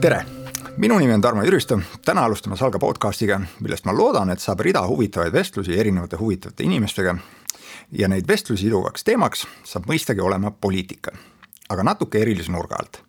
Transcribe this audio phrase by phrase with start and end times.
[0.00, 0.24] tere,
[0.76, 4.82] minu nimi on Tarmo Jüristo, täna alustame Salga podcastiga, millest ma loodan, et saab rida
[4.86, 7.16] huvitavaid vestlusi erinevate huvitavate inimestega.
[7.92, 11.12] ja neid vestlusi siduvaks teemaks saab mõistagi olema poliitika,
[11.68, 13.00] aga natuke erilise nurga alt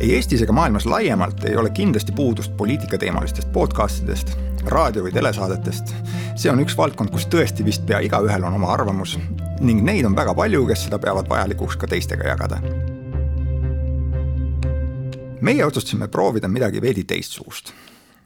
[0.00, 5.94] ei Eestis ega maailmas laiemalt ei ole kindlasti puudust poliitikateemalistest podcastidest, raadio- või telesaadetest.
[6.36, 9.18] see on üks valdkond, kus tõesti vist pea igaühel on oma arvamus
[9.60, 12.60] ning neid on väga palju, kes seda peavad vajalikuks ka teistega jagada.
[15.40, 17.72] Meie otsustasime proovida midagi veidi teistsugust.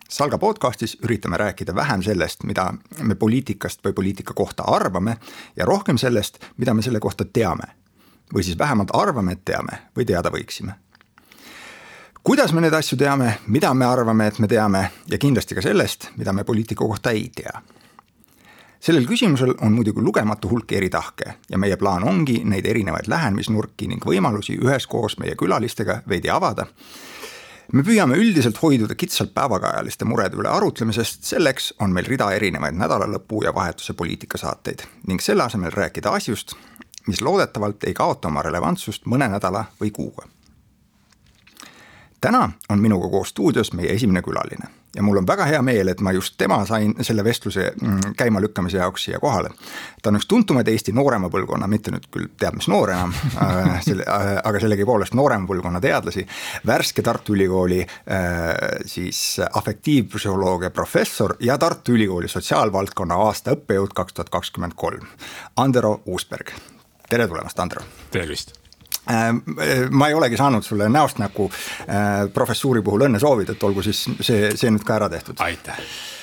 [0.08, 5.16] Salga podcastis üritame rääkida vähem sellest, mida me poliitikast või poliitika kohta arvame
[5.56, 7.64] ja rohkem sellest, mida me selle kohta teame.
[8.34, 10.72] või siis vähemalt arvame, et teame või teada võiksime
[12.24, 16.10] kuidas me neid asju teame, mida me arvame, et me teame ja kindlasti ka sellest,
[16.16, 17.62] mida me poliitika kohta ei tea.
[18.82, 23.88] Sellel küsimusel on muidugi lugematu hulk eri tahke ja meie plaan ongi neid erinevaid lähenemisnurki
[23.92, 26.66] ning võimalusi üheskoos meie külalistega veidi avada.
[27.72, 33.44] me püüame üldiselt hoiduda kitsalt päevakajaliste murede üle arutlemisest, selleks on meil rida erinevaid nädalalõpu
[33.44, 36.56] ja vahetuse poliitikasaateid ning selle asemel rääkida asjust,
[37.06, 40.26] mis loodetavalt ei kaota oma relevantsust mõne nädala või kuuga
[42.20, 46.00] täna on minuga koos stuudios meie esimene külaline ja mul on väga hea meel, et
[46.00, 49.50] ma just tema sain selle vestluse mm, käimalükkamise jaoks siia kohale.
[50.02, 53.80] ta on üks tuntumaid Eesti noorema põlvkonna, mitte nüüd küll teab mis noor enam äh,
[53.84, 56.26] selle, äh, aga sellegipoolest noorema põlvkonna teadlasi,
[56.66, 64.32] värske Tartu Ülikooli äh, siis afektiivpsühholoogia professor ja Tartu Ülikooli sotsiaalvaldkonna aasta õppejõud kaks tuhat
[64.32, 65.06] kakskümmend kolm,
[65.56, 66.52] Andero Uusberg.
[67.08, 67.84] tere tulemast, Andero!
[68.10, 68.61] tervist!
[69.10, 73.64] Ähm, äh, ma ei olegi saanud sulle näost näkku äh, professuuri puhul õnne soovida, et
[73.66, 75.42] olgu siis see, see nüüd ka ära tehtud.
[75.42, 76.21] aitäh Äh,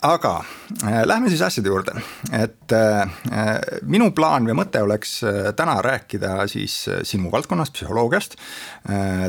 [0.00, 0.44] aga
[0.84, 1.94] äh, lähme siis asjade juurde,
[2.32, 3.08] et äh,
[3.82, 5.16] minu plaan või mõte oleks
[5.58, 6.76] täna rääkida siis
[7.08, 8.36] sinu valdkonnast, psühholoogiast.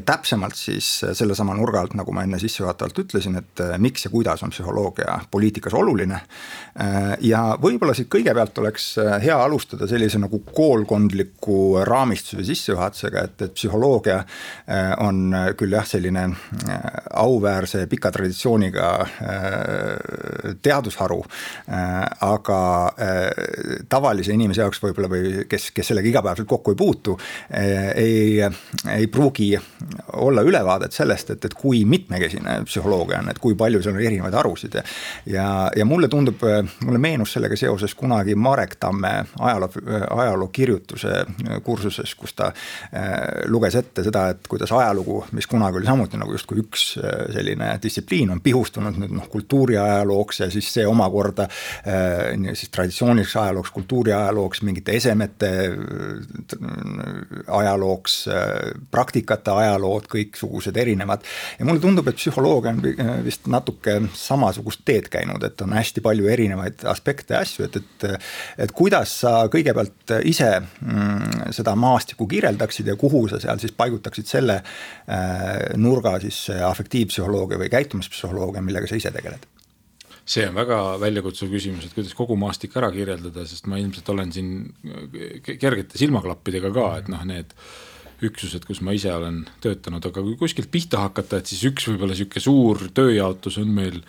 [0.06, 4.50] täpsemalt siis sellesama nurga alt, nagu ma enne sissejuhatavalt ütlesin, et miks ja kuidas on
[4.50, 6.20] psühholoogia poliitikas oluline.
[7.22, 8.88] ja võib-olla siit kõigepealt oleks
[9.22, 14.24] hea alustada sellise nagu koolkondliku raamistuse sissejuhatusega, et, et psühholoogia
[15.06, 16.28] on küll jah, selline
[17.24, 18.90] auväärse pika traditsiooniga
[20.62, 21.24] teadusharu.
[21.70, 27.16] Äh, aga äh, tavalise inimese jaoks võib-olla või kes, kes sellega igapäevaselt kokku ei puutu,
[27.54, 28.40] äh, ei,
[28.96, 29.52] ei pruugi
[30.20, 34.38] olla ülevaadet sellest, et, et kui mitmekesine psühholoogia on, et kui palju seal on erinevaid
[34.38, 35.48] harusid ja.
[35.76, 36.44] ja, mulle tundub,
[36.84, 39.70] mulle meenus sellega seoses kunagi Marek Tamme ajaloo,
[40.10, 41.24] ajalookirjutuse
[41.64, 42.52] kursuses, kus ta
[43.52, 46.86] luges ette seda, et kuidas ajalugu, mis kunagi oli samuti nagu justkui üks
[47.34, 53.36] selline distsipliin, on pihustunud nüüd noh, kultuuriajaloo ajalooks ja siis see omakorda äh, siis traditsiooniliseks
[53.44, 56.64] ajalooks, kultuuriajalooks, mingite esemete äh,
[57.48, 58.52] ajalooks, äh,
[58.92, 61.26] praktikate ajalood, kõiksugused erinevad.
[61.60, 62.82] ja mulle tundub, et psühholoogia on
[63.26, 68.08] vist natuke samasugust teed käinud, et on hästi palju erinevaid aspekte ja asju, et, et.
[68.66, 74.30] et kuidas sa kõigepealt ise mm, seda maastikku kirjeldaksid ja kuhu sa seal siis paigutaksid
[74.30, 74.60] selle
[75.78, 79.53] nurga siis afektiivpsühholoogia või käitumispsühholoogia, millega sa ise tegeled?
[80.26, 84.32] See on väga väljakutsuv küsimus, et kuidas kogu maastik ära kirjeldada, sest ma ilmselt olen
[84.36, 84.54] siin
[85.44, 87.52] kergete silmaklappidega ka, et noh, need
[88.24, 92.16] üksused, kus ma ise olen töötanud, aga kui kuskilt pihta hakata, et siis üks võib-olla
[92.16, 94.00] sihuke suur tööjaotus on meil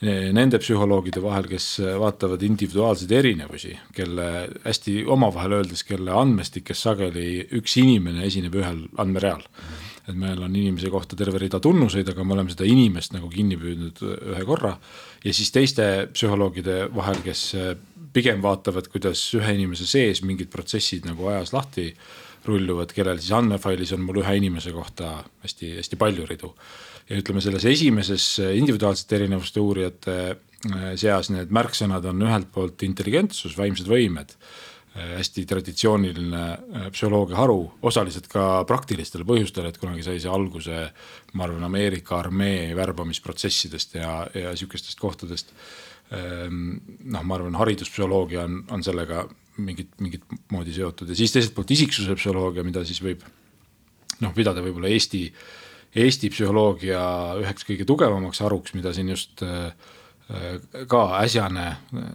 [0.00, 1.66] nende psühholoogide vahel, kes
[2.00, 9.44] vaatavad individuaalseid erinevusi, kelle hästi omavahel öeldes, kelle andmestikes sageli üks inimene esineb ühel andmereal
[10.10, 13.58] et meil on inimese kohta terve rida tunnuseid, aga me oleme seda inimest nagu kinni
[13.60, 14.74] püüdnud ühe korra.
[15.24, 17.44] Ja siis teiste psühholoogide vahel, kes
[18.14, 21.90] pigem vaatavad, kuidas ühe inimese sees mingid protsessid nagu ajas lahti
[22.46, 26.54] rulluvad, kellel siis andmefailis on mul ühe inimese kohta hästi-hästi palju ridu.
[27.10, 30.16] ja ütleme, selles esimeses individuaalsete erinevuste uurijate
[31.00, 37.60] seas need märksõnad on ühelt poolt intelligentsus, vaimsed võimed Äh, hästi traditsiooniline äh, psühholoogia haru,
[37.86, 40.80] osaliselt ka praktilistel põhjustel, et kunagi sai see alguse,
[41.38, 45.54] ma arvan, Ameerika armee värbamisprotsessidest ja, ja sihukestest kohtadest.
[46.10, 49.28] Ähm, noh, ma arvan, hariduspsühholoogia on, on sellega
[49.62, 53.22] mingit, mingit moodi seotud ja siis teiselt poolt isiksuse psühholoogia, mida siis võib
[54.24, 55.22] noh, pidada võib-olla Eesti,
[56.02, 57.00] Eesti psühholoogia
[57.44, 59.70] üheks kõige tugevamaks haruks, mida siin just äh,
[60.88, 61.64] ka äsjane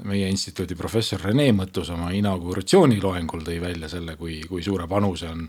[0.08, 5.42] meie instituudi professor Rene Mõttus oma inauguratsiooniloengul tõi välja selle, kui, kui suure panuse on,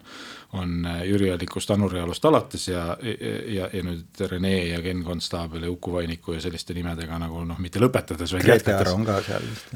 [0.59, 5.71] on Jüri Allikust, Anu Realust alates ja, ja, ja nüüd Rene ja Ken Konstaabel ja
[5.71, 9.73] Uku Vainiku ja selliste nimedega nagu noh, mitte lõpetades, vaid Arro on ka seal vist.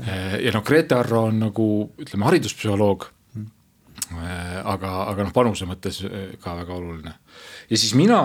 [0.46, 1.70] ja noh, Grete Arro on nagu
[2.00, 3.06] ütleme, hariduspsühholoog
[4.10, 6.02] aga, aga noh, panuse mõttes
[6.42, 7.14] ka väga oluline.
[7.70, 8.22] ja siis mina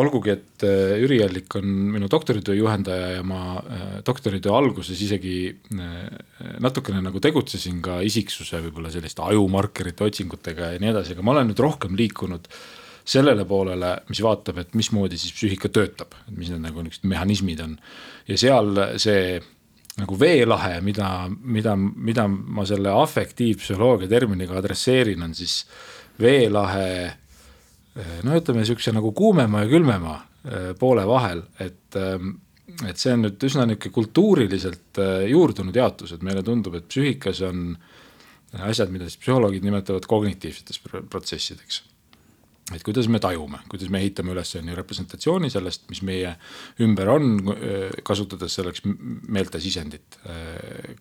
[0.00, 5.36] olgugi, et äh, Jüri Allik on minu doktoritöö juhendaja ja ma äh, doktoritöö alguses isegi
[5.50, 5.92] äh,
[6.62, 11.52] natukene nagu tegutsesin ka isiksuse võib-olla selliste ajumarkerite otsingutega ja nii edasi, aga ma olen
[11.52, 12.50] nüüd rohkem liikunud
[13.04, 17.74] sellele poolele, mis vaatab, et mismoodi siis psüühika töötab, mis need nagu niisugused mehhanismid on.
[18.28, 19.42] ja seal see
[20.00, 25.60] nagu veelahe, mida, mida, mida ma selle afektiivpsühholoogia terminiga adresseerin, on siis
[26.20, 27.12] veelahe
[27.94, 32.36] no ütleme, sihukese nagu kuumema ja külmema äh, poole vahel, et, ähm,
[32.88, 37.44] et see on nüüd üsna nihuke kultuuriliselt äh, juurdunud jaotus, et meile tundub, et psüühikas
[37.46, 37.72] on
[38.64, 40.80] asjad, mida siis psühholoogid nimetavad kognitiivseteks
[41.10, 41.82] protsessideks.
[42.72, 46.30] et kuidas me tajume, kuidas me ehitame üles on ju representatsiooni sellest, mis meie
[46.82, 48.82] ümber on, äh, kasutades selleks
[49.28, 50.18] meeltesisendit.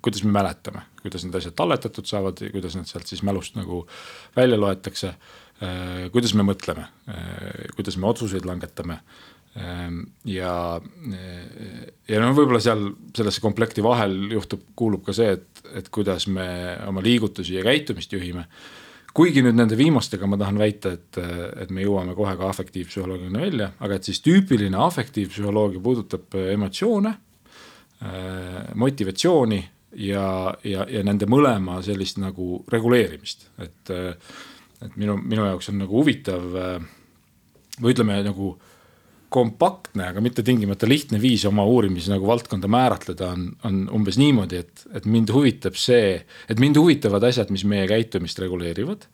[0.02, 3.88] kuidas me mäletame, kuidas need asjad talletatud saavad ja kuidas need sealt siis mälust nagu
[4.36, 5.16] välja loetakse
[6.12, 9.00] kuidas me mõtleme, äh, kuidas me otsuseid langetame.
[9.54, 10.80] Ähm, ja,
[11.14, 16.26] äh, ja noh, võib-olla seal sellesse komplekti vahel juhtub, kuulub ka see, et, et kuidas
[16.28, 16.48] me
[16.88, 18.48] oma liigutusi ja käitumist juhime.
[19.14, 21.20] kuigi nüüd nende viimastega ma tahan väita, et,
[21.62, 27.12] et me jõuame kohe ka afektiivpsühholoogiani välja, aga et siis tüüpiline afektiivpsühholoogia puudutab emotsioone,
[28.74, 29.60] motivatsiooni
[30.02, 30.26] ja,
[30.66, 33.94] ja, ja nende mõlema sellist nagu reguleerimist, et
[34.84, 36.46] et minu, minu jaoks on nagu huvitav
[37.82, 38.54] või ütleme nagu
[39.34, 44.62] kompaktne, aga mitte tingimata lihtne viis oma uurimise nagu valdkonda määratleda on, on umbes niimoodi,
[44.62, 49.08] et, et mind huvitab see, et mind huvitavad asjad, mis meie käitumist reguleerivad.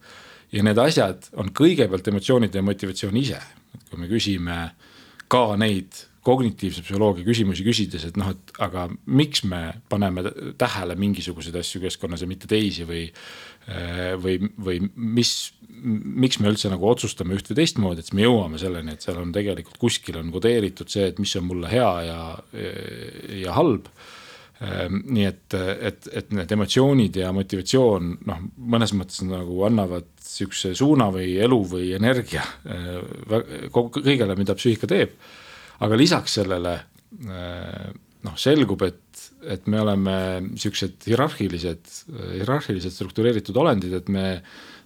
[0.52, 3.40] ja need asjad on kõigepealt emotsioonid ja motivatsioon ise,
[3.74, 4.60] et kui me küsime
[5.30, 10.26] ka neid kognitiivse psühholoogia küsimusi küsides, et noh, et aga miks me paneme
[10.60, 13.49] tähele mingisuguseid asju keskkonnas ja mitte teisi või Äh,
[14.20, 18.58] või, või mis, miks me üldse nagu otsustame üht või teistmoodi, et siis me jõuame
[18.58, 22.22] selleni, et seal on tegelikult kuskil on kodeeritud see, et mis on mulle hea ja,
[23.44, 23.90] ja halb.
[24.60, 28.42] Ähm, nii et, et, et need emotsioonid ja motivatsioon noh,
[28.74, 35.14] mõnes mõttes nagu annavad sihukese suuna või elu või energia äh, kõigele, mida psüühika teeb.
[35.80, 37.88] aga lisaks sellele äh,
[38.26, 39.00] noh, selgub, et,
[39.48, 40.16] et me oleme
[40.60, 41.94] siuksed hierarhilised,
[42.40, 44.26] hierarhiliselt struktureeritud olendid, et me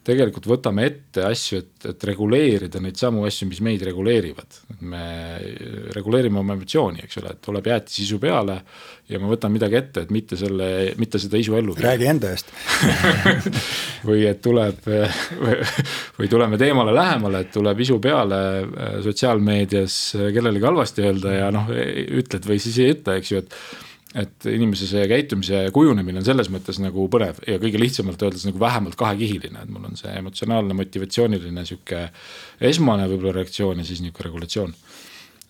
[0.05, 4.59] tegelikult võtame ette asju, et, et reguleerida neid samu asju, mis meid reguleerivad.
[4.85, 5.05] me
[5.97, 8.59] reguleerime oma emotsiooni, eks ole, et tuleb jäätisisu peale
[9.09, 10.69] ja ma võtan midagi ette, et mitte selle,
[11.01, 11.87] mitte seda isu ellu viia.
[11.89, 12.53] räägi enda eest
[14.09, 14.85] või et tuleb
[16.19, 18.43] või tuleme teemale lähemale, et tuleb isu peale
[19.07, 19.99] sotsiaalmeedias
[20.37, 21.73] kellelegi halvasti öelda ja noh,
[22.21, 23.59] ütled või siis ei ütle, eks ju, et
[24.15, 28.61] et inimese see käitumise kujunemine on selles mõttes nagu põnev ja kõige lihtsamalt öeldes nagu
[28.63, 32.05] vähemalt kahekihiline, et mul on see emotsionaalne, motivatsiooniline sihuke
[32.71, 34.75] esmane võib-olla reaktsioon ja siis nihuke regulatsioon.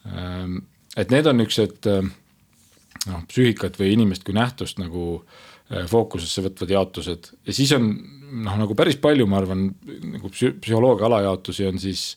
[0.08, 0.56] Ehm,
[0.96, 7.30] et need on niuksed noh, psüühikat või inimest kui nähtust nagu eh, fookusesse võtvad jaotused
[7.44, 9.68] ja siis on noh, nagu päris palju, ma arvan,
[10.16, 12.14] nagu psühholoogia alajaotusi on siis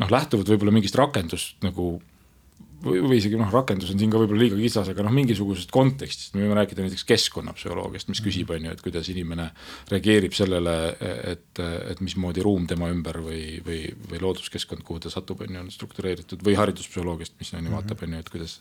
[0.00, 1.98] noh, lähtuvad võib-olla mingist rakendust nagu
[2.84, 6.34] või, või isegi noh, rakendus on siin ka võib-olla liiga kitsas, aga noh, mingisugusest kontekstist,
[6.34, 9.48] me võime rääkida näiteks keskkonnapsühholoogiast, mis küsib, on ju, et kuidas inimene
[9.92, 10.76] reageerib sellele,
[11.32, 13.80] et, et mismoodi ruum tema ümber või, või,
[14.10, 18.06] või looduskeskkond, kuhu ta satub, on ju, on struktureeritud või hariduspsühholoogiast, mis on ju vaatab,
[18.06, 18.58] on ju, et kuidas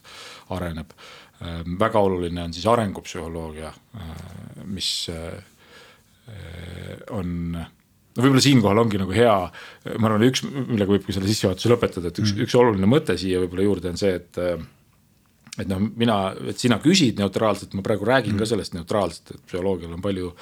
[0.55, 0.95] areneb.
[1.41, 5.51] Ehm, väga oluline on siis arengupsühholoogia, ehm, mis ehm,
[7.13, 7.59] on
[8.15, 9.35] no võib-olla siinkohal ongi nagu hea,
[9.99, 13.17] ma arvan, üks, millega võib ka selle sissejuhatuse lõpetada, et üks mm., üks oluline mõte
[13.19, 14.41] siia võib-olla juurde on see, et
[15.55, 16.17] et noh, mina,
[16.51, 18.41] et sina küsid neutraalselt, ma praegu räägin mm.
[18.41, 20.33] ka sellest neutraalselt, et psühholoogial on palju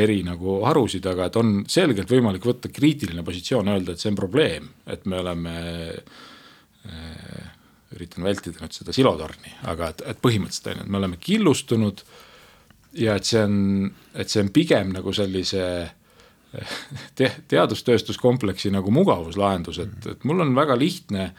[0.00, 4.18] eri nagu harusid, aga et on selgelt võimalik võtta kriitiline positsioon, öelda, et see on
[4.18, 5.54] probleem, et me oleme
[5.90, 7.48] äh,,
[7.96, 12.04] üritan vältida nüüd seda silotorni, aga et, et põhimõtteliselt on ju, et me oleme killustunud
[13.00, 13.56] ja et see on,
[14.14, 15.64] et see on pigem nagu sellise
[17.18, 21.30] te teadustööstuskompleksi nagu mugavuslahendus, et, et mul on väga lihtne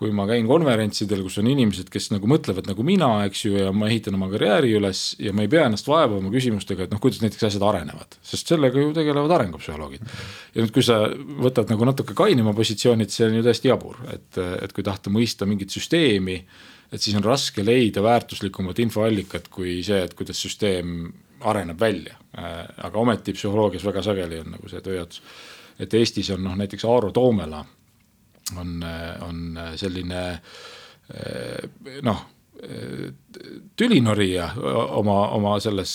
[0.00, 3.72] kui ma käin konverentsidel, kus on inimesed, kes nagu mõtlevad nagu mina, eks ju, ja
[3.76, 7.20] ma ehitan oma karjääri üles ja ma ei pea ennast vaevama küsimustega, et noh, kuidas
[7.20, 10.14] näiteks asjad arenevad, sest sellega ju tegelevad arengupsühholoogid.
[10.54, 11.02] ja nüüd, kui sa
[11.44, 15.12] võtad nagu natuke kainema positsiooni, et see on ju täiesti jabur, et, et kui tahta
[15.12, 16.38] mõista mingit süsteemi,
[16.88, 22.16] et siis on raske leida väärtuslikumat infoallikat kui see, et kuidas süsteem areneb välja.
[22.38, 25.22] Äh, aga ometi psühholoogias väga sageli on nagu see tööjaotus.
[25.80, 27.64] et Eestis on noh, näiteks Aaro Toomela
[28.58, 28.84] on,
[29.26, 31.70] on selline äh,
[32.02, 32.26] noh,
[33.76, 34.50] tülinorija
[35.00, 35.94] oma, oma selles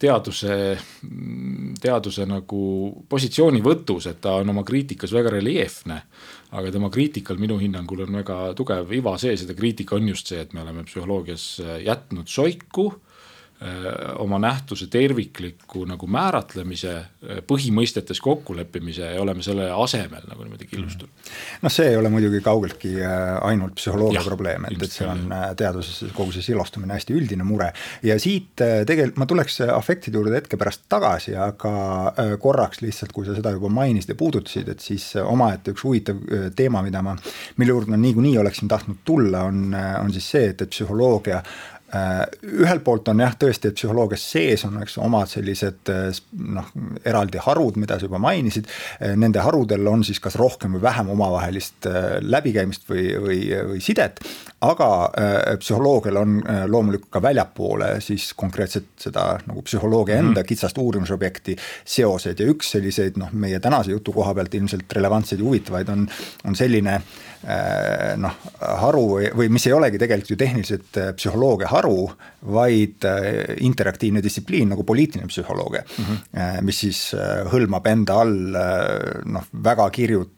[0.00, 0.54] teaduse,
[1.82, 2.60] teaduse nagu
[3.04, 6.00] positsioonivõtus, et ta on oma kriitikas väga reljeefne.
[6.56, 10.26] aga tema kriitikal minu hinnangul on väga tugev iva sees ja ta kriitika on just
[10.26, 13.05] see, et me oleme psühholoogias jätnud soiku Äh,
[14.18, 21.08] oma nähtuse tervikliku nagu määratlemise, äh, põhimõistetes kokkuleppimise ja oleme selle asemel nagu niimoodi killustunud.
[21.08, 21.62] Mm.
[21.64, 25.32] noh, see ei ole muidugi kaugeltki äh, ainult psühholoogia ja, probleem, et, et see on
[25.56, 27.70] teaduses kogu see silostumine hästi üldine mure.
[28.04, 33.38] ja siit tegelikult ma tuleks afektide juurde hetke pärast tagasi, aga korraks lihtsalt, kui sa
[33.38, 36.20] seda juba mainisid ja puudutasid, et siis omaette üks huvitav
[36.56, 37.16] teema, mida ma,
[37.56, 41.75] mille juurde ma niikuinii oleksin tahtnud tulla, on, on siis see, et, et psühholoogia Äh,
[41.94, 46.08] ühelt poolt on jah, tõesti, et psühholoogias sees on, eks omad sellised äh,
[46.56, 46.72] noh,
[47.06, 48.66] eraldi harud, mida sa juba mainisid.
[48.98, 51.86] Äh, nende harudel on siis kas rohkem või vähem omavahelist
[52.26, 53.38] läbikäimist või, või,
[53.70, 54.20] või sidet.
[54.66, 54.88] aga
[55.60, 56.38] psühholoogial on
[56.72, 60.48] loomulikult ka väljapoole siis konkreetselt seda nagu psühholoogia enda mm.
[60.48, 65.46] kitsast uurimisobjekti seoseid ja üks selliseid noh, meie tänase jutu koha pealt ilmselt relevantseid ja
[65.46, 66.06] huvitavaid on,
[66.48, 66.98] on selline
[68.16, 68.38] noh,
[68.80, 69.04] haru
[69.36, 72.08] või, mis ei olegi tegelikult ju tehniliselt psühholoogia haru,
[72.52, 76.04] vaid äh, interaktiivne distsipliin nagu poliitiline psühholoogia mm.
[76.04, 76.62] -hmm.
[76.62, 78.58] mis siis äh, hõlmab enda all
[79.24, 80.32] noh, väga kirjut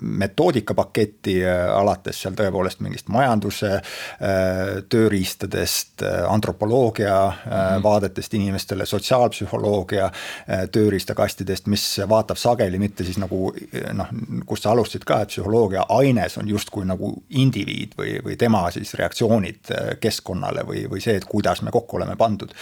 [0.00, 3.74] metoodikapaketti, alates seal tõepoolest mingist majanduse
[4.88, 7.82] tööriistadest, antropoloogia mm -hmm.
[7.82, 10.10] vaadetest inimestele, sotsiaalpsühholoogia
[10.72, 13.52] tööriistakastidest, mis vaatab sageli mitte siis nagu
[13.92, 14.08] noh,
[14.46, 15.84] kust sa alustasid ka, et psühholoogia
[16.24, 21.26] aines on justkui nagu indiviid või, või tema siis reaktsioonid keskkonnale või, või see, et
[21.28, 22.52] kuidas me kokku oleme pandud.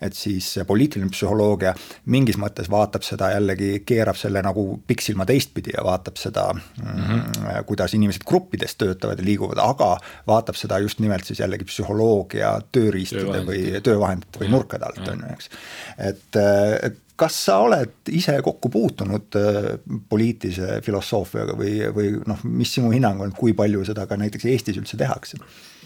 [0.00, 1.74] et siis poliitiline psühholoogia
[2.06, 7.64] mingis mõttes vaatab seda jällegi, keerab selle nagu pikksilma teistpidi ja vaatab seda mm, -hmm.
[7.66, 9.96] kuidas inimesed gruppides töötavad ja liiguvad, aga
[10.26, 15.34] vaatab seda just nimelt siis jällegi psühholoogia tööriistade või töövahendite või nurkade alt on ju,
[15.34, 15.50] eks.
[15.98, 16.40] et,
[16.82, 19.70] et kas sa oled ise kokku puutunud äh,
[20.10, 24.78] poliitilise filosoofiaga või, või noh, mis sinu hinnang on, kui palju seda ka näiteks Eestis
[24.80, 25.40] üldse tehakse?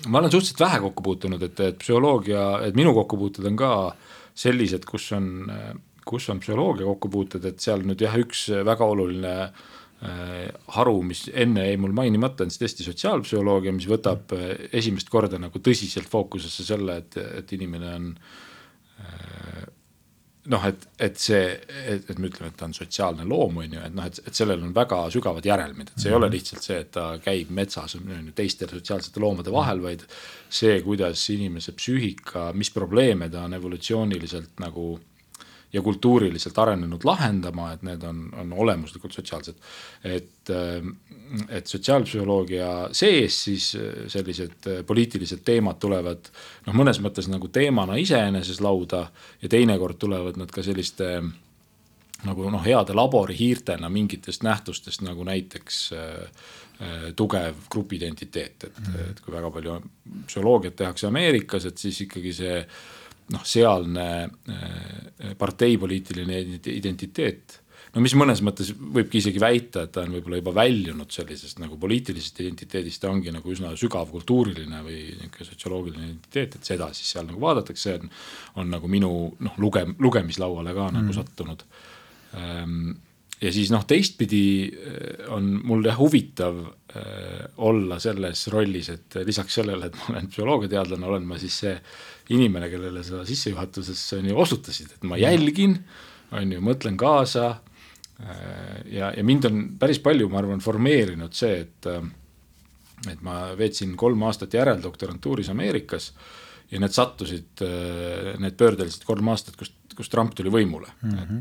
[0.08, 3.72] ma olen suhteliselt vähe kokku puutunud, et, et psühholoogia, et minu kokkupuuted on ka
[4.34, 5.28] sellised, kus on,
[6.08, 11.68] kus on psühholoogia kokkupuuted, et seal nüüd jah, üks väga oluline äh, haru, mis enne
[11.68, 16.66] jäi mul mainimata, on siis tõesti sotsiaalpsühholoogia, mis võtab äh, esimest korda nagu tõsiselt fookusesse
[16.66, 18.10] selle, et, et inimene on
[20.50, 21.42] noh, et, et see,
[21.86, 24.62] et, me ütleme, et ta on sotsiaalne loom, on ju, et noh, et, et sellel
[24.64, 26.10] on väga sügavad järelmid, et see mm -hmm.
[26.10, 26.34] ei ole mhm.
[26.34, 27.96] lihtsalt see, et ta käib metsas
[28.34, 30.02] teiste sotsiaalsete loomade vahel, vaid
[30.50, 35.00] see, kuidas inimese psüühika, mis probleeme ta on evolutsiooniliselt nagu
[35.72, 39.60] ja kultuuriliselt arenenud lahendama, et need on, on olemuslikult sotsiaalsed.
[40.04, 40.50] et,
[41.48, 43.70] et sotsiaalpsühholoogia sees siis
[44.12, 46.28] sellised poliitilised teemad tulevad
[46.66, 49.06] noh, mõnes mõttes nagu teemana iseeneses lauda
[49.42, 51.14] ja teinekord tulevad nad ka selliste
[52.26, 56.50] nagu noh, heade laborihiirtena mingitest nähtustest nagu näiteks äh,
[57.16, 59.78] tugev grupiidentiteet, et, et kui väga palju
[60.26, 62.56] psühholoogiat tehakse Ameerikas, et siis ikkagi see
[63.32, 66.40] noh, sealne äh, parteipoliitiline
[66.74, 67.62] identiteet
[67.92, 71.76] no mis mõnes mõttes võibki isegi väita, et ta on võib-olla juba väljunud sellisest nagu
[71.80, 77.12] poliitilisest identiteedist, ta ongi nagu üsna sügav kultuuriline või niisugune sotsioloogiline identiteet, et seda siis
[77.14, 78.12] seal nagu vaadatakse, on,
[78.62, 79.12] on nagu minu
[79.44, 81.00] noh, luge-, lugemislauale ka mm.
[81.00, 81.66] nagu sattunud
[82.38, 82.92] ähm,
[83.42, 86.60] ja siis noh, teistpidi äh, on mul jah huvitav
[86.94, 91.74] äh, olla selles rollis, et lisaks sellele, et ma olen psühholoogiateadlane, olen ma siis see
[92.34, 95.76] inimene, kellele sa sissejuhatuses on ju osutasid, et ma jälgin,
[96.38, 97.48] on ju, mõtlen kaasa.
[98.22, 101.90] Äh, ja, ja mind on päris palju, ma arvan, formeerinud see, et,
[103.10, 106.12] et ma veetsin kolm aastat järeldoktorantuuris Ameerikas
[106.72, 107.60] ja need sattusid,
[108.40, 111.38] need pöördelised kolm aastat, kus kus Trump tuli võimule mm, -hmm.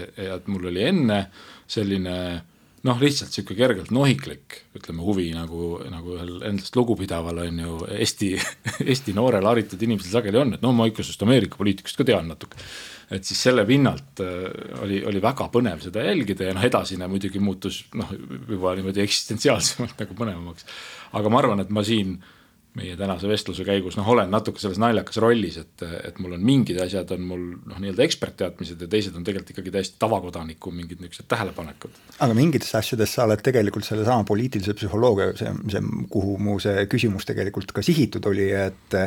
[0.00, 1.20] et ja et mul oli enne
[1.66, 2.16] selline
[2.84, 8.34] noh, lihtsalt sihuke kergelt nohiklik, ütleme huvi nagu, nagu ühel endast lugupidaval on ju Eesti,
[8.90, 12.28] Eesti noorel haritud inimesel sageli on, et no ma ikka sellest Ameerika poliitikast ka tean
[12.28, 12.60] natuke.
[13.14, 14.20] et siis selle pinnalt
[14.82, 18.12] oli, oli väga põnev seda jälgida ja noh, edasine muidugi muutus noh,
[18.48, 20.68] juba niimoodi eksistentsiaalsemalt nagu põnevamaks.
[21.12, 22.43] aga ma arvan, et ma siin äh,
[22.78, 26.80] meie tänase vestluse käigus noh, olen natuke selles naljakas rollis, et, et mul on mingid
[26.82, 31.28] asjad on mul noh, nii-öelda ekspertteadmised ja teised on tegelikult ikkagi täiesti tavakodaniku mingid niisugused
[31.30, 32.00] tähelepanekud.
[32.18, 37.28] aga mingites asjades sa oled tegelikult sellesama poliitilise psühholoogia, see, see, kuhu mu see küsimus
[37.28, 38.98] tegelikult ka sihitud oli, et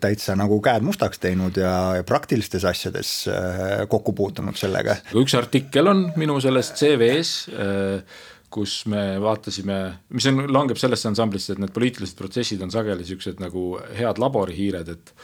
[0.00, 4.98] täitsa nagu käed mustaks teinud ja, ja praktilistes asjades äh, kokku puutunud sellega.
[5.16, 9.76] üks artikkel on minu sellest CV-s äh, kus me vaatasime,
[10.16, 14.96] mis on, langeb sellesse ansamblisse, et need poliitilised protsessid on sageli siuksed nagu head laborihiired,
[14.96, 15.14] et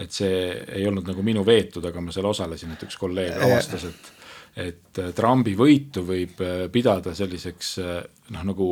[0.00, 0.36] et see
[0.72, 4.12] ei olnud nagu minu veetud, aga ma seal osalesin, et üks kolleeg avastas, et
[4.52, 6.40] et Trumpi võitu võib
[6.72, 7.76] pidada selliseks
[8.32, 8.66] noh, nagu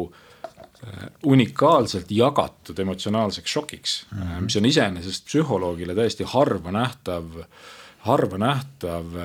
[1.29, 4.47] unikaalselt jagatud emotsionaalseks šokiks mm, -hmm.
[4.47, 7.25] mis on iseenesest psühholoogile täiesti harva nähtav,
[8.09, 9.17] harva nähtav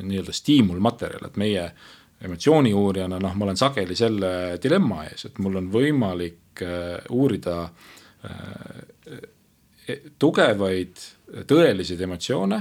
[0.00, 1.66] nii-öelda stiimulmaterjal, et meie
[2.24, 4.30] emotsiooniuurijana, noh, ma olen sageli selle
[4.62, 6.62] dilemma ees, et mul on võimalik
[7.12, 7.58] uurida
[9.86, 11.02] e-, tugevaid
[11.46, 12.58] tõeliseid emotsioone,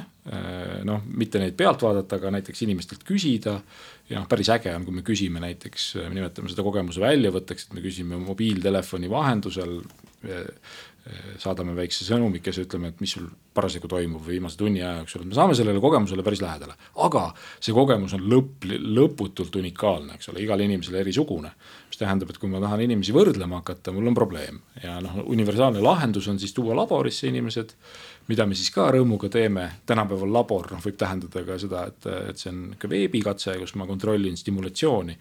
[0.89, 3.59] noh, mitte neid pealt vaadata, aga näiteks inimestelt küsida.
[4.09, 7.85] ja noh, päris äge on, kui me küsime näiteks, nimetame seda kogemuse väljavõtteks, et me
[7.85, 9.79] küsime mobiiltelefoni vahendusel
[11.37, 15.37] saadame väikse sõnumikese, ütleme, et mis sul parasjagu toimub viimase tunni aja jooksul, et me
[15.37, 16.73] saame sellele kogemusele päris lähedale.
[17.05, 17.27] aga
[17.59, 18.65] see kogemus on lõpp,
[18.97, 21.51] lõputult unikaalne, eks ole, igal inimesel erisugune.
[21.89, 25.83] mis tähendab, et kui ma tahan inimesi võrdlema hakata, mul on probleem ja noh, universaalne
[25.85, 27.75] lahendus on siis tuua laborisse inimesed.
[28.27, 32.37] mida me siis ka rõõmuga teeme, tänapäeval labor noh, võib tähendada ka seda, et, et
[32.37, 35.19] see on niisugune veebikatse, kus ma kontrollin stimulatsiooni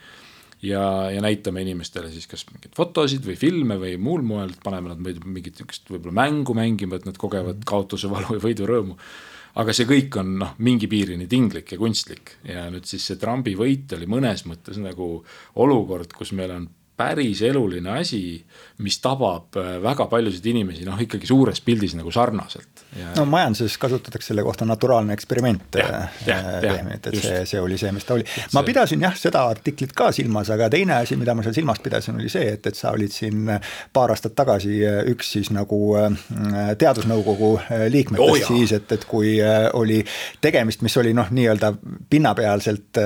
[0.64, 5.00] ja, ja näitame inimestele siis kas mingeid fotosid või filme või muul moel, paneme nad
[5.00, 7.68] mingit niisugust võib-olla mängu mängima, et nad kogevad mhm.
[7.68, 8.98] kaotuse valu ja võidurõõmu.
[9.60, 13.54] aga see kõik on noh, mingi piirini tinglik ja kunstlik ja nüüd siis see Trumpi
[13.58, 15.24] võit oli mõnes mõttes nagu
[15.62, 16.66] olukord, kus meil on
[16.96, 18.38] päris eluline asi,
[18.82, 22.82] mis tabab äh, väga paljusid inimesi noh, ikkagi suures pildis nagu sarnaselt.
[23.16, 27.28] no majanduses kasutatakse selle kohta naturaalne eksperiment äh, terminit, et just.
[27.28, 28.26] see, see oli see, mis ta oli.
[28.26, 28.66] ma see...
[28.70, 32.30] pidasin jah, seda artiklit ka silmas, aga teine asi, mida ma seal silmas pidasin, oli
[32.32, 33.46] see, et, et sa olid siin
[33.94, 34.80] paar aastat tagasi
[35.12, 35.80] üks siis nagu
[36.78, 37.52] teadusnõukogu
[37.94, 39.36] liikmetest oh, siis, et, et kui
[39.78, 40.00] oli
[40.42, 41.72] tegemist, mis oli noh, nii-öelda
[42.10, 43.02] pinnapealselt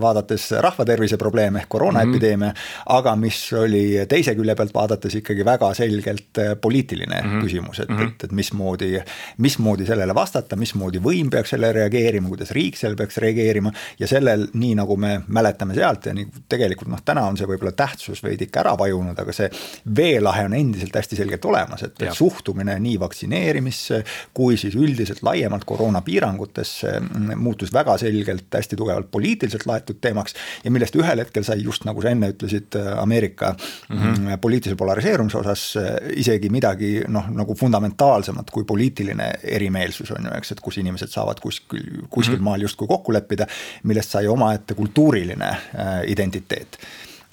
[0.00, 4.81] vaadates rahvatervise probleem ehk koroonaepideemia mm, -hmm aga mis oli teise külje pealt vaadates
[5.22, 7.44] ikkagi väga selgelt äh, poliitiline mm -hmm.
[7.44, 8.08] küsimus, et mm, -hmm.
[8.08, 9.02] et, et mismoodi,
[9.38, 13.72] mismoodi sellele vastata, mismoodi võim peaks sellele reageerima, kuidas riik sellele peaks reageerima.
[13.98, 17.72] ja sellel, nii nagu me mäletame sealt ja nii tegelikult noh, täna on see võib-olla
[17.72, 19.50] tähtsus veidike ära vajunud, aga see
[19.96, 24.02] veelahe on endiselt hästi selgelt olemas, et, et suhtumine nii vaktsineerimisse
[24.34, 30.70] kui siis üldiselt laiemalt koroonapiirangutesse mm, muutus väga selgelt hästi tugevalt poliitiliselt laetud teemaks ja
[30.70, 33.54] millest ühel hetkel sai just nagu sa enne ütlesid, Ameerika
[33.88, 34.38] mm -hmm.
[34.40, 40.54] poliitilise polariseerumise osas äh, isegi midagi noh, nagu fundamentaalsemat kui poliitiline erimeelsus on ju, eks,
[40.54, 42.50] et kus inimesed saavad kuskil, kuskil mm -hmm.
[42.50, 43.46] maal justkui kokku leppida,
[43.82, 46.78] millest sai omaette kultuuriline äh, identiteet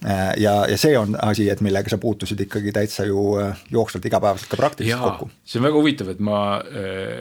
[0.05, 3.37] äh, ja, ja see on asi, et millega sa puutusid ikkagi täitsa ju
[3.71, 5.29] jooksvalt igapäevaselt ka praktiliselt Jaa, kokku.
[5.45, 6.63] see on väga huvitav, et ma,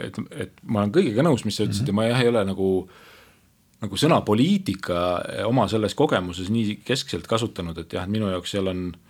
[0.04, 2.02] et, et ma olen kõigega nõus, mis sa ütlesid mm -hmm.
[2.02, 3.04] ja ma jah ei ole nagu äh,
[3.84, 5.02] nagu sõna poliitika
[5.46, 9.07] oma selles kogemuses nii keskselt kasutanud, et jah, et minu jaoks seal on eh,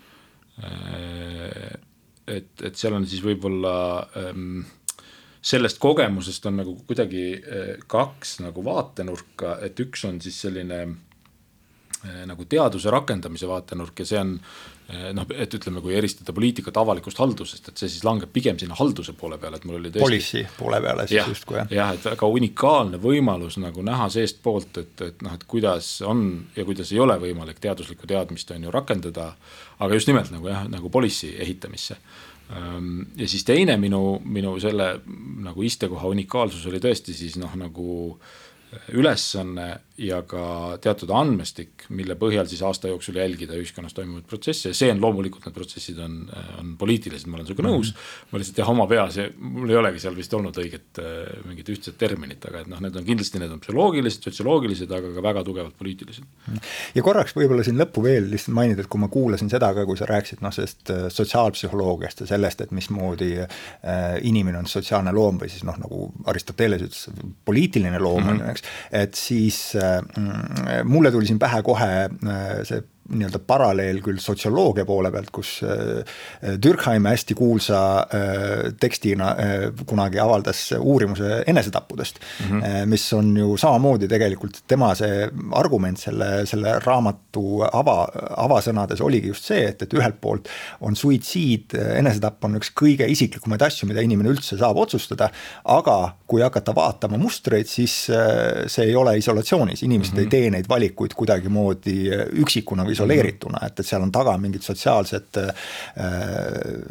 [2.29, 3.75] et, et seal on siis võib-olla
[4.19, 4.63] ähm,
[5.49, 12.25] sellest kogemusest on nagu kuidagi eh, kaks nagu vaatenurka, et üks on siis selline äh,
[12.29, 14.35] nagu teaduse rakendamise vaatenurk ja see on
[15.13, 19.13] noh, et ütleme, kui eristada poliitikat avalikust haldusest, et see siis langeb pigem sinna halduse
[19.19, 20.05] poole peale, et mul oli tõesti.
[20.05, 21.75] Policy poole peale siis justkui jah.
[21.77, 26.25] jah, et väga unikaalne võimalus nagu näha seestpoolt, et, et noh, et kuidas on
[26.57, 29.35] ja kuidas ei ole võimalik teaduslikku teadmist on ju rakendada.
[29.79, 31.99] aga just nimelt nagu jah, nagu policy ehitamisse.
[32.57, 34.95] Ehm, ja siis teine minu, minu selle
[35.45, 38.17] nagu istekoha unikaalsus oli tõesti siis noh, nagu
[38.97, 44.77] ülesanne ja ka teatud andmestik, mille põhjal siis aasta jooksul jälgida ühiskonnas toimuvaid protsesse ja
[44.77, 46.21] see on loomulikult, need protsessid on,
[46.61, 47.81] on poliitilised, ma olen sinuga mm -hmm.
[47.81, 47.95] nõus.
[48.31, 51.99] ma lihtsalt jah, oma peas mul ei olegi seal vist olnud õiget äh, mingit ühtset
[51.99, 55.77] terminit, aga et noh, need on kindlasti, need on psühholoogilised, sotsioloogilised, aga ka väga tugevalt
[55.79, 56.25] poliitilised.
[56.95, 59.99] ja korraks võib-olla siin lõppu veel lihtsalt mainida, et kui ma kuulasin seda ka, kui
[59.99, 63.51] sa rääkisid noh, sellest äh, sotsiaalpsühholoogiast ja sellest, et mismoodi äh,
[64.23, 67.09] inimene on sotsiaalne loom või siis noh, nagu Aristoteles ütles,
[67.45, 68.47] poliitiline loom on mm -hmm.
[68.47, 69.59] ju, eks, et siis
[70.85, 75.59] mulle tuli siin pähe kohe äh, see nii-öelda paralleel küll sotsioloogia poole pealt, kus
[76.63, 82.61] Dürkheim äh, hästi kuulsa äh, tekstina äh, kunagi avaldas uurimuse enesetappudest mm.
[82.61, 82.87] -hmm.
[82.87, 87.97] mis on ju samamoodi tegelikult tema see argument selle, selle raamatu ava,
[88.45, 90.49] avasõnades oligi just see, et, et ühelt poolt
[90.81, 95.31] on suitsiid, enesetapp on üks kõige isiklikumaid asju, mida inimene üldse saab otsustada.
[95.65, 97.95] aga kui hakata vaatama mustreid, siis
[98.67, 100.25] see ei ole isolatsioonis, inimesed mm -hmm.
[100.25, 101.99] ei tee neid valikuid kuidagimoodi
[102.45, 105.69] üksikuna või isoleerituna, et, et seal on taga mingid sotsiaalsed äh,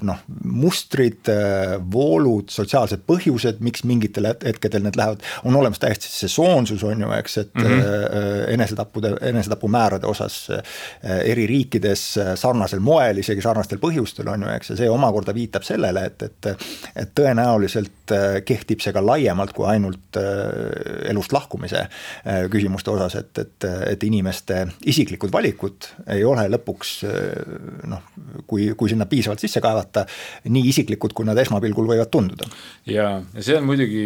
[0.07, 6.85] noh, mustrid, äh, voolud, sotsiaalsed põhjused, miks mingitel hetkedel need lähevad, on olemas täiesti sesoonsus
[6.87, 8.53] on ju, eks, et mm -hmm.
[8.53, 10.49] enesetappude, enesetapumäärade osas
[11.03, 16.05] eri riikides sarnasel moel, isegi sarnastel põhjustel on ju, eks, ja see omakorda viitab sellele,
[16.05, 21.85] et, et, et tõenäoliselt äh, kehtib see ka laiemalt kui ainult äh, elust lahkumise
[22.51, 26.91] küsimuste osas, et, et, et inimeste isiklikud valikud ei ole lõpuks
[27.87, 28.11] noh,
[28.49, 30.05] kui, kui sinna piisavalt sisse kaevata,
[30.49, 32.49] nii isiklikud, kui nad esmapilgul võivad tunduda.
[32.89, 34.03] ja, ja see on muidugi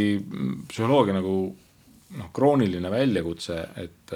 [0.72, 1.36] psühholoogia nagu
[2.18, 4.16] noh, krooniline väljakutse, et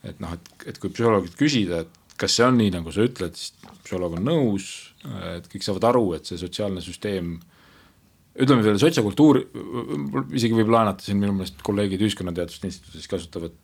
[0.00, 3.36] et noh, et, et kui psühholoogilt küsida, et kas see on nii, nagu sa ütled,
[3.36, 3.54] siis
[3.84, 4.68] psühholoog on nõus,
[5.34, 7.38] et kõik saavad aru, et see sotsiaalne süsteem
[8.38, 9.40] ütleme selle sotsiokultuur,
[10.36, 13.56] isegi võib laenata siin minu meelest kolleegid Ühiskonnateaduste Instituudis kasutavad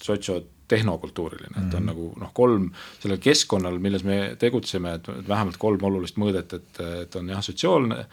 [0.00, 1.86] sotsiot tehnokultuuriline, et on mm -hmm.
[1.86, 7.16] nagu noh, kolm sellel keskkonnal, milles me tegutseme, et vähemalt kolm olulist mõõdet, et, et
[7.16, 8.06] on jah, sotsiaalne.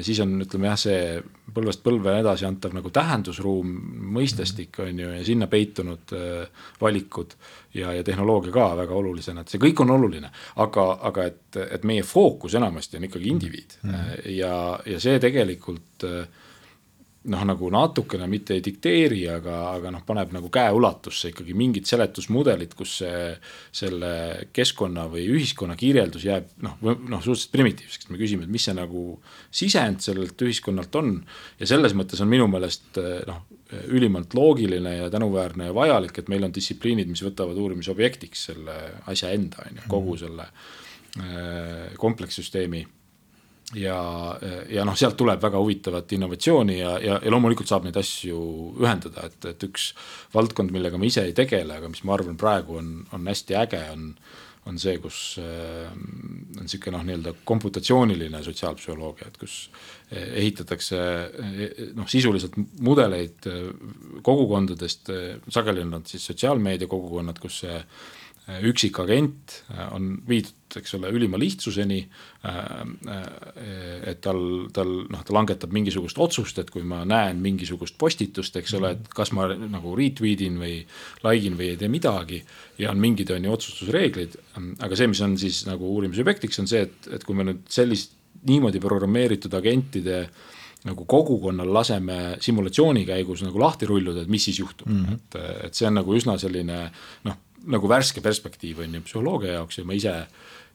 [0.00, 1.22] siis on, ütleme jah, see
[1.54, 3.74] põlvest põlve edasi antav nagu tähendusruum,
[4.14, 6.48] mõistestik on ju ja sinna peitunud äh,
[6.80, 7.34] valikud.
[7.74, 11.84] ja, ja tehnoloogia ka väga olulisena, et see kõik on oluline, aga, aga et, et
[11.84, 14.30] meie fookus enamasti on ikkagi indiviid mm -hmm.
[14.30, 16.06] ja, ja see tegelikult
[17.28, 22.74] noh, nagu natukene mitte ei dikteeri, aga, aga noh, paneb nagu käeulatusse ikkagi mingid seletusmudelid,
[22.78, 23.20] kus see,
[23.74, 24.12] selle
[24.54, 29.04] keskkonna või ühiskonna kirjeldus jääb noh, noh suhteliselt primitiivseks, me küsime, et mis see nagu
[29.50, 31.14] sisend sellelt ühiskonnalt on.
[31.60, 33.44] ja selles mõttes on minu meelest noh,
[33.92, 38.76] ülimalt loogiline ja tänuväärne ja vajalik, et meil on distsipliinid, mis võtavad uurimisobjektiks selle
[39.10, 42.86] asja enda, on ju, kogu selle äh, komplekssüsteemi
[43.76, 43.98] ja,
[44.70, 48.40] ja noh, sealt tuleb väga huvitavat innovatsiooni ja, ja, ja loomulikult saab neid asju
[48.80, 49.92] ühendada, et, et üks
[50.34, 53.82] valdkond, millega ma ise ei tegele, aga mis ma arvan, praegu on, on hästi äge,
[53.94, 54.12] on
[54.68, 59.54] on see, kus äh, on niisugune noh, nii-öelda komputatsiooniline sotsiaalpsühholoogia, et kus
[60.12, 60.98] ehitatakse
[61.96, 63.48] noh, sisuliselt mudeleid
[64.26, 65.08] kogukondadest,
[65.52, 67.78] sageli on nad siis sotsiaalmeedia kogukonnad, kus see
[68.48, 71.98] üksikagent äh, on viidud, eks ole, ülima lihtsuseni.
[72.48, 72.58] Äh,
[73.12, 74.40] äh, et tal,
[74.74, 79.10] tal noh, ta langetab mingisugust otsust, et kui ma näen mingisugust postitust, eks ole, et
[79.14, 80.78] kas ma nagu retweet in või
[81.26, 82.42] like in või ei tee midagi.
[82.78, 84.36] ja on mingid, on ju, otsustusreeglid,
[84.84, 88.14] aga see, mis on siis nagu uurimisobjektiks, on see, et, et kui me nüüd sellist
[88.48, 90.28] niimoodi programmeeritud agentide
[90.86, 95.14] nagu kogukonnal laseme simulatsiooni käigus nagu lahti rulluda, et mis siis juhtub mm, -hmm.
[95.14, 96.84] et, et see on nagu üsna selline
[97.26, 100.14] noh nagu värske perspektiiv on ju psühholoogia jaoks ja ma ise,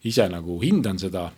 [0.04, 1.30] ise nagu hindan seda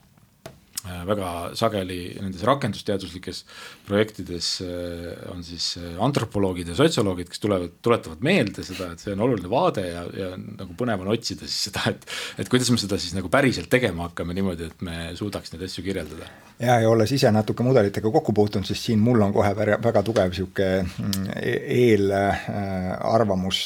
[0.85, 3.43] väga sageli nendes rakendusteaduslikes
[3.87, 9.13] projektides äh, on siis äh, antropoloogid ja sotsioloogid, kes tulevad, tuletavad meelde seda, et see
[9.15, 12.05] on oluline vaade ja, ja nagu põnev on otsida siis seda, et
[12.41, 15.85] et kuidas me seda siis nagu päriselt tegema hakkame niimoodi, et me suudaks neid asju
[15.85, 16.29] kirjeldada.
[16.59, 20.03] ja, ja olles ise natuke mudelitega kokku puutunud, siis siin mul on kohe väga, väga
[20.05, 23.65] tugev sihuke mm, e-, eelarvamus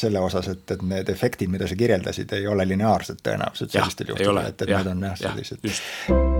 [0.00, 4.44] selle osas, et, et need efektid, mida sa kirjeldasid, ei ole lineaarsed tõenäoliselt sellistel juhtudel,
[4.48, 6.33] et, et ja, need on jah, sellised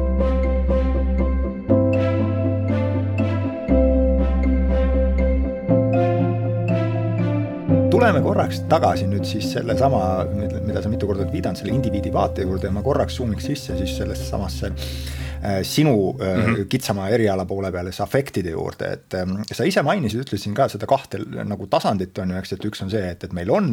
[8.05, 9.99] tuleme korraks tagasi nüüd siis sellesama,
[10.67, 13.79] mida sa mitu korda oled viidanud, selle indiviidi vaate juurde ja ma korraks suuniks sisse
[13.79, 14.69] siis sellesse samasse
[15.63, 16.65] sinu mm -hmm.
[16.69, 20.87] kitsama eriala poole peale, siis afektide juurde, et ähm, sa ise mainisid, ütlesin ka seda
[20.87, 23.69] kahte nagu tasandit on ju, eks, et üks on see, et, et meil on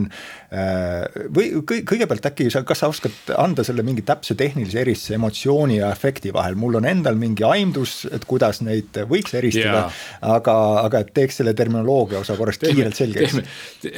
[0.52, 1.06] äh,
[1.36, 5.90] või kõigepealt äkki sa, kas sa oskad anda selle mingi täpse tehnilise eristuse emotsiooni ja
[5.90, 9.88] afekti vahel, mul on endal mingi aimdus, et kuidas neid võiks eristada,
[10.22, 13.40] aga, aga et teeks selle terminoloogia osa korraks kiirelt selgeks.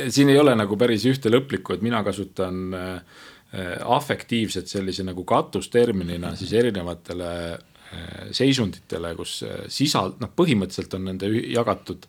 [0.10, 3.33] siin ei ole nagu päris ühte lõplikku, et mina kasutan äh, Äh,
[3.86, 11.30] afektiivset sellise nagu katusterminina siis erinevatele äh, seisunditele, kus äh, sisald-, noh, põhimõtteliselt on nende
[11.30, 12.08] jagatud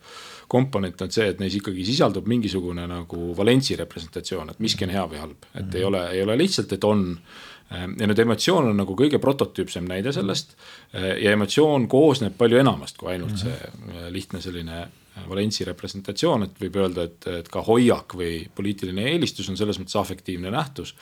[0.48, 5.04] komponent on see, et neis ikkagi sisaldub mingisugune nagu valentsi representatsioon, et miski on hea
[5.10, 5.76] või halb, et mm -hmm.
[5.76, 7.06] ei ole, ei ole lihtsalt, et on.
[7.74, 10.52] ja nüüd emotsioon on nagu kõige prototüüpsem näide sellest
[10.92, 13.40] ja emotsioon koosneb palju enamast kui ainult -hmm.
[13.40, 14.84] see lihtne selline
[15.28, 19.96] valentsi representatsioon, et võib öelda, et, et ka hoiak või poliitiline eelistus on selles mõttes
[20.00, 20.94] afektiivne nähtus.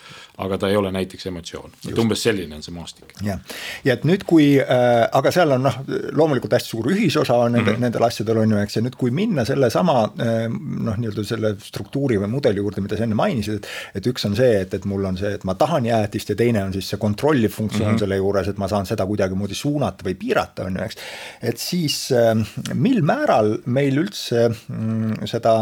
[0.43, 3.15] aga ta ei ole näiteks emotsioon, et umbes selline on see maastik.
[3.25, 3.41] jah,
[3.85, 5.79] ja et nüüd, kui äh,, aga seal on noh,
[6.13, 7.87] loomulikult hästi suur ühisosa on nende mm, -hmm.
[7.87, 12.21] nendel asjadel on ju, eks, ja nüüd, kui minna sellesama äh, noh, nii-öelda selle struktuuri
[12.21, 13.71] või mudeli juurde, mida sa enne mainisid, et.
[13.95, 16.65] et üks on see, et, et mul on see, et ma tahan jäätist ja teine
[16.65, 18.05] on siis see kontrolliv funktsioon mm -hmm.
[18.05, 20.97] selle juures, et ma saan seda kuidagimoodi suunata või piirata, on ju, eks.
[21.43, 22.37] et siis äh,
[22.75, 25.55] mil määral meil üldse mm, seda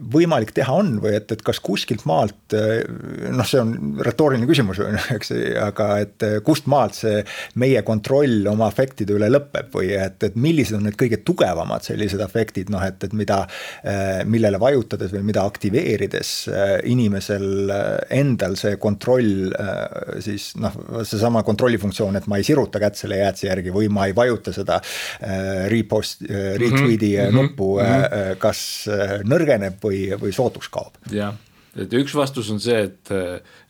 [0.00, 4.80] võimalik teha on või et, et kas kuskilt maalt, noh, see on retooriline küsimus,
[5.16, 7.20] eks, aga et kust maalt see
[7.60, 12.22] meie kontroll oma afektide üle lõpeb või et, et millised on need kõige tugevamad sellised
[12.24, 13.42] afektid, noh et, et mida,
[14.28, 16.32] millele vajutades või mida aktiveerides
[16.88, 17.72] inimesel
[18.16, 19.52] endal see kontroll
[20.24, 20.72] siis noh,
[21.04, 24.80] seesama kontrollifunktsioon, et ma ei siruta kätt selle jäätise järgi või ma ei vajuta seda
[25.72, 27.36] repost, retweet'i mm -hmm.
[27.36, 28.40] nuppu mm, -hmm.
[28.40, 28.60] kas
[29.28, 30.98] nõrgeneb või, või sootuks kaob.
[31.12, 31.34] jah,
[31.76, 33.10] et üks vastus on see, et,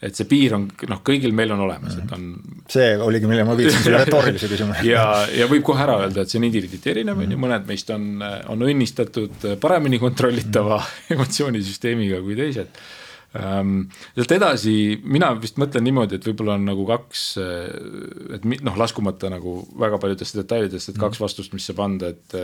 [0.04, 2.28] et see piir on noh, kõigil meil on olemas, et on.
[2.70, 4.84] see oligi, mille ma viitsin selle retoorilise küsimuse.
[4.88, 7.90] ja, ja võib kohe ära öelda, et see on indiviiditi erinev, on ju, mõned meist
[7.94, 8.06] on,
[8.52, 10.78] on õnnistatud paremini kontrollitava
[11.16, 12.80] emotsioonisüsteemiga kui teised
[13.40, 13.76] ähm,
[14.14, 17.26] sealt edasi, mina vist mõtlen niimoodi, et võib-olla on nagu kaks,
[18.38, 22.42] et noh, laskumata nagu väga paljudesse detailidesse, et kaks vastust, mis saab anda, et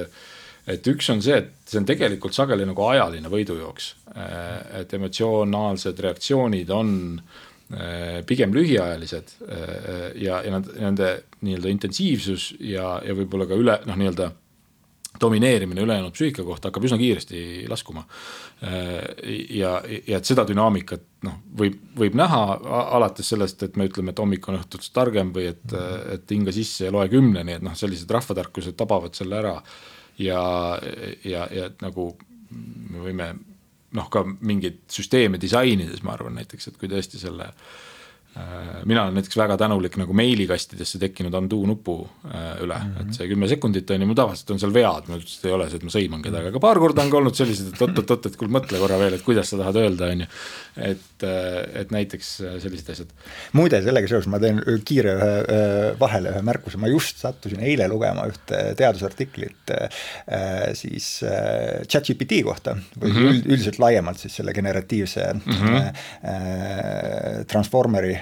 [0.66, 3.88] et üks on see, et see on tegelikult sageli nagu ajaline võidujooks.
[4.14, 12.52] Äh, et emotsionaalsed reaktsioonid on äh, pigem lühiajalised äh, ja, ja nad, nende nii-öelda intensiivsus
[12.60, 14.30] ja, ja võib-olla ka üle noh, nii-öelda
[15.22, 18.00] domineerimine ülejäänud psüühika kohta hakkab üsna kiiresti laskuma.
[19.52, 19.72] ja,
[20.08, 22.38] ja et seda dünaamikat noh, võib, võib näha
[22.96, 25.76] alates sellest, et me ütleme, et hommik on õhtust targem või et,
[26.16, 29.52] et hinga sisse ja loe kümneni, et noh, sellised rahvatarkused tabavad selle ära
[30.22, 30.42] ja,
[31.24, 32.12] ja, ja nagu
[32.52, 33.32] me võime
[33.92, 37.91] noh, ka mingeid süsteeme disainides, ma arvan näiteks, et kui tõesti selle äh,
[38.88, 43.10] mina olen näiteks väga tänulik nagu meilikastidesse tekkinud undo nupu äh, üle mm, -hmm.
[43.10, 45.66] et see kümme sekundit on ju, mul tavaliselt on seal vead, mul üldse ei ole
[45.68, 48.38] see, et ma sõiman kedagi, aga paar korda on ka olnud sellised, et oot-oot-oot, et
[48.40, 50.28] kuule mõtle korra veel, et kuidas sa tahad öelda, on ju.
[50.92, 52.30] et, äh, et näiteks
[52.64, 53.12] sellised asjad.
[53.52, 55.60] muide, sellega seoses ma teen kiire ühe
[56.00, 59.74] vahele ühe märkuse, ma just sattusin eile lugema ühte teadusartiklit
[60.78, 63.44] siis chat-GPT kohta või mm -hmm.
[63.52, 67.44] üldiselt laiemalt siis selle generatiivse mm -hmm.
[67.52, 68.21] transformeri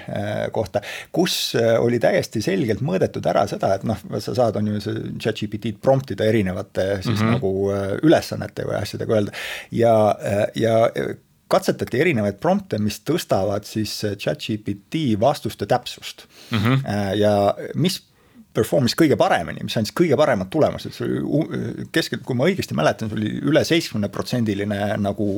[0.51, 4.83] kohta, kus äh, oli täiesti selgelt mõõdetud ära seda, et noh, sa saad, on ju,
[5.21, 7.33] chat-GPT-d prompt ida erinevate siis mm -hmm.
[7.37, 9.31] nagu äh, ülesannete või asjadega öelda
[9.71, 9.95] ja,
[10.55, 10.75] ja
[11.51, 16.57] katsetati erinevaid prompte, mis tõstavad siis chat-GPT vastuste täpsust mm.
[16.57, 17.15] -hmm.
[17.15, 18.01] ja mis
[18.55, 23.11] perform'is kõige paremini, mis andis kõige paremad tulemused, see oli keskelt, kui ma õigesti mäletan,
[23.11, 25.29] see oli üle seitsmekümne protsendiline nagu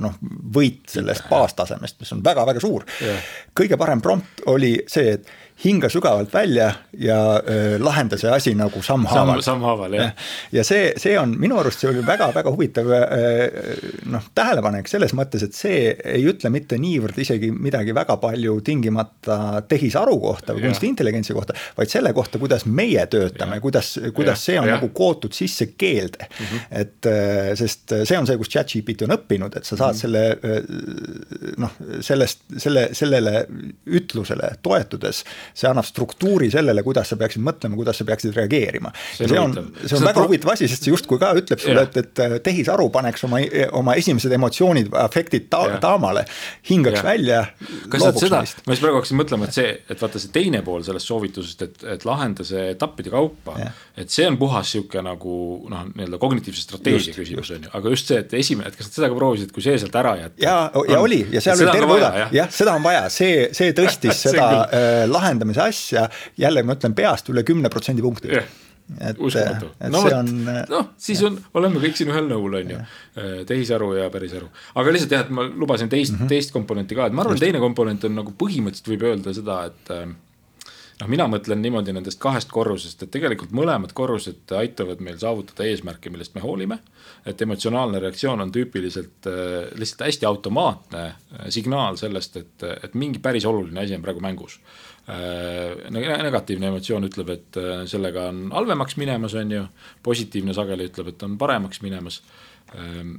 [0.00, 0.16] noh,
[0.56, 2.86] võit sellest baastasemest, mis on väga-väga suur.
[3.04, 3.20] Yeah..
[3.56, 5.28] kõige parem prompt oli see, et
[5.64, 7.18] hinga sügavalt välja ja
[7.78, 9.54] lahenda see asi nagu sammhaaval Sam,.
[9.54, 10.12] sammhaaval, jah.
[10.52, 12.88] ja see, see on minu arust, see oli väga-väga huvitav
[14.10, 19.38] noh, tähelepanek selles mõttes, et see ei ütle mitte niivõrd isegi midagi väga palju tingimata
[19.68, 24.44] tehisaru kohta või kunstintelligentsi kohta, vaid selle kohta, kuidas meie töötame, kuidas, kuidas ja.
[24.46, 24.78] see on ja.
[24.78, 26.46] nagu kootud sisse keelde mm.
[26.46, 26.80] -hmm.
[26.80, 27.10] et
[27.60, 30.00] sest see on see, kus chat-GPT on õppinud, et sa saad mm -hmm.
[30.00, 33.44] selle noh, sellest, selle, sellele
[33.86, 38.92] ütlusele toetudes see annab struktuuri sellele, kuidas sa peaksid mõtlema, kuidas sa peaksid reageerima.
[39.16, 41.98] see, see on, see on väga huvitav asi, sest see justkui ka ütleb sulle, et,
[42.00, 43.40] et tehisaru paneks oma,
[43.78, 46.24] oma esimesed emotsioonid, afektid ta, taamale,
[46.70, 47.04] hingaks ja.
[47.06, 47.40] välja.
[47.90, 50.84] kas nad seda, ma just praegu hakkasin mõtlema, et see, et vaata see teine pool
[50.86, 53.56] sellest soovitusest, et, et lahenda see etappide kaupa.
[54.00, 55.36] et see on puhas sihuke nagu
[55.70, 58.98] noh, nii-öelda kognitiivse strateegia küsimus on ju, aga just see, et esimene, et kas nad
[59.00, 60.40] seda ka proovisid, kui see sealt ära jätta.
[60.40, 63.74] ja, ja on, oli ja seal oli terve hulk, jah, seda on vaja, see, see
[63.76, 68.50] tõstis seda äh, lahendamist lahendamise asja, jälle ma ütlen peast üle kümne protsendi punkti yeah
[68.98, 69.68] et, uskumatu.
[69.92, 70.32] no vot,
[70.70, 72.78] noh, siis on, oleme kõik siin ühel nõul, on ju,
[73.20, 74.48] äh, tehisaru ja pärisaru.
[74.80, 76.32] aga lihtsalt jah, et ma lubasin teist mm, -hmm.
[76.32, 79.94] teist komponenti ka, et ma arvan, teine komponent on nagu põhimõtteliselt võib öelda seda, et
[79.94, 80.06] äh,
[81.00, 86.10] noh, mina mõtlen niimoodi nendest kahest korrusest, et tegelikult mõlemad korrused aitavad meil saavutada eesmärke,
[86.10, 86.80] millest me hoolime.
[87.26, 91.14] et emotsionaalne reaktsioon on tüüpiliselt äh, lihtsalt hästi automaatne
[91.48, 94.58] signaal sellest, et, et mingi päris oluline asi on praegu mängus
[95.90, 99.64] negatiivne emotsioon ütleb, et äh, sellega on halvemaks minemas, on ju,
[100.06, 102.20] positiivne sageli ütleb, et on paremaks minemas.
[102.78, 103.16] Ähm,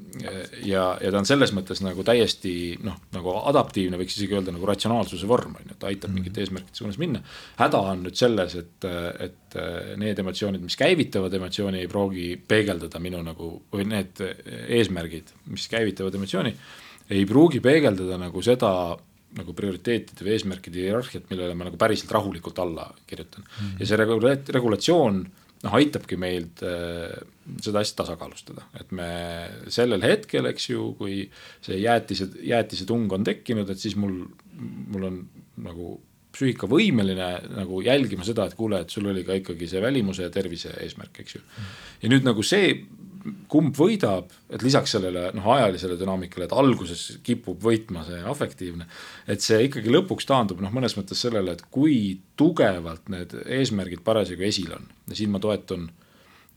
[0.63, 2.53] ja, ja ta on selles mõttes nagu täiesti
[2.85, 6.45] noh, nagu adaptiivne, võiks isegi öelda nagu ratsionaalsuse vorm, on ju, et aitab mingite mhm.
[6.45, 7.23] eesmärkide suunas minna.
[7.59, 8.87] häda on nüüd selles, et,
[9.27, 9.59] et
[9.99, 14.23] need emotsioonid, mis käivitavad emotsiooni, ei pruugi peegeldada minu nagu või need
[14.79, 16.55] eesmärgid, mis käivitavad emotsiooni,
[17.11, 18.71] ei pruugi peegeldada nagu seda
[19.37, 23.53] nagu prioriteetide või eesmärkide hierarhiat, millele ma nagu päriselt rahulikult alla kirjutan mm.
[23.53, 23.79] -hmm.
[23.79, 25.21] ja see regula-, regulatsioon
[25.61, 27.15] noh, aitabki meid äh,
[27.63, 29.09] seda asja tasakaalustada, et me
[29.73, 31.25] sellel hetkel, eks ju, kui
[31.63, 34.23] see jäätise, jäätisetung on tekkinud, et siis mul,
[34.61, 35.19] mul on
[35.61, 35.93] nagu
[36.31, 40.33] psüühika võimeline nagu jälgima seda, et kuule, et sul oli ka ikkagi see välimuse ja
[40.33, 41.41] tervise eesmärk, eks ju.
[42.03, 42.71] ja nüüd nagu see
[43.51, 48.87] kumb võidab, et lisaks sellele noh, ajalisele dünaamikale, et alguses kipub võitma see afektiivne.
[49.27, 54.47] et see ikkagi lõpuks taandub noh, mõnes mõttes sellele, et kui tugevalt need eesmärgid parasjagu
[54.47, 55.89] esil on ja siin ma toetun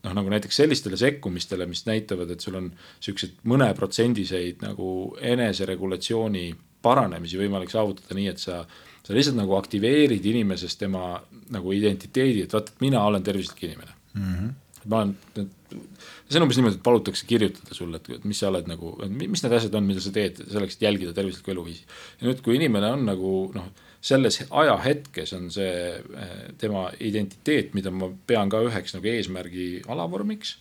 [0.05, 2.71] noh, nagu näiteks sellistele sekkumistele, mis näitavad, et sul on
[3.03, 4.89] siukseid mõneprotsendiseid nagu
[5.21, 6.49] eneseregulatsiooni
[6.85, 8.61] paranemisi võimalik saavutada nii, et sa,
[9.05, 11.15] sa lihtsalt nagu aktiveerid inimeses tema
[11.53, 14.21] nagu identiteedi, et vaata, et mina olen tervislik inimene mm.
[14.21, 14.53] -hmm.
[14.91, 18.93] Ma olen, see on umbes niimoodi, et palutakse kirjutada sulle, et mis sa oled nagu,
[19.15, 21.87] mis need asjad on, mida sa teed selleks, et jälgida tervislikku eluviisi.
[22.21, 23.73] ja nüüd, kui inimene on nagu noh
[24.05, 30.57] selles ajahetkes on see eh, tema identiteet, mida ma pean ka üheks nagu eesmärgi alavormiks.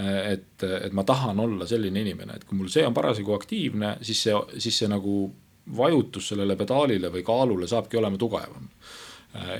[0.00, 3.96] Eh, et, et ma tahan olla selline inimene, et kui mul see on parasjagu aktiivne,
[4.06, 5.22] siis see, siis see nagu
[5.76, 8.66] vajutus sellele pedaalile või kaalule saabki olema tugevam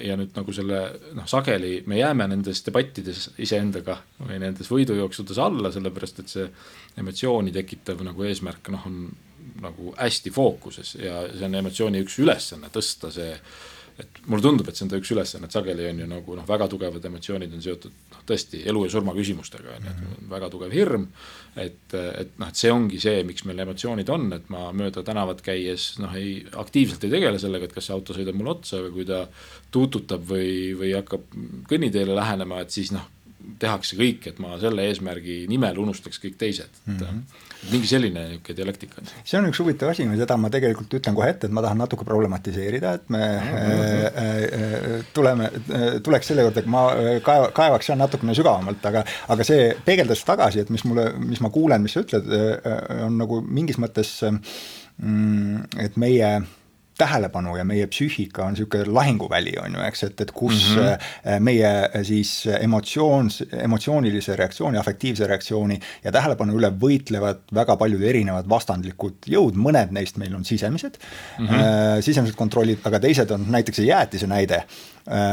[0.03, 0.79] ja nüüd nagu selle
[1.15, 6.47] noh, sageli me jääme nendes debattides iseendaga või nendes võidujooksudes alla, sellepärast et see
[6.99, 9.05] emotsiooni tekitav nagu eesmärk noh, on
[9.63, 13.31] nagu hästi fookuses ja see on emotsiooni üks ülesanne, tõsta see
[14.01, 16.47] et mulle tundub, et see on ta üks ülesanne, et sageli on ju nagu noh,
[16.49, 20.75] väga tugevad emotsioonid on seotud tõesti elu ja surma küsimustega on ju, et väga tugev
[20.75, 21.07] hirm.
[21.57, 25.43] et, et noh, et see ongi see, miks meil emotsioonid on, et ma mööda tänavat
[25.45, 28.95] käies noh, ei aktiivselt ei tegele sellega, et kas see auto sõidab mulle otsa või
[28.99, 29.25] kui ta
[29.75, 31.27] tuututab või, või hakkab
[31.71, 33.09] kõnniteele lähenema, et siis noh
[33.61, 36.97] tehakse kõik, et ma selle eesmärgi nimel unustaks kõik teised mm.
[36.97, 37.41] -hmm.
[37.73, 39.11] mingi selline niisugune dialektika on.
[39.25, 42.07] see on üks huvitav asi, seda ma tegelikult ütlen kohe ette, et ma tahan natuke
[42.09, 44.23] problematiseerida, et me mm -hmm.
[44.25, 45.51] äh, tuleme,
[46.03, 46.87] tuleks selle juurde, et ma
[47.23, 51.51] kaeva, kaevaks seal natukene sügavamalt, aga, aga see peegeldas tagasi, et mis mulle, mis ma
[51.51, 52.33] kuulen, mis sa ütled,
[53.05, 56.41] on nagu mingis mõttes mm, et meie
[57.01, 61.41] tähelepanu ja meie psüühika on niisugune lahinguväli, on ju, eks, et, et kus mm -hmm.
[61.47, 63.31] meie äh, siis emotsioon,
[63.65, 70.17] emotsioonilise reaktsiooni, afektiivse reaktsiooni ja tähelepanu üle võitlevad väga paljud erinevad vastandlikud jõud, mõned neist
[70.21, 70.99] meil on sisemised
[71.39, 72.01] mm, -hmm.
[72.01, 74.65] sisemised kontrollid, aga teised on näiteks see jäätise näide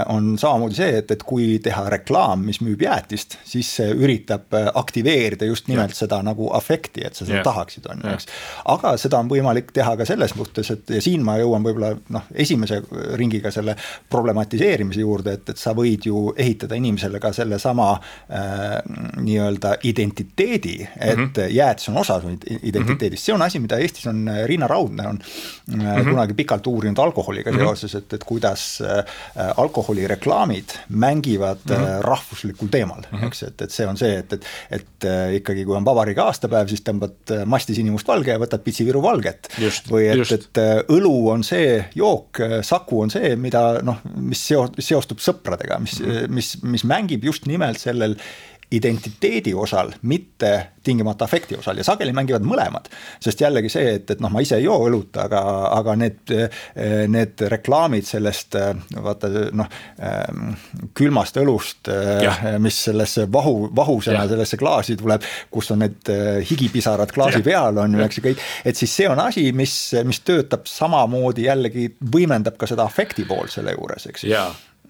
[0.10, 4.70] on samamoodi see, et, et kui teha reklaam, mis müüb jäätist, siis see üritab äh,
[4.80, 6.00] aktiveerida just nimelt ja.
[6.02, 7.44] seda nagu afekti, et sa seda ja.
[7.46, 8.30] tahaksid, on ju, eks.
[8.74, 12.26] aga seda on võimalik teha ka selles mõttes, et ja siin ma jõuan võib-olla noh,
[12.34, 12.82] esimese
[13.20, 13.78] ringiga selle
[14.10, 18.66] problematiseerimise juurde, et, et sa võid ju ehitada inimesele ka sellesama äh,
[19.22, 21.54] nii-öelda identiteedi, et mm -hmm.
[21.54, 25.20] jäätis on osa su identiteedist see on asi, mida Eestis on Riina Raudne on
[25.68, 26.10] mm -hmm.
[26.10, 27.62] kunagi pikalt uurinud alkoholiga mm -hmm.
[27.62, 29.04] seoses, et, et kuidas äh,
[29.67, 32.01] alkoholireklaamid mängivad mm -hmm.
[32.01, 33.27] rahvuslikul teemal mm, -hmm.
[33.27, 36.67] eks, et, et see on see, et, et, et äh, ikkagi, kui on vabariigi aastapäev,
[36.67, 39.49] siis tõmbad äh, masti sinimustvalge ja võtad pitsiviru valget.
[39.91, 45.19] või et, et õlu on see jook, Saku on see, mida noh, mis seo-, seostub
[45.23, 46.38] sõpradega, mis mm, -hmm.
[46.39, 48.17] mis, mis mängib just nimelt sellel
[48.71, 52.89] identiteedi osal, mitte tingimata afekti osal ja sageli mängivad mõlemad.
[53.23, 55.41] sest jällegi see, et, et noh, ma ise ei joo õlut, aga,
[55.77, 56.34] aga need,
[57.12, 58.58] need reklaamid sellest
[59.03, 59.71] vaata noh,
[60.97, 61.91] külmast õlust,
[62.63, 64.32] mis sellesse vahu, vahusena ja.
[64.36, 66.12] sellesse klaasi tuleb, kus on need
[66.51, 67.47] higipisarad klaasi ja.
[67.47, 69.75] peal on ju, eks ju kõik, et siis see on asi, mis,
[70.08, 74.36] mis töötab samamoodi jällegi võimendab ka seda afekti poolt selle juures, eks ju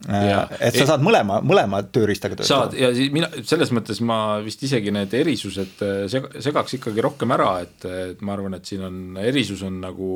[0.05, 2.47] Ja, et sa saad mõlema, mõlema tööriistaga töötada.
[2.47, 7.01] saad ja siis mina selles mõttes ma vist isegi need erisused äh, seg-, segaks ikkagi
[7.03, 10.11] rohkem ära, et, et ma arvan, et siin on erisus on nagu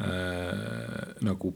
[0.00, 1.52] äh,, nagu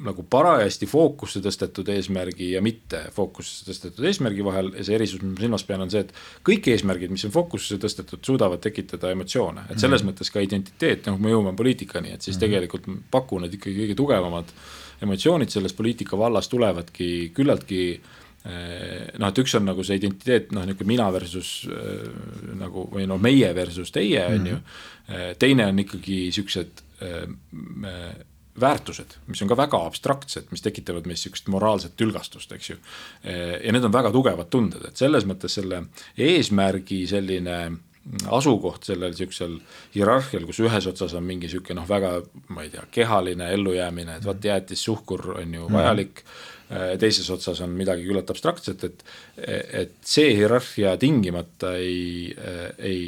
[0.00, 5.34] nagu parajasti fookusse tõstetud eesmärgi ja mitte fookusse tõstetud eesmärgi vahel ja see erisus, mis
[5.34, 6.14] ma silmas pean, on see, et
[6.46, 10.14] kõik eesmärgid, mis on fookusse tõstetud, suudavad tekitada emotsioone, et selles mm -hmm.
[10.14, 12.46] mõttes ka identiteet, noh, me jõuame poliitikani, et siis mm -hmm.
[12.46, 19.28] tegelikult pakun, et ikkagi kõige tugevamad äh, emotsioonid selles poliitika vallas tulevadki küllaltki eh, noh,
[19.28, 22.08] et üks on nagu see identiteet, noh, niisugune mina versus äh,
[22.60, 24.58] nagu või noh, meie versus teie, on ju.
[24.58, 24.88] Mhm.
[25.10, 28.10] Eh, teine on ikkagi siuksed äh,
[28.60, 32.76] väärtused, mis on ka väga abstraktsed, mis tekitavad meis sihukest moraalset tülgastust, eks ju.
[33.24, 35.84] ja need on väga tugevad tunded, et selles mõttes selle
[36.18, 37.56] eesmärgi selline
[38.30, 39.58] asukoht sellel sihukesel
[39.94, 42.16] hierarhial, kus ühes otsas on mingi sihuke noh, väga,
[42.54, 45.74] ma ei tea, kehaline ellujäämine, et vot jäätis, suhkur on ju mhm.
[45.78, 46.98] vajalik mm.
[47.02, 49.04] teises otsas on midagi küllalt abstraktset, et,
[49.82, 52.34] et see hierarhia tingimata ei,
[52.78, 53.02] ei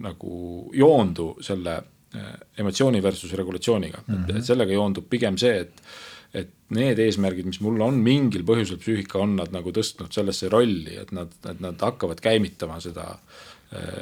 [0.00, 4.24] nagu joondu selle äh, emotsiooni versus regulatsiooniga mm, -hmm.
[4.28, 4.42] et, mhm.
[4.42, 5.86] sellega joondub pigem see, et
[6.34, 10.96] et need eesmärgid, mis mul on mingil põhjusel psüühika on nad nagu tõstnud sellesse rolli,
[10.98, 13.04] et nad, et nad hakkavad käimitama seda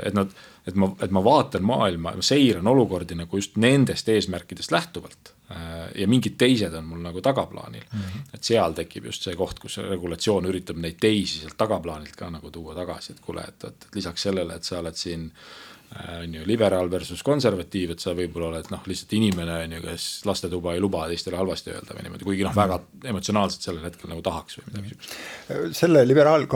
[0.03, 0.33] et nad,
[0.67, 5.33] et ma, et ma vaatan maailma, seiran olukordi nagu just nendest eesmärkidest lähtuvalt.
[5.95, 8.01] ja mingid teised on mul nagu tagaplaanil mm.
[8.01, 8.21] -hmm.
[8.35, 12.51] et seal tekib just see koht, kus regulatsioon üritab neid teisi sealt tagaplaanilt ka nagu
[12.51, 15.72] tuua tagasi, et kuule, et, et lisaks sellele, et sa oled siin äh, Äh,
[16.23, 20.07] on ju liberaal versus konservatiiv, et sa võib-olla oled noh, lihtsalt inimene on ju, kes
[20.29, 22.79] lastetuba ei luba teistele halvasti öelda või niimoodi, kuigi noh, väga
[23.13, 25.79] emotsionaalselt sellel hetkel nagu tahaks või midagi sihukest.
[25.79, 26.47] selle liberaal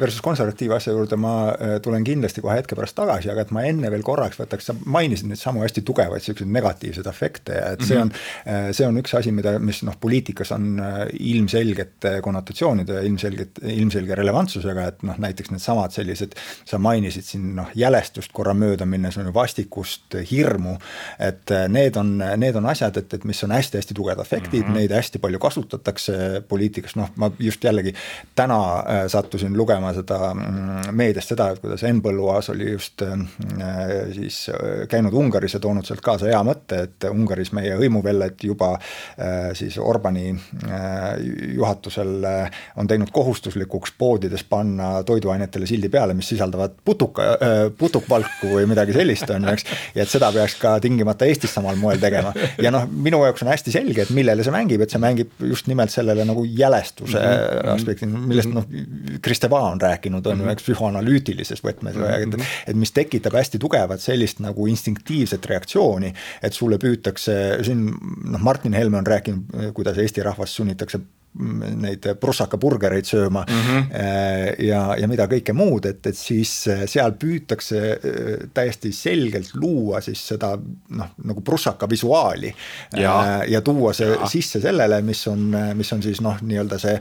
[0.00, 3.64] versus konservatiiv asja juurde ma äh, tulen kindlasti kohe hetke pärast tagasi, aga et ma
[3.68, 7.84] enne veel korraks võtaks, sa mainisid neid samu hästi tugevaid siukseid negatiivseid efekte ja et
[7.84, 8.14] see on mm,
[8.44, 8.72] -hmm.
[8.78, 10.80] see on üks asi, mida, mis noh, poliitikas on
[11.12, 17.70] ilmselgete konnotatsioonide ja ilmselget, ilmselge relevantsusega, et noh, näiteks needsamad sellised, sa mainisid siin noh,
[17.78, 20.76] jälestust korra mööda mööda minnes on ju vastikust, hirmu.
[21.18, 24.68] et äh, need on, need on asjad, et, et mis on hästi-hästi tugevad efektid mm,
[24.68, 24.74] -hmm.
[24.74, 27.94] neid hästi palju kasutatakse poliitikas, noh, ma just jällegi
[28.34, 33.18] täna äh, sattusin lugema seda mm, meediast seda, et kuidas Henn Põlluaas oli just äh,
[34.14, 34.50] siis
[34.88, 38.78] käinud Ungaris ja toonud sealt kaasa hea mõtte, et Ungaris meie hõimuvelled juba
[39.54, 40.34] siis Orbani
[41.54, 42.26] juhatusel
[42.76, 47.22] on teinud kohustuslikuks poodides panna toiduainetele sildi peale, mis sisaldavad putuka,
[47.78, 49.66] putukvalku või midagi sellist, on ju, eks.
[49.96, 52.32] ja et seda peaks ka tingimata Eestis samal moel tegema.
[52.64, 55.70] ja noh, minu jaoks on hästi selge, et millele see mängib, et see mängib just
[55.70, 57.72] nimelt sellele nagu jälestuse mm -hmm.
[57.74, 58.66] aspekti, millest noh,
[59.22, 60.52] Kristeva on rääkinud, on ju, mhm.
[60.52, 62.40] eks psühhoanalüütilises võtmes mm, -hmm.
[62.40, 66.12] et, et mis tekitab hästi tugevat sellist nagu instinktiivset reaktsiooni,
[66.42, 67.86] et sulle püütakse, siin
[68.24, 71.00] noh, Martin Helme on rääkinud, kuidas Eesti rahvast sunnitakse
[71.38, 74.62] neid prussaka burgereid sööma mm -hmm.
[74.64, 80.00] ja, ja mida kõike muud, et, et siis äh, seal püütakse äh, täiesti selgelt luua
[80.00, 80.54] siis seda
[80.88, 82.54] noh, nagu prussaka visuaali
[82.96, 84.26] ja, ja tuua see ja.
[84.26, 86.96] sisse sellele, mis on, mis on siis noh, nii-öelda see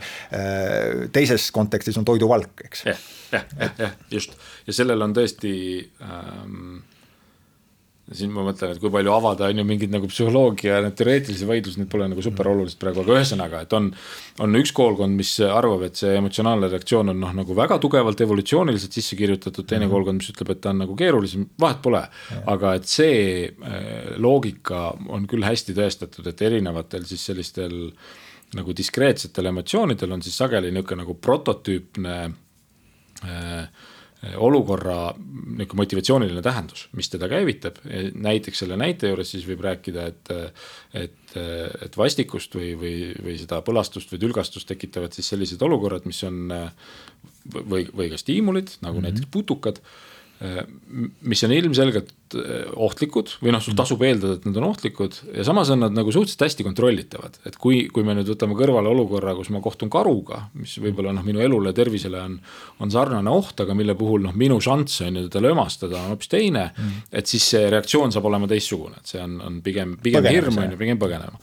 [1.12, 2.86] teises kontekstis on toiduvalk, eks.
[2.86, 3.00] jah,
[3.32, 5.56] jah, jah, jah, just ja sellel on tõesti
[6.02, 6.86] ähm
[8.16, 11.80] siin ma mõtlen, et kui palju avada, on ju mingid nagu psühholoogia, need teoreetilised vaidlused,
[11.82, 13.90] need pole nagu super olulised praegu, aga ühesõnaga, et on.
[14.44, 18.96] on üks koolkond, mis arvab, et see emotsionaalne reaktsioon on noh, nagu väga tugevalt evolutsiooniliselt
[18.96, 19.96] sisse kirjutatud, teine mm -hmm.
[19.96, 22.04] koolkond, mis ütleb, et ta on nagu keerulisem, vahet pole.
[22.46, 27.92] aga et see äh, loogika on küll hästi tõestatud, et erinevatel siis sellistel
[28.56, 32.18] nagu diskreetsetel emotsioonidel on siis sageli niisugune nagu prototüüpne
[33.26, 33.68] äh,
[34.38, 37.78] olukorra niisugune motivatsiooniline tähendus, mis teda käivitab.
[38.16, 40.32] näiteks selle näite juures siis võib rääkida, et,
[40.94, 41.36] et,
[41.86, 46.50] et vastikust või, või, või seda põlastust või tülgastust tekitavad siis sellised olukorrad, mis on
[47.54, 49.06] või, või ka stiimulid nagu mm -hmm.
[49.06, 49.82] näiteks putukad
[50.38, 53.80] mis on ilmselgelt eh, ohtlikud või noh, sul mhm.
[53.80, 57.40] tasub eeldada, et nad on ohtlikud ja samas on nad nagu suhteliselt hästi kontrollitavad.
[57.50, 61.26] et kui, kui me nüüd võtame kõrvale olukorra, kus ma kohtun karuga, mis võib-olla noh,
[61.26, 62.38] minu elule, tervisele on,
[62.84, 66.30] on sarnane oht, aga mille puhul noh, minu šanss on ju teda lömastada on hoopis
[66.36, 67.08] teine mm..
[67.18, 70.62] et siis see reaktsioon saab olema teistsugune, et see on, on pigem, pigem põgenema, hirm
[70.62, 71.42] on ju, pigem põgenema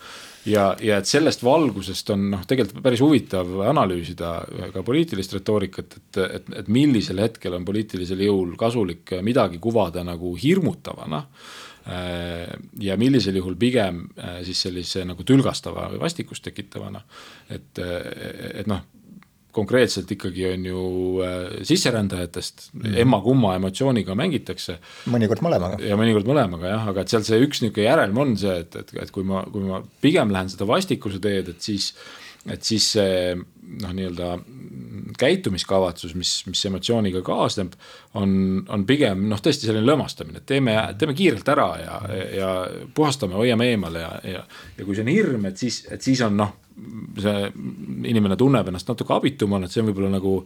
[0.48, 4.32] ja, ja et sellest valgusest on noh, tegelikult päris huvitav analüüsida
[4.74, 10.34] ka poliitilist retoorikat, et, et, et millisel hetkel on poliitilisel jõul kasulik midagi kuvada nagu
[10.40, 11.24] hirmutavana
[12.80, 14.06] ja millisel juhul pigem
[14.46, 17.02] siis sellise nagu tülgastava või vastikust tekitavana.
[17.52, 18.80] et, et noh,
[19.54, 20.82] konkreetselt ikkagi on ju
[21.24, 24.76] äh, sisserändajatest mm emma-kumma emotsiooniga mängitakse.
[25.10, 25.80] mõnikord mõlemaga.
[25.82, 28.92] ja mõnikord mõlemaga jah, aga et seal see üks niisugune järelm on see, et, et,
[29.02, 31.92] et kui ma, kui ma pigem lähen seda vastikuse teed, et siis,
[32.46, 34.30] et siis see noh, nii-öelda
[35.18, 37.74] käitumiskavatsus, mis, mis emotsiooniga kaasneb,
[38.18, 41.98] on, on pigem noh, tõesti selline lõõmastamine, et teeme, teeme kiirelt ära ja,
[42.34, 42.50] ja
[42.94, 44.44] puhastame, hoiame eemale ja, ja,
[44.78, 46.54] ja kui see on hirm, et siis, et siis on noh
[47.20, 47.50] see
[48.10, 50.38] inimene tunneb ennast natuke abitumana, et see on võib-olla nagu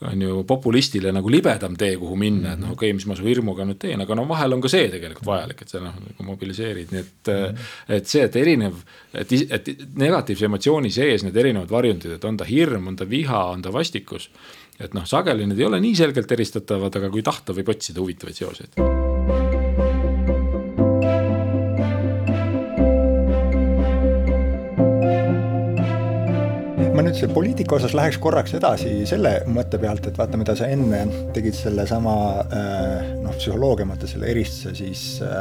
[0.00, 3.26] on ju populistile nagu libedam tee, kuhu minna, et noh, okei okay,, mis ma su
[3.26, 6.26] hirmuga nüüd teen, aga no vahel on ka see tegelikult vajalik, et sa noh nagu
[6.28, 7.40] mobiliseerid, nii et mm.
[7.48, 7.96] -hmm.
[7.98, 8.78] et see, et erinev,
[9.12, 13.44] et, et negatiivse emotsiooni sees need erinevad varjundid, et on ta hirm, on ta viha,
[13.56, 14.30] on ta vastikus.
[14.78, 18.36] et noh, sageli need ei ole nii selgelt eristatavad, aga kui tahta, võib otsida huvitavaid
[18.36, 19.07] seoseid
[27.08, 30.98] nüüd selle poliitika osas läheks korraks edasi selle mõtte pealt, et vaata, mida sa enne
[31.32, 35.38] tegid sellesama äh, noh, psühholoogia mõttes selle eristuse siis äh,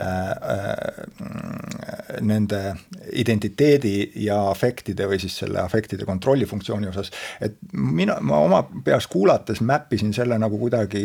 [0.00, 0.30] äh,
[2.24, 2.60] nende
[3.20, 7.12] identiteedi ja afektide või siis selle afektide kontrolli funktsiooni osas.
[7.40, 11.04] et mina, ma oma peas kuulates mäppisin selle nagu kuidagi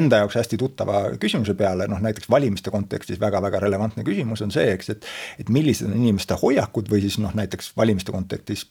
[0.00, 4.66] enda jaoks hästi tuttava küsimuse peale, noh näiteks valimiste kontekstis väga-väga relevantne küsimus on see,
[4.74, 5.06] eks, et
[5.38, 8.66] et millised on inimeste hoiakud või siis noh, näiteks valimiste kontekstis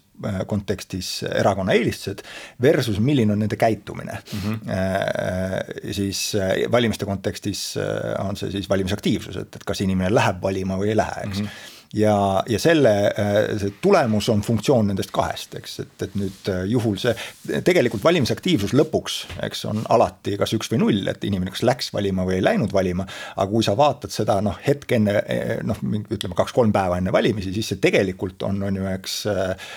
[0.57, 2.25] kontekstis erakonna eelistused
[2.61, 4.43] versus milline on nende käitumine mm.
[4.43, 5.93] -hmm.
[5.93, 6.33] siis
[6.71, 7.63] valimiste kontekstis
[8.19, 11.45] on see siis valimisaktiivsus, et, et kas inimene läheb valima või ei lähe, eks mm.
[11.45, 16.51] -hmm ja, ja selle, äh, see tulemus on funktsioon nendest kahest, eks, et, et nüüd
[16.51, 17.13] äh, juhul see,
[17.65, 22.25] tegelikult valimisaktiivsus lõpuks, eks, on alati kas üks või null, et inimene kas läks valima
[22.27, 23.07] või ei läinud valima.
[23.35, 25.15] aga kui sa vaatad seda noh, hetk enne
[25.67, 25.79] noh,
[26.11, 29.71] ütleme kaks-kolm päeva enne valimisi, siis see tegelikult on, on ju eks äh,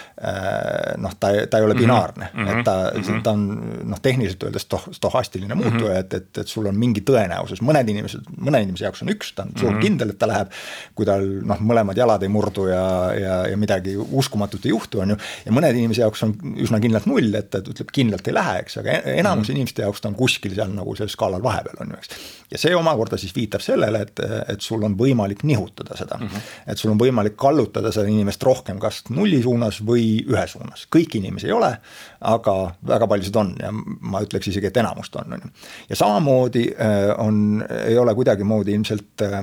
[1.01, 1.83] noh, ta, ta ei ole mhm.
[1.85, 2.59] binaarne mm, -hmm.
[2.59, 3.23] et ta mm, -hmm.
[3.23, 3.47] ta on
[3.93, 5.63] noh, tehniliselt öeldes stoh, stohastiline mhm.
[5.63, 6.01] muutuja mm, -hmm.
[6.01, 9.43] et, et, et sul on mingi tõenäosus, mõned inimesed, mõne inimese jaoks on üks, ta
[9.43, 9.83] on suur mm -hmm.
[9.83, 10.49] kindel, et ta läheb.
[10.95, 12.85] kui tal noh, mõlemad jalad ei murdu ja,
[13.17, 15.19] ja, ja midagi uskumatut ei juhtu, on ju.
[15.47, 18.81] ja mõnede inimese jaoks on üsna kindlalt null, et, et ütleb kindlalt ei lähe, eks,
[18.83, 19.59] aga e-, enamus mm.
[19.59, 22.27] inimeste jaoks ta on kuskil seal nagu sellel skaalal vahepeal on ju, eks.
[22.55, 24.25] ja see omakorda siis viitab sellele, et,
[24.55, 26.29] et sul on võimalik nihutada seda mm.
[26.29, 26.55] -hmm.
[26.73, 31.21] et sul on võimalik kallutada seda inimest rohkem kas nulli suunas või ühe suunas, kõiki
[31.21, 31.73] inimesi ei ole,
[32.21, 35.53] aga väga paljusid on ja ma ütleks isegi, et enamust on, on ju.
[35.91, 39.41] ja samamoodi äh, on, ei ole kuidagimoodi ilmselt äh,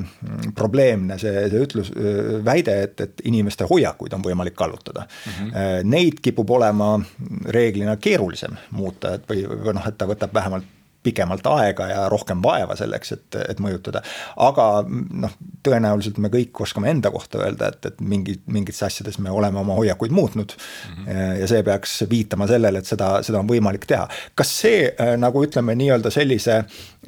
[0.56, 5.34] probleemne see, see ütlus, äh, väide, et, et inimeste hoiakuid on võimalik kallutada mm.
[5.34, 5.92] -hmm.
[5.92, 6.96] Neid kipub olema
[7.46, 10.77] reeglina keerulisem muuta, et või, või noh, et ta võtab vähemalt
[11.08, 14.04] pikemalt aega ja rohkem vaeva selleks, et, et mõjutada.
[14.44, 19.34] aga noh, tõenäoliselt me kõik oskame enda kohta öelda, et, et mingi, mingites asjades me
[19.34, 21.06] oleme oma hoiakuid muutnud mm.
[21.06, 21.40] -hmm.
[21.42, 24.08] ja see peaks viitama sellele, et seda, seda on võimalik teha.
[24.36, 26.64] kas see nagu ütleme nii-öelda sellise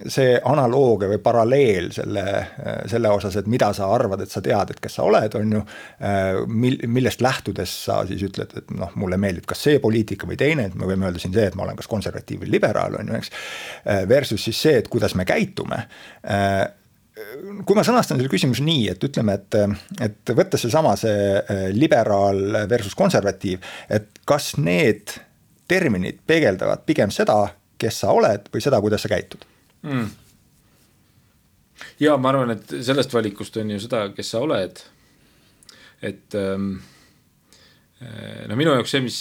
[0.07, 2.23] see analoogia või paralleel selle,
[2.89, 5.63] selle osas, et mida sa arvad, et sa tead, et kes sa oled, on ju.
[6.47, 10.69] mil-, millest lähtudes sa siis ütled, et noh, mulle meeldib kas see poliitika või teine,
[10.69, 13.19] et me võime öelda siin see, et ma olen kas konservatiiv või liberaal, on ju,
[13.19, 13.33] eks.
[14.09, 15.85] Versus siis see, et kuidas me käitume
[17.65, 19.57] kui ma sõnastan selle küsimuse nii, et ütleme, et,
[20.05, 25.15] et võttes seesama see liberaal versus konservatiiv, et kas need
[25.69, 27.41] terminid peegeldavad pigem seda,
[27.79, 29.43] kes sa oled või seda, kuidas sa käitud
[29.87, 30.07] mm.?
[32.03, 34.81] ja ma arvan, et sellest valikust on ju seda, kes sa oled.
[36.01, 36.98] et ähm, äh,
[37.99, 39.17] no minu jaoks see, mis,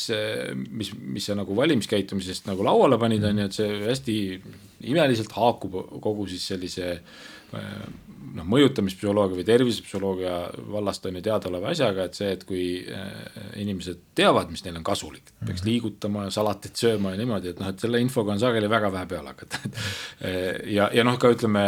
[0.71, 4.19] mis, mis sa nagu valimiskäitumisest nagu lauale panid, on ju, et see hästi
[4.87, 5.75] imeliselt haakub
[6.05, 7.73] kogu siis sellise äh,
[8.37, 10.37] noh, mõjutamispsühholoogia või tervisepsühholoogia
[10.71, 13.11] vallast on ju teadaoleva asjaga, et see, et kui äh,
[13.65, 15.73] inimesed teavad, mis neile on kasulik, peaks mhm.
[15.73, 19.11] liigutama ja salatit sööma ja niimoodi, et noh, et selle infoga on sageli väga vähe
[19.11, 19.63] peale hakata
[20.79, 21.67] ja, ja noh, ka ütleme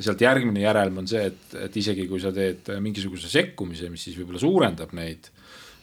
[0.00, 4.16] sealt järgmine järelm on see, et, et isegi kui sa teed mingisuguse sekkumise, mis siis
[4.16, 5.33] võib-olla suurendab neid äh,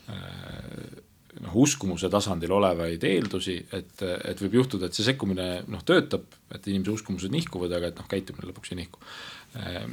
[0.08, 6.66] noh, uskumuse tasandil olevaid eeldusi, et, et võib juhtuda, et see sekkumine noh, töötab, et
[6.68, 9.00] inimese uskumused nihkuvad, aga et noh, käitumine lõpuks ei nihku.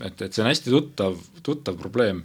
[0.07, 2.23] et, et see on hästi tuttav, tuttav probleem.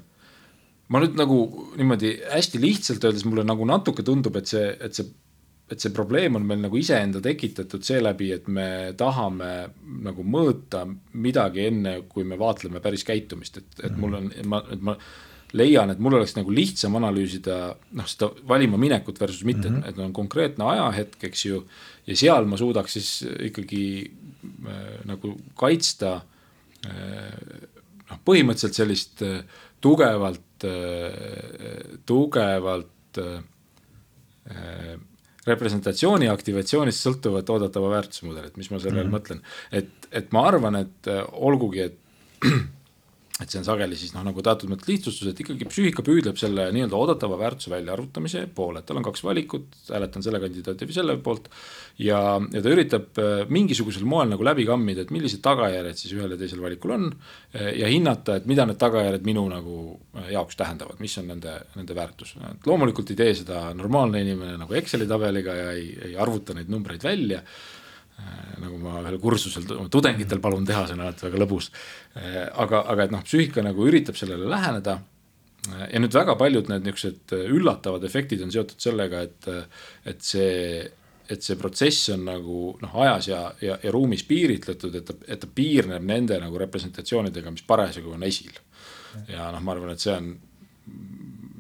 [0.89, 1.39] ma nüüd nagu
[1.78, 5.07] niimoodi hästi lihtsalt öeldes mulle nagu natuke tundub, et see, et see
[5.72, 8.66] et see probleem on meil nagu iseenda tekitatud seeläbi, et me
[9.01, 9.51] tahame
[10.05, 10.82] nagu mõõta
[11.16, 14.97] midagi enne, kui me vaatleme päris käitumist, et, et mul on, ma, et ma
[15.55, 17.59] leian, et mul oleks nagu lihtsam analüüsida
[17.94, 19.88] noh, seda valima minekut versus mitte mm, -hmm.
[19.88, 21.64] et on konkreetne ajahetk, eks ju.
[22.07, 23.11] ja seal ma suudaks siis
[23.50, 26.20] ikkagi äh, nagu kaitsta
[26.86, 27.32] äh,
[28.11, 29.40] noh, põhimõtteliselt sellist äh,
[29.80, 33.42] tugevalt äh,, tugevalt äh,
[35.46, 39.18] representatsiooni aktivatsioonist sõltuvat oodatava väärtusmudelit, mis ma selle all mm -hmm.
[39.18, 39.40] mõtlen.
[39.72, 41.98] et, et ma arvan, et äh, olgugi, et
[43.43, 46.68] et see on sageli siis noh, nagu teatud mõttes lihtsustus, et ikkagi psüühika püüdleb selle
[46.74, 51.16] nii-öelda oodatava väärtuse väljaarvutamise poole, et tal on kaks valikut, hääletan selle kandidaadi või selle
[51.24, 51.49] poolt.
[51.99, 52.20] ja,
[52.55, 56.39] ja ta üritab äh, mingisugusel moel nagu läbi kammida, et millised tagajärjed siis ühel ja
[56.39, 57.11] teisel valikul on.
[57.57, 59.78] Äh, ja hinnata, et mida need tagajärjed minu nagu
[60.14, 62.37] äh, jaoks tähendavad, mis on nende, nende väärtus.
[62.66, 67.03] loomulikult ei tee seda normaalne inimene nagu Exceli tabeliga ja ei, ei arvuta neid numbreid
[67.03, 67.43] välja
[68.64, 71.70] nagu ma ühel kursusel tudengitel palun teha, see on alati väga lõbus.
[72.18, 74.98] Äh, aga, aga et noh, psüühika nagu üritab sellele läheneda.
[75.70, 79.50] Äh, ja nüüd väga paljud need niisugused üllatavad efektid on seotud sellega, et,
[80.10, 80.84] et see,
[81.30, 85.42] et see protsess on nagu noh, ajas ja, ja, ja ruumis piiritletud, et ta, et
[85.42, 88.54] ta piirneb nende nagu representatsioonidega, mis parasjagu on esil.
[89.30, 90.34] ja noh, ma arvan, et see on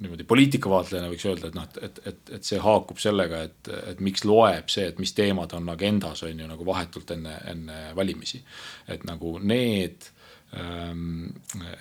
[0.04, 4.02] niimoodi poliitikavaatlejana võiks öelda, et noh, et, et, et, et see haakub sellega, et, et
[4.04, 8.42] miks loeb see, et mis teemad on agendas, on ju nagu vahetult enne, enne valimisi.
[8.88, 10.10] et nagu need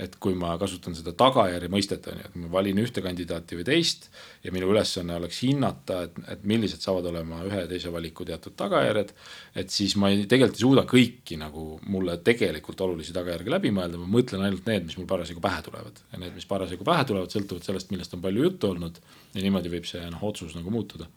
[0.01, 3.65] et kui ma kasutan seda tagajärje mõistet, on ju, et ma valin ühte kandidaati või
[3.67, 4.07] teist
[4.43, 8.55] ja minu ülesanne oleks hinnata, et, et millised saavad olema ühe ja teise valiku teatud
[8.57, 9.13] tagajärjed.
[9.61, 14.01] et siis ma ei, tegelikult ei suuda kõiki nagu mulle tegelikult olulisi tagajärgi läbi mõelda,
[14.01, 17.33] ma mõtlen ainult need, mis mul parasjagu pähe tulevad ja need, mis parasjagu pähe tulevad,
[17.33, 18.97] sõltuvad sellest, millest on palju juttu olnud.
[19.35, 21.09] ja niimoodi võib see noh, otsus nagu muutuda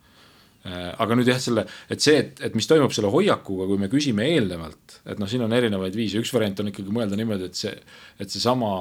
[0.73, 4.25] aga nüüd jah, selle, et see, et, et mis toimub selle hoiakuga, kui me küsime
[4.33, 7.75] eelnevalt, et noh, siin on erinevaid viise, üks variant on ikkagi mõelda niimoodi, et see,
[8.19, 8.71] et seesama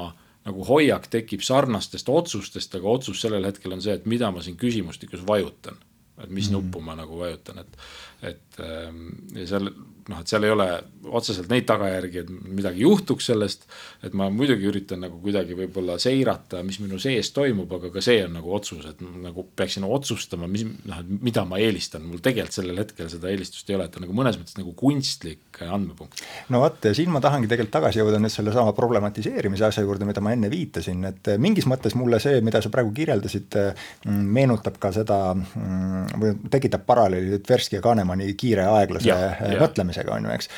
[0.47, 4.59] nagu hoiak tekib sarnastest otsustest, aga otsus sellel hetkel on see, et mida ma siin
[4.61, 5.79] küsimustikus vajutan.
[6.17, 6.63] et mis mm -hmm.
[6.65, 7.77] nuppu ma nagu vajutan, et,
[8.23, 9.69] et ähm, ja seal
[10.11, 10.67] noh, et seal ei ole
[11.07, 13.67] otseselt neid tagajärgi, et midagi juhtuks sellest.
[14.07, 18.21] et ma muidugi üritan nagu kuidagi võib-olla seirata, mis minu sees toimub, aga ka see
[18.27, 22.59] on nagu otsus, et nagu peaksin otsustama, mis noh, et mida ma eelistan, mul tegelikult
[22.59, 26.23] sellel hetkel seda eelistust ei ole, et ta nagu mõnes mõttes nagu kunstlik andmepunkt.
[26.53, 30.23] no vot, ja siin ma tahangi tegelikult tagasi jõuda nüüd sellesama problematiseerimise asja juurde, mida
[30.25, 33.59] ma enne viitasin, et mingis mõttes mulle see, mida sa praegu kirjeldasid,
[34.07, 39.17] meenutab ka seda või tekitab paralleeli Tversky ja Kahnemani kiire aeglase
[39.61, 40.49] mõtlemise teadmisega, on ju, eks.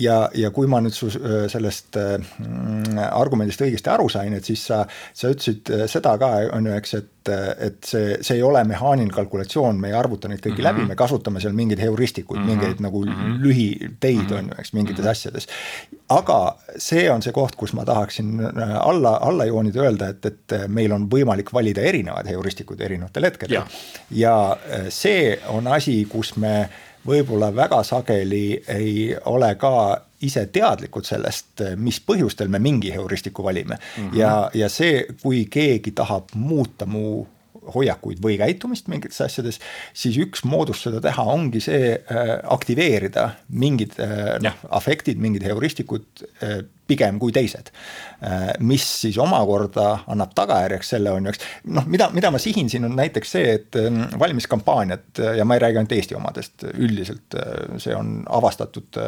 [0.00, 4.84] ja, ja kui ma nüüd su sellest mm, argumendist õigesti aru sain, et siis sa,
[5.12, 9.78] sa ütlesid seda ka, on ju, eks, et et see, see ei ole mehaaniline kalkulatsioon,
[9.80, 10.66] me ei arvuta neid kõiki mm -hmm.
[10.66, 12.50] läbi, me kasutame seal mingeid heuristikuid mm, -hmm.
[12.50, 13.38] mingeid nagu mm -hmm.
[13.40, 14.38] lühiteid -hmm.
[14.38, 15.10] on ju, eks, mingites mm -hmm.
[15.10, 15.48] asjades.
[16.08, 18.40] aga see on see koht, kus ma tahaksin
[18.80, 23.62] alla, alla joonida, öelda, et, et meil on võimalik valida erinevaid heuristikuid erinevatel hetkedel.
[24.10, 24.56] ja
[24.88, 26.68] see on asi, kus me
[27.06, 29.74] võib-olla väga sageli ei ole ka
[30.24, 34.08] ise teadlikud sellest, mis põhjustel me mingi heuristiku valime mm.
[34.08, 34.18] -hmm.
[34.18, 37.26] ja, ja see, kui keegi tahab muuta mu
[37.74, 39.60] hoiakuid või käitumist mingites asjades,
[39.96, 46.24] siis üks moodus seda teha ongi see äh, aktiveerida mingid äh, noh, afektid, mingid heuristikud
[46.42, 47.70] äh, pigem kui teised.
[48.60, 51.40] Mis siis omakorda annab tagajärjeks selle on ju, eks
[51.72, 55.62] noh, mida, mida ma sihin siin on näiteks see, et ähm, valimiskampaaniad ja ma ei
[55.64, 57.38] räägi ainult Eesti omadest, üldiselt
[57.80, 59.00] see on avastatud.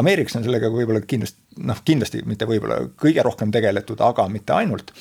[0.00, 4.92] Ameerikas on sellega võib-olla kindlasti noh, kindlasti mitte võib-olla kõige rohkem tegeletud, aga mitte ainult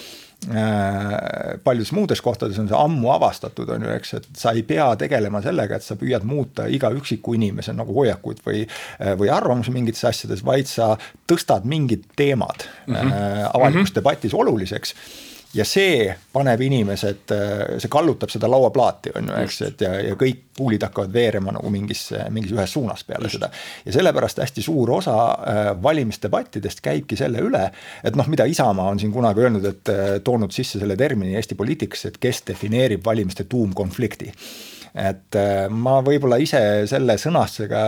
[1.63, 5.41] paljudes muudes kohtades on see ammu avastatud, on ju, eks, et sa ei pea tegelema
[5.45, 10.01] sellega, et sa püüad muuta iga üksiku inimese nagu hoiakuid või, äh, või arvamusi mingites
[10.09, 10.95] asjades, vaid sa
[11.29, 13.51] tõstad mingid teemad mm -hmm.
[13.53, 13.95] avalikus mm -hmm.
[14.01, 14.95] debatis oluliseks
[15.53, 17.33] ja see paneb inimesed,
[17.81, 21.71] see kallutab seda lauaplaati, on ju, eks, et ja, ja kõik kuulid hakkavad veerema nagu
[21.73, 23.39] mingis, mingis ühes suunas peale Just.
[23.39, 23.49] seda.
[23.85, 27.65] ja sellepärast hästi suur osa äh, valimisdebattidest käibki selle üle,
[28.03, 31.57] et noh, mida Isamaa on siin kunagi öelnud, et äh, toonud sisse selle termini Eesti
[31.59, 34.31] poliitikasse, et kes defineerib valimiste tuumkonflikti
[34.97, 37.81] et äh, ma võib-olla ise selle sõnastusega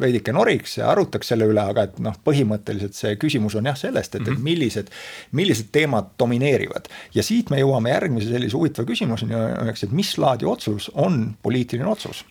[0.00, 4.16] veidike noriks ja arutaks selle üle, aga et noh, põhimõtteliselt see küsimus on jah sellest,
[4.16, 4.44] et, et mhm.
[4.46, 4.92] millised,
[5.36, 6.88] millised teemad domineerivad.
[7.14, 9.36] ja siit me jõuame järgmise sellise huvitava küsimuseni,
[9.72, 12.24] eks, et mis laadi otsus on poliitiline otsus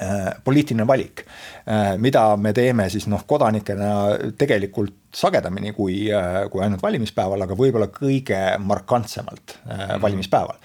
[0.00, 1.26] äh, poliitiline valik,
[1.68, 3.92] äh, mida me teeme siis noh, kodanikena
[4.40, 10.00] tegelikult sagedamini kui, äh, kui ainult valimispäeval, aga võib-olla kõige markantsemalt mm.
[10.02, 10.56] valimispäeval.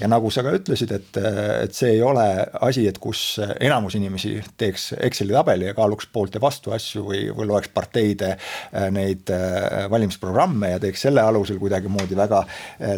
[0.00, 1.18] ja nagu sa ka ütlesid, et,
[1.66, 2.26] et see ei ole
[2.68, 7.24] asi, et kus enamus inimesi teeks Exceli tabeli ja kaaluks poolt ja vastu asju või,
[7.34, 9.32] või loeks parteide äh, neid
[9.90, 12.44] valimisprogramme ja teeks selle alusel kuidagimoodi väga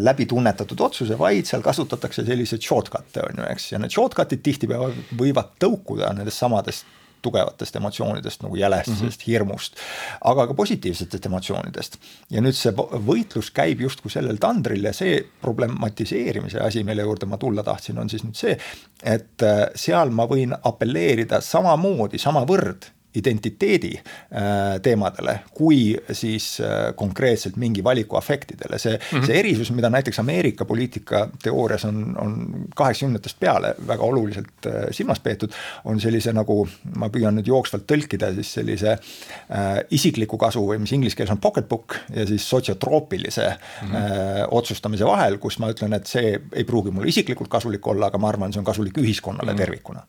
[0.02, 5.56] läbitunnetatud otsuse, vaid seal kasutatakse selliseid shortcut'e on ju, eks, ja need shortcut'id tihtipeale võivad
[5.62, 9.26] tõukuda nendest samadest tugevatest emotsioonidest nagu jälestusest mm, -hmm.
[9.26, 9.76] hirmust,
[10.24, 11.98] aga ka positiivsetest emotsioonidest.
[12.30, 12.72] ja nüüd see
[13.10, 18.10] võitlus käib justkui sellel tandril ja see problematiseerimise asi, mille juurde ma tulla tahtsin, on
[18.10, 18.58] siis nüüd see,
[19.02, 27.56] et äh, seal ma võin apelleerida samamoodi, samavõrd identiteedi äh, teemadele, kui siis äh, konkreetselt
[27.56, 29.26] mingi valiku afektidele, see mm, -hmm.
[29.26, 35.20] see erisus, mida näiteks Ameerika poliitika teoorias on, on kaheksakümnendatest peale väga oluliselt äh, silmas
[35.20, 35.52] peetud,
[35.84, 40.92] on sellise nagu, ma püüan nüüd jooksvalt tõlkida siis sellise äh, isikliku kasu või mis
[40.92, 43.96] inglise keeles on pocketbook ja siis sotsiotroopilise mm -hmm.
[43.96, 48.18] äh, otsustamise vahel, kus ma ütlen, et see ei pruugi mulle isiklikult kasulik olla, aga
[48.18, 49.58] ma arvan, see on kasulik ühiskonnale mm -hmm.
[49.58, 50.06] tervikuna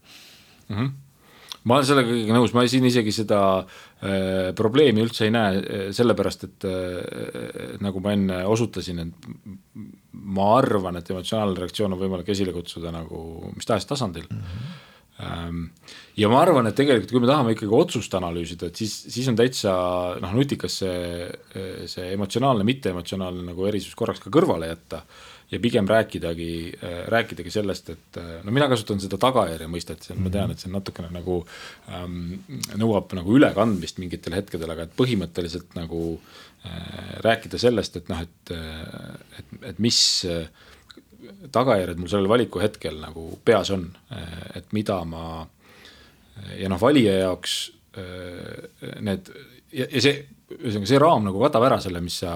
[0.70, 0.76] mm.
[0.76, 1.09] -hmm
[1.68, 5.86] ma olen sellega kõigega nõus, ma siin isegi seda äh, probleemi üldse ei näe, äh,
[5.96, 9.80] sellepärast et äh, nagu ma enne osutasin, et
[10.12, 13.24] ma arvan, et emotsionaalne reaktsioon on võimalik esile kutsuda nagu
[13.56, 14.46] mis tahes tasandil mm.
[15.20, 15.66] -hmm.
[16.22, 19.36] ja ma arvan, et tegelikult, kui me tahame ikkagi otsust analüüsida, et siis, siis on
[19.36, 19.74] täitsa
[20.22, 21.28] noh, nutikas see,
[21.92, 25.04] see emotsionaalne, mitteemotsionaalne nagu erisus korraks ka kõrvale jätta
[25.52, 26.52] ja pigem rääkidagi,
[27.10, 31.10] rääkidagi sellest, et no mina kasutan seda tagajärje mõistet, ma tean, et see on natukene
[31.14, 31.40] nagu
[31.90, 32.36] ähm,
[32.78, 36.50] nõuab nagu ülekandmist mingitel hetkedel, aga et põhimõtteliselt nagu äh,
[37.26, 38.54] rääkida sellest, et noh, et,
[39.40, 40.00] et, et mis
[41.52, 43.88] tagajärjed mul sellel valiku hetkel nagu peas on,
[44.56, 45.24] et mida ma
[46.60, 47.56] ja noh, valija jaoks
[49.04, 49.32] need
[49.74, 50.22] ja, ja see,
[50.58, 52.34] ühesõnaga see raam nagu katab ära selle, mis sa,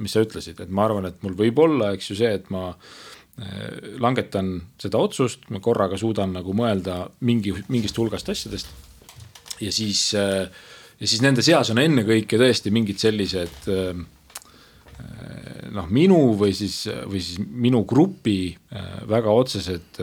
[0.00, 2.68] mis sa ütlesid, et ma arvan, et mul võib olla, eks ju, see, et ma
[2.72, 4.52] eh, langetan
[4.82, 8.74] seda otsust, ma korraga suudan nagu mõelda mingi, mingist hulgast asjadest.
[9.60, 10.44] ja siis, eh,
[11.00, 14.04] ja siis nende seas on ennekõike tõesti mingid sellised eh,
[15.76, 18.56] noh, minu või siis, või siis minu grupi
[19.08, 20.00] väga otsesed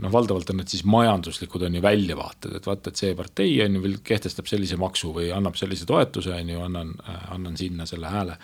[0.00, 3.78] noh, valdavalt on need siis majanduslikud on ju väljavaated, et vaata, et see partei on
[3.78, 6.94] ju kehtestab sellise maksu või annab sellise toetuse, on ju, annan,
[7.34, 8.36] annan sinna selle hääle.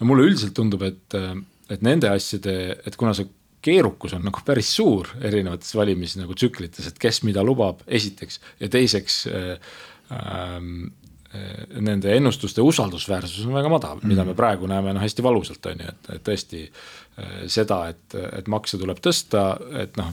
[0.00, 1.18] no mulle üldiselt tundub, et,
[1.70, 3.30] et nende asjade, et kuna see
[3.64, 8.68] keerukus on nagu päris suur erinevates valimis nagu tsüklites, et kes mida lubab, esiteks ja
[8.72, 9.72] teiseks äh,
[10.12, 10.58] äh,
[11.82, 14.12] nende ennustuste usaldusväärsus on väga madal mm, -hmm.
[14.12, 14.36] mida me mhm.
[14.36, 18.78] praegu näeme noh, hästi valusalt on ju, et, et tõesti äh, seda, et, et makse
[18.78, 20.12] tuleb tõsta, et noh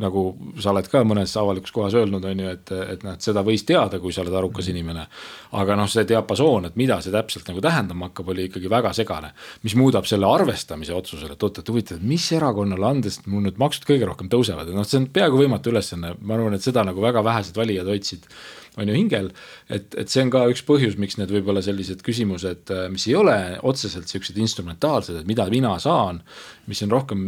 [0.00, 0.22] nagu
[0.60, 3.64] sa oled ka mõnes avalikus kohas öelnud, on ju, et, et noh, et seda võis
[3.66, 5.06] teada, kui sa oled arukas inimene.
[5.54, 9.32] aga noh, see diapasoon, et mida see täpselt nagu tähendama hakkab, oli ikkagi väga segane.
[9.62, 13.86] mis muudab selle arvestamise otsusele, et oot, et huvitav, mis erakonnale andes mul nüüd maksud
[13.88, 17.02] kõige rohkem tõusevad, et noh, see on peaaegu võimatu ülesanne, ma arvan, et seda nagu
[17.04, 18.28] väga vähesed valijad hoidsid
[18.76, 19.30] on ju hingel.
[19.68, 23.16] et, et see on ka üks põhjus, miks need võib-olla sellised küsimused, äh, mis ei
[23.18, 26.22] ole otseselt siuksed instrumentaalsed, et mida mina saan.
[26.66, 27.22] mis on rohkem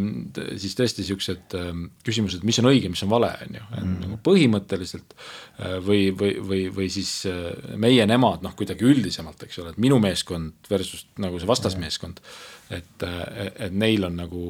[0.57, 3.97] siis tõesti siuksed ähm, küsimused, mis on õige, mis on vale, on ju, et mm.
[4.05, 5.17] nagu põhimõtteliselt.
[5.61, 9.83] Äh, või, või, või, või siis äh, meie, nemad noh, kuidagi üldisemalt, eks ole, et
[9.83, 12.23] minu meeskond versus nagu see vastasmeeskond.
[12.67, 13.03] et,
[13.63, 14.41] et neil on nagu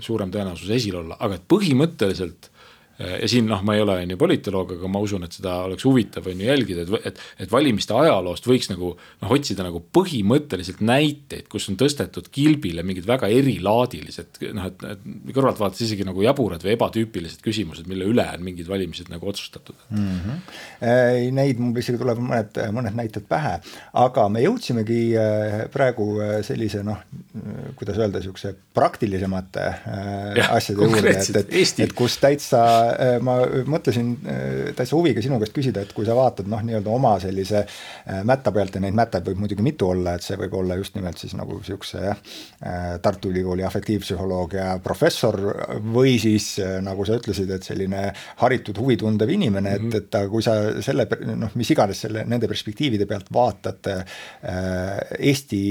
[0.00, 2.55] suurem tõenäosus esil olla, aga et põhimõtteliselt Äh,
[2.98, 5.84] ja siin noh, ma ei ole on ju politoloog, aga ma usun, et seda oleks
[5.84, 10.80] huvitav on ju jälgida, et, et, et valimiste ajaloost võiks nagu noh, otsida nagu põhimõtteliselt
[10.86, 15.04] näiteid, kus on tõstetud kilbile mingid väga erilaadilised noh, et, et
[15.36, 19.76] kõrvalt vaadates isegi nagu jaburad või ebatüüpilised küsimused, mille üle on mingid valimised nagu otsustatud
[19.90, 20.16] mm.
[20.24, 21.34] -hmm.
[21.36, 23.58] Neid mul isegi tuleb mõned, mõned näited pähe,
[24.06, 27.02] aga me jõudsimegi äh, praegu äh, sellise noh,
[27.76, 29.66] kuidas öelda, sihukese praktilisemate
[30.38, 32.85] ja, asjade juurde, et, et, et kus täitsa Äh,
[33.22, 33.36] ma
[33.68, 34.42] mõtlesin äh,
[34.76, 38.52] täitsa huviga sinu käest küsida, et kui sa vaatad noh, nii-öelda oma sellise äh, mätta
[38.54, 41.36] pealt ja neid mättaid võib muidugi mitu olla, et see võib olla just nimelt siis
[41.38, 42.22] nagu sihukese jah,
[43.02, 45.38] Tartu Ülikooli afektiivpsühholoogia professor
[45.92, 48.06] või siis nagu sa ütlesid, et selline
[48.42, 49.96] haritud huvitundev inimene mm, -hmm.
[49.96, 50.22] et, mhm.
[50.24, 53.92] et kui sa selle noh, mis iganes selle, nende perspektiivide pealt vaatad
[55.18, 55.62] Eesti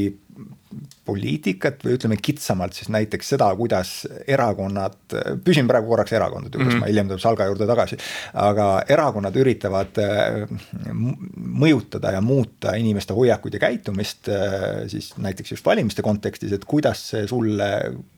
[1.06, 3.92] poliitikat või ütleme kitsamalt siis näiteks seda, kuidas
[4.28, 4.98] erakonnad,
[5.46, 6.84] püsin praegu korraks erakondade juures mm, -hmm.
[6.84, 7.98] ma hiljem tulen Salga juurde tagasi,
[8.42, 10.40] aga erakonnad üritavad äh,
[11.66, 17.04] mõjutada ja muuta inimeste hoiakuid ja käitumist äh, siis näiteks just valimiste kontekstis, et kuidas
[17.12, 17.70] see sulle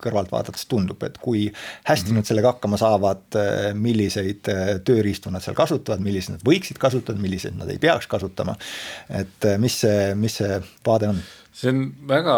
[0.03, 1.51] kõrvalt vaadates tundub, et kui
[1.84, 2.22] hästi mm -hmm.
[2.24, 4.47] nad sellega hakkama saavad, äh, milliseid
[4.88, 8.55] tööriistu nad seal kasutavad, milliseid nad võiksid kasutada, milliseid nad ei peaks kasutama.
[9.09, 11.22] et mis see, mis see vaade on?
[11.58, 12.36] See on väga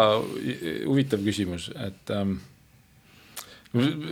[0.86, 2.38] huvitav küsimus, et ähm,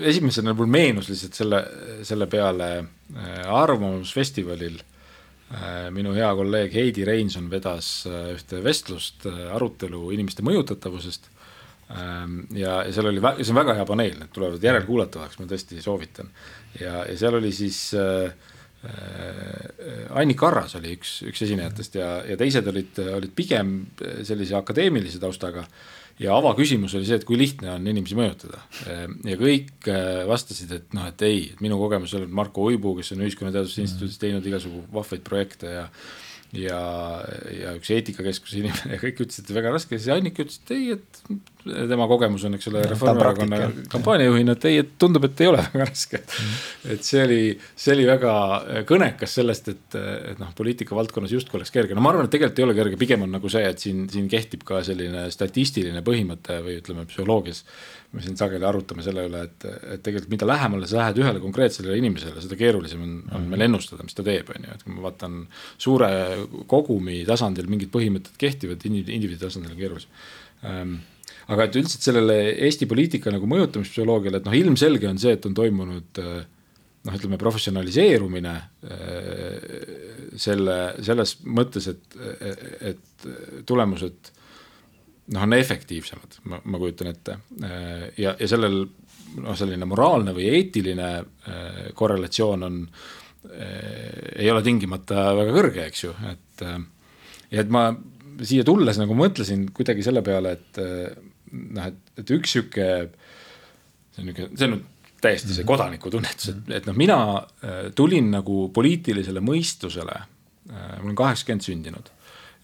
[0.07, 1.63] esimesena mul meenus lihtsalt selle,
[2.07, 9.49] selle peale äh, Arvamusfestivalil äh, minu hea kolleeg Heidi Reinson vedas äh, ühte vestlust äh,,
[9.57, 11.31] arutelu inimeste mõjutatavusest
[11.97, 12.45] ähm,.
[12.55, 16.31] ja, ja seal oli, see on väga hea paneel, need tulevad järelkuulatavaks, ma tõesti soovitan.
[16.79, 18.31] ja, ja seal oli siis äh,
[20.15, 23.73] Annika Arras oli üks, üks esinejatest ja, ja teised olid, olid pigem
[24.27, 25.65] sellise akadeemilise taustaga.
[26.19, 28.63] ja avaküsimus oli see, et kui lihtne on inimesi mõjutada.
[29.27, 33.13] ja kõik äh, vastasid, et noh, et ei, et minu kogemus on Marko Uibu, kes
[33.17, 35.87] on Ühiskonnateaduste Instituudis teinud igasugu vahvaid projekte ja
[36.57, 36.81] ja,
[37.53, 40.95] ja üks eetikakeskuse inimene ja kõik ütlesid, et väga raske, siis Annika ütles, et ei,
[40.97, 41.21] et
[41.91, 43.59] tema kogemus on, eks ole, Reformierakonna
[43.93, 46.23] kampaaniajuhina, et ei, et tundub, et ei ole väga raske.
[46.25, 46.57] Mm..
[46.95, 47.41] et see oli,
[47.77, 48.33] see oli väga
[48.89, 49.99] kõnekas sellest, et,
[50.33, 53.01] et noh, poliitika valdkonnas justkui oleks kerge, no ma arvan, et tegelikult ei ole kerge,
[53.01, 57.65] pigem on nagu see, et siin, siin kehtib ka selline statistiline põhimõte või ütleme, psühholoogias
[58.13, 61.97] me siin sageli arutame selle üle, et, et tegelikult mida lähemale sa lähed ühele konkreetsele
[62.01, 65.05] inimesele, seda keerulisem on, on meil ennustada, mis ta teeb, on ju, et kui ma
[65.11, 65.43] vaatan
[65.77, 66.11] suure
[66.71, 70.23] kogumi tasandil mingid põhimõtted kehtivad, indiviidi tasandil on keerulisem.
[70.69, 70.95] Ähm,
[71.53, 72.39] aga et üldiselt sellele
[72.69, 76.41] Eesti poliitika nagu mõjutamispsühholoogiale, et noh, ilmselge on see, et on toimunud äh,
[77.05, 79.69] noh, ütleme professionaliseerumine äh,
[80.41, 82.19] selle, selles mõttes, et,
[82.95, 83.29] et
[83.69, 84.33] tulemused
[85.35, 87.39] noh, on efektiivsemad, ma, ma kujutan ette.
[88.17, 91.09] ja, ja sellel noh, selline moraalne või eetiline
[91.99, 92.83] korrelatsioon on,
[93.49, 97.91] ei ole tingimata väga kõrge, eks ju, et ja et ma
[98.45, 100.81] siia tulles nagu mõtlesin kuidagi selle peale, et
[101.53, 102.89] noh, et, et üks sihuke,
[104.15, 104.79] see on niisugune, see on
[105.19, 105.71] täiesti see mhm.
[105.71, 107.19] kodanikutunnetus, et, et noh, mina
[107.99, 110.21] tulin nagu poliitilisele mõistusele,
[110.69, 112.13] ma olen kaheksakümmend sündinud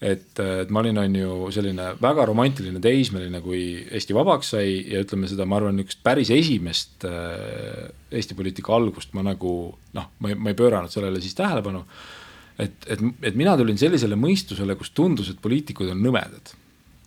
[0.03, 5.01] et, et ma olin, on ju selline väga romantiline teismeline, kui Eesti vabaks sai ja
[5.05, 9.55] ütleme seda, ma arvan, niisugust päris esimest äh, Eesti poliitika algust ma nagu
[9.95, 11.85] noh, ma ei, ma ei pööranud sellele siis tähelepanu.
[12.59, 16.53] et, et, et mina tulin sellisele mõistusele, kus tundus, et poliitikud on nõmedad.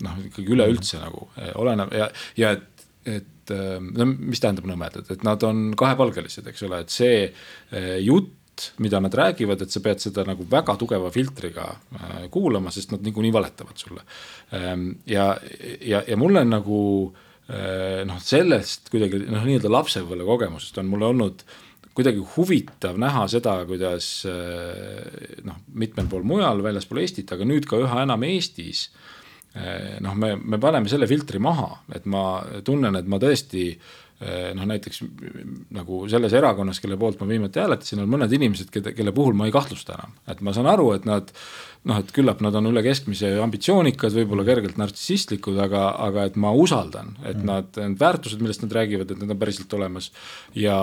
[0.06, 2.08] noh, ikkagi üleüldse nagu äh, oleneb ja,
[2.40, 6.94] ja et, et äh, no mis tähendab nõmedad, et nad on kahepalgelised, eks ole, et
[6.94, 7.28] see
[8.00, 12.70] jutt jutt, mida nad räägivad, et sa pead seda nagu väga tugeva filtriga äh, kuulama,
[12.70, 14.02] sest nad niikuinii valetavad sulle.
[14.52, 15.36] Ähm, ja,
[15.80, 17.12] ja, ja mulle nagu
[17.48, 21.44] äh, noh, sellest kuidagi noh, nii-öelda lapsepõlve kogemusest on mulle olnud
[21.94, 27.80] kuidagi huvitav näha seda, kuidas äh, noh, mitmel pool mujal väljaspool Eestit, aga nüüd ka
[27.82, 28.88] üha enam Eestis
[30.04, 33.88] noh, me, me paneme selle filtri maha, et ma tunnen, et ma tõesti äh,
[34.18, 35.02] noh, näiteks
[35.76, 39.46] nagu selles erakonnas, kelle poolt ma viimati hääletasin, on mõned inimesed, keda, kelle puhul ma
[39.46, 41.30] ei kahtlusta enam, et ma saan aru, et nad
[41.86, 46.50] noh, et küllap nad on üle keskmise ambitsioonikad, võib-olla kergelt nartsissistlikud, aga, aga et ma
[46.56, 47.46] usaldan, et mm.
[47.48, 50.10] nad, need väärtused, millest nad räägivad, et need on päriselt olemas.
[50.58, 50.76] ja,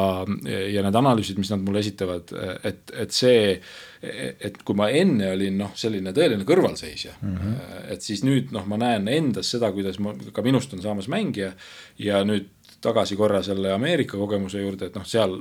[0.45, 2.31] ja need analüüsid, mis nad mulle esitavad,
[2.63, 3.59] et, et see,
[4.01, 7.55] et kui ma enne olin noh, selline tõeline kõrvalseisja mm, -hmm.
[7.95, 11.55] et siis nüüd noh, ma näen endas seda, kuidas ma, ka minust on saamas mängija
[11.97, 12.51] ja nüüd
[12.85, 15.35] tagasi korra selle Ameerika kogemuse juurde, et noh, seal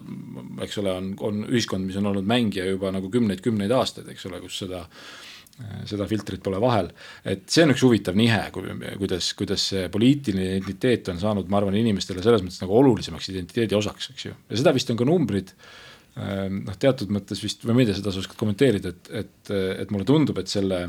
[0.64, 4.42] eks ole, on, on ühiskond, mis on olnud mängija juba nagu kümneid-kümneid aastaid, eks ole,
[4.44, 4.84] kus seda
[5.86, 6.88] seda filtrit pole vahel,
[7.30, 8.40] et see on üks huvitav nihe,
[8.98, 13.78] kuidas, kuidas see poliitiline identiteet on saanud, ma arvan, inimestele selles mõttes nagu olulisemaks identiteedi
[13.78, 15.54] osaks, eks ju, ja seda vist on ka numbrid
[16.14, 20.38] noh, teatud mõttes vist, või tea, seda sa oskad kommenteerida, et, et, et mulle tundub,
[20.42, 20.80] et selle,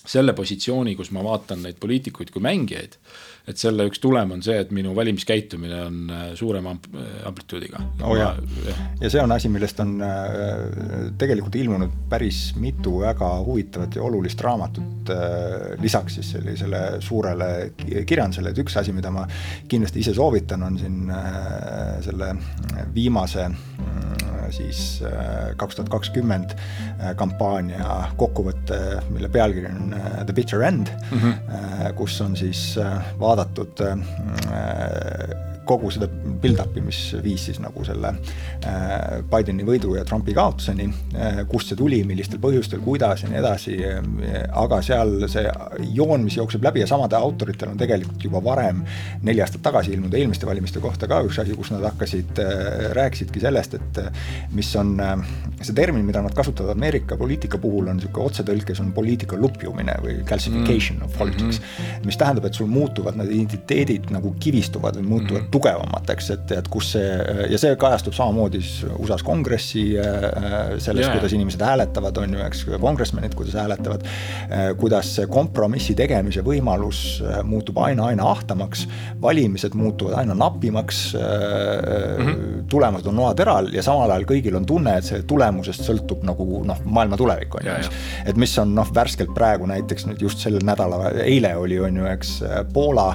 [0.00, 2.98] selle positsiooni, kus ma vaatan neid poliitikuid kui mängijaid
[3.44, 6.72] et selle üks tulem on see, et minu valimiskäitumine on äh, suurema
[7.28, 8.14] amplituudiga oh.
[8.16, 8.30] ja,
[9.02, 14.40] ja see on asi, millest on äh, tegelikult ilmunud päris mitu väga huvitavat ja olulist
[14.44, 19.26] raamatut äh, lisaks siis sellisele suurele kirjandusele, et üks asi, mida ma
[19.68, 21.12] kindlasti ise soovitan, on siin
[22.04, 22.30] selle
[22.94, 23.44] viimase
[24.54, 24.78] siis
[25.58, 26.52] kaks tuhat kakskümmend
[27.18, 28.78] kampaania kokkuvõte,
[29.12, 31.94] mille pealkiri on The Bitter End mm, -hmm.
[31.98, 32.76] kus on siis
[33.20, 33.96] vaadatud vaadatud äh,
[35.66, 36.08] kogu seda
[36.44, 38.10] build-up'i, mis viis siis nagu selle
[38.68, 43.40] äh, Bideni võidu ja Trumpi kaotuseni, äh, kust see tuli, millistel põhjustel, kuidas ja nii
[43.40, 43.76] edasi,
[44.64, 45.44] aga seal see
[45.96, 48.82] joon, mis jookseb läbi ja samadel autoritel on tegelikult juba varem,
[49.24, 53.42] neli aastat tagasi ilmunud eelmiste valimiste kohta ka üks asi, kus nad hakkasid, äh, rääkisidki
[53.42, 54.02] sellest, et
[54.54, 54.94] mis on
[55.60, 60.18] see termin, mida nad kasutavad Ameerika poliitika puhul, on niisugune otsetõlkes on poliitika lupjumine või
[60.28, 61.08] calcification mm.
[61.08, 62.06] of politics mm, -hmm.
[62.10, 66.54] mis tähendab, et sul muutuvad need identiteedid nagu kivistuvad või muutuvad mm -hmm tugevamateks, et,
[66.58, 68.60] et kus see ja see kajastub samamoodi
[68.98, 74.04] USA-s kongressi äh, selles yeah., kuidas inimesed hääletavad, on ju, eks, kongressmenid, kuidas hääletavad.
[74.48, 78.86] Äh, kuidas kompromissi tegemise võimalus äh, muutub aina, aina ahtamaks,
[79.22, 82.26] valimised muutuvad aina napimaks mm.
[82.26, 82.64] -hmm.
[82.70, 86.80] tulemused on noateral ja samal ajal kõigil on tunne, et see tulemusest sõltub nagu noh,
[86.84, 87.90] maailma tulevik on ju, eks.
[88.26, 92.06] et mis on noh, värskelt praegu näiteks nüüd just sel nädalal, eile oli, on ju,
[92.10, 92.34] eks
[92.72, 93.14] Poola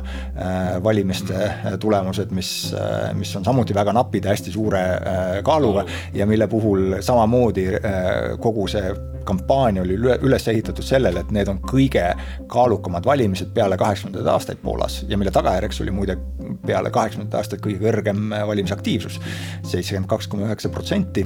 [0.84, 5.86] valimiste tulemused otsused, mis, äh, mis on samuti väga napid ja hästi suure äh, kaaluga
[6.14, 8.94] ja mille puhul samamoodi äh, kogu see
[9.28, 12.06] kampaania oli üles ehitatud sellele, et need on kõige
[12.52, 16.18] kaalukamad valimised peale kaheksakümnendaid aastaid Poolas ja mille tagajärjeks oli muide
[16.66, 19.20] peale kaheksakümnendat aastat kõige kõrgem valimisaktiivsus,
[19.64, 21.26] seitsekümmend kaks koma üheksa protsenti.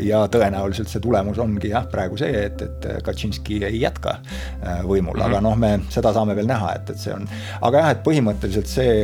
[0.00, 4.18] ja tõenäoliselt see tulemus ongi jah, praegu see, et, et Kaczynski ei jätka
[4.86, 7.26] võimul, aga noh, me seda saame veel näha, et, et see on,
[7.68, 8.94] aga jah, et põhimõtteliselt see,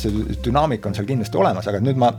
[0.00, 2.12] see dünaamika on seal kindlasti olemas, aga nüüd ma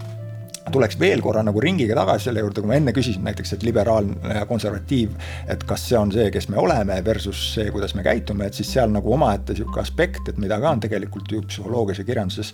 [0.72, 4.38] tuleks veel korra nagu ringiga tagasi selle juurde, kui ma enne küsisin näiteks, et liberaalne
[4.38, 5.16] ja konservatiiv,
[5.52, 8.72] et kas see on see, kes me oleme versus see, kuidas me käitume, et siis
[8.78, 12.54] seal nagu omaette sihuke aspekt, et mida ka on tegelikult ju psühholoogias ja kirjanduses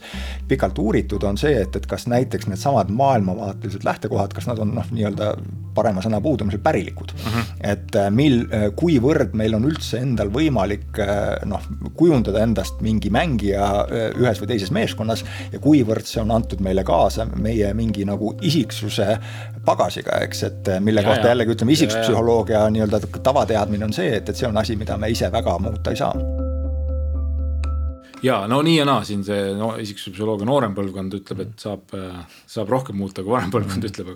[0.50, 4.90] pikalt uuritud, on see, et, et kas näiteks needsamad maailmavaatelised lähtekohad, kas nad on noh,
[4.94, 5.34] nii-öelda
[5.80, 7.14] parema sõna puudumisel pärilikud.
[7.14, 7.38] Mhm.
[7.38, 7.46] -huh.
[7.74, 11.64] et äh, mil, äh, kuivõrd meil on üldse endal võimalik äh, noh,
[11.96, 17.26] kujundada endast mingi mängija ühes või teises meeskonnas ja kuivõrd see on antud meile kaasa
[17.36, 19.18] meie mingi mingi nagu isiksuse
[19.66, 24.38] pagasiga, eks, et mille ja, kohta jällegi ütleme, isiksuspsühholoogia nii-öelda tavateadmine on see, et, et
[24.38, 26.14] see on asi, mida me ise väga muuta ei saa.
[28.24, 31.94] Ja no nii ja naa, siin see no, isiksuse psühholoogia noorem põlvkond ütleb, et saab,
[32.52, 34.12] saab rohkem muuta, kui vanem põlvkond ütleb,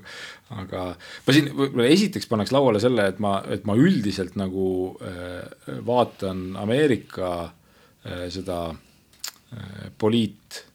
[0.51, 4.67] aga ma siin võib-olla esiteks paneks lauale selle, et ma, et ma üldiselt nagu
[4.99, 5.39] äh,
[5.88, 10.65] vaatan Ameerika äh, seda äh, poliit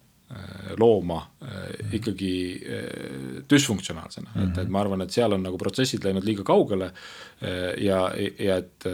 [0.78, 4.50] looma äh, ikkagi äh, düsfunktsionaalsena mm, -hmm.
[4.50, 6.92] et, et ma arvan, et seal on nagu protsessid läinud liiga kaugele.
[7.78, 7.98] ja,
[8.38, 8.86] ja et,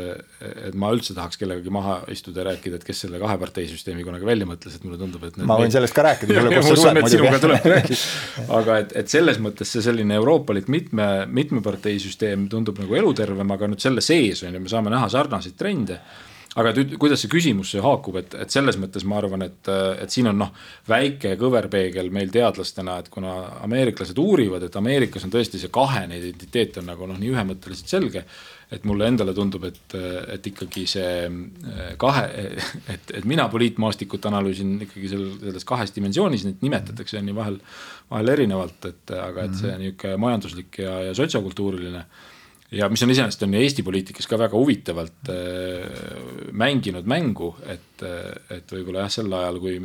[0.68, 4.04] et ma üldse tahaks kellegagi maha istuda ja rääkida, et kes selle kahe partei süsteemi
[4.04, 5.38] kunagi välja mõtles, et mulle tundub, et.
[5.48, 6.42] ma võin sellest ka rääkida.
[6.74, 7.96] usun, et sinuga tuleb rääkida,
[8.58, 13.56] aga et, et selles mõttes see selline euroopalik mitme, mitme partei süsteem tundub nagu elutervem,
[13.56, 16.02] aga nüüd selle sees on ju, me saame näha sarnaseid trende
[16.60, 19.70] aga et kuidas see küsimus see haakub, et, et selles mõttes ma arvan, et,
[20.02, 20.50] et siin on noh,
[20.90, 23.34] väike kõverpeegel meil teadlastena, et kuna
[23.66, 28.24] ameeriklased uurivad, et Ameerikas on tõesti see kahene identiteet on nagu noh, nii ühemõtteliselt selge.
[28.74, 29.94] et mulle endale tundub, et,
[30.34, 32.22] et ikkagi see eh, kahe,
[32.94, 37.58] et, et mina poliitmaastikut analüüsin ikkagi seal selles kahes dimensioonis, neid nimetatakse on ju vahel,
[38.10, 39.84] vahel erinevalt, et aga et see mhm.
[39.84, 42.06] niisugune majanduslik ja, ja sotsiokultuuriline
[42.74, 48.56] ja mis on iseenesest on Eesti poliitikas ka väga huvitavalt äh, mänginud mängu, et, äh,
[48.56, 49.76] et võib-olla jah, sel ajal, kui,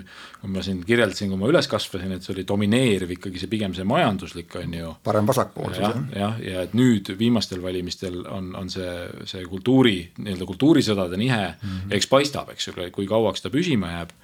[0.41, 3.75] kui ma siin kirjeldasin, kui ma üles kasvasin, et see oli domineeriv ikkagi see pigem
[3.77, 4.95] see majanduslik on ju.
[5.05, 6.01] parem-vasakpoolsus jah.
[6.15, 8.91] jah, ja et nüüd viimastel valimistel on, on see,
[9.29, 11.97] see kultuuri, nii-öelda kultuurisõdade nihe mm, -hmm.
[11.97, 14.15] eks paistab, eks ju, kui kauaks ta püsima jääb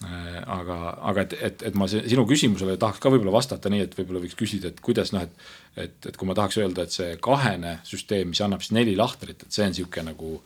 [0.00, 0.76] aga,
[1.10, 4.36] aga et, et, et ma sinu küsimusele tahaks ka võib-olla vastata nii, et võib-olla võiks
[4.38, 5.48] küsida, et kuidas noh, et.
[5.76, 9.44] et, et kui ma tahaks öelda, et see kahene süsteem, mis annab siis neli lahtrit,
[9.44, 10.38] et see on sihuke nagu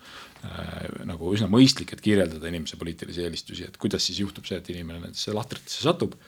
[0.43, 1.05] äh,.
[1.07, 5.05] nagu üsna mõistlik, et kirjeldada inimese poliitilisi eelistusi, et kuidas siis juhtub see, et inimene
[5.05, 6.19] nendesse lahtritesse satub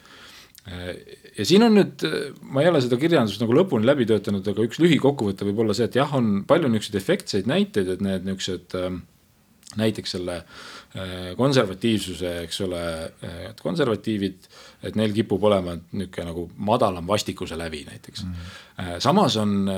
[0.71, 0.95] äh,.
[1.35, 2.07] ja siin on nüüd,
[2.47, 5.91] ma ei ole seda kirjandust nagu lõpuni läbi töötanud, aga üks lühikokkuvõte võib olla see,
[5.91, 9.01] et jah, on palju niisuguseid efektseid näiteid, et need niisugused äh,
[9.83, 10.76] näiteks selle äh,
[11.37, 12.83] konservatiivsuse, eks ole,
[13.27, 14.49] äh, et konservatiivid,
[14.87, 18.33] et neil kipub olema niisugune nagu madalam vastikuse lävi näiteks mm.
[18.33, 19.01] -hmm.
[19.01, 19.71] samas on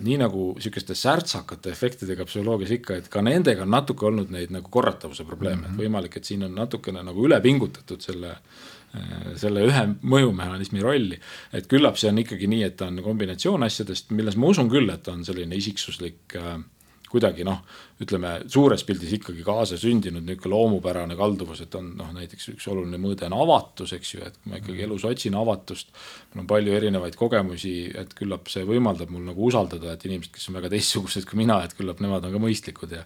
[0.00, 4.68] nii nagu sihukeste särtsakate efektidega psühholoogias ikka, et ka nendega on natuke olnud neid nagu
[4.70, 5.66] korratavuse probleeme mm, -hmm.
[5.66, 5.82] et mhm.
[5.82, 8.36] võimalik, et siin on natukene nagu üle pingutatud selle
[9.36, 11.18] selle ühe mõjumehhanismi rolli.
[11.52, 14.90] et küllap see on ikkagi nii, et ta on kombinatsioon asjadest, milles ma usun küll,
[14.90, 16.60] et on selline isiksuslik äh,
[17.14, 17.60] kuidagi noh,
[18.02, 23.28] ütleme suures pildis ikkagi kaasasündinud niisugune loomupärane kalduvus, et on noh, näiteks üks oluline mõõde
[23.28, 25.92] on avatus, eks ju, et kui ma ikkagi elus otsin avatust.
[26.32, 30.48] mul on palju erinevaid kogemusi, et küllap see võimaldab mul nagu usaldada, et inimesed, kes
[30.50, 33.04] on väga teistsugused kui mina, et küllap nemad on ka mõistlikud ja.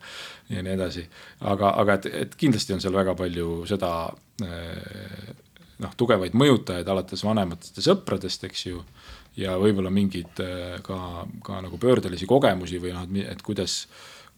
[0.48, 1.04] ja nii edasi,
[1.40, 3.92] aga, aga et, et kindlasti on seal väga palju seda
[4.44, 5.36] eh,
[5.84, 8.82] noh, tugevaid mõjutajaid alates vanematest ja sõpradest, eks ju
[9.38, 13.84] ja võib-olla mingeid äh, ka, ka nagu pöördelisi kogemusi või noh, et, et kuidas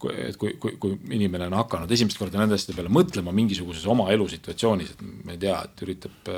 [0.01, 4.07] et kui, kui, kui inimene on hakanud esimest korda nende asjade peale mõtlema mingisuguses oma
[4.13, 6.31] elusituatsioonis, et ma ei tea, et üritab,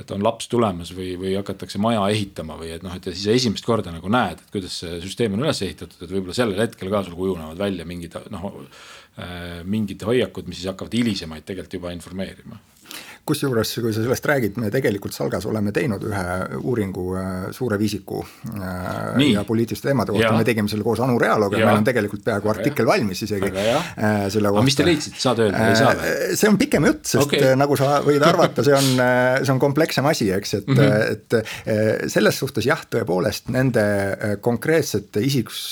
[0.00, 3.26] et on laps tulemas või, või hakatakse maja ehitama või et noh, et ja siis
[3.34, 6.92] esimest korda nagu näed, et kuidas see süsteem on üles ehitatud, et võib-olla sellel hetkel
[6.92, 8.48] ka sul kujunevad välja mingid noh,
[9.20, 12.60] äh, mingid hoiakud, mis siis hakkavad hilisemaid tegelikult juba informeerima
[13.26, 16.24] kusjuures, kui sa sellest räägid, me tegelikult Salgas oleme teinud ühe
[16.60, 19.32] uuringu äh, suure viisiku äh, Nii.
[19.34, 22.88] ja poliitiliste teemade kohta, me tegime selle koos Anu Realoga meil on tegelikult peaaegu artikkel
[22.88, 24.64] valmis isegi äh, selle kohta.
[24.66, 26.14] mis te leidsite, saad öelda, ei saa või?
[26.38, 27.56] see on pikem jutt, sest okay.
[27.58, 29.02] nagu sa võid arvata, see on,
[29.42, 32.06] see on komplekssem asi, eks, et mm, -hmm.
[32.06, 33.84] et selles suhtes jah, tõepoolest nende
[34.44, 35.62] konkreetsete isikus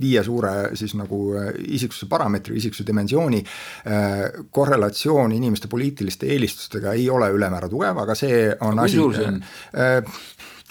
[0.00, 1.20] viie suure siis nagu
[1.64, 3.42] isiksuse parameetri, isiksuse dimensiooni
[4.54, 8.96] korrelatsioon inimeste poliitiliste eelistuste tulemustega ei ole ülemäära tugev, aga see on asi.
[8.96, 9.42] kui suur see on?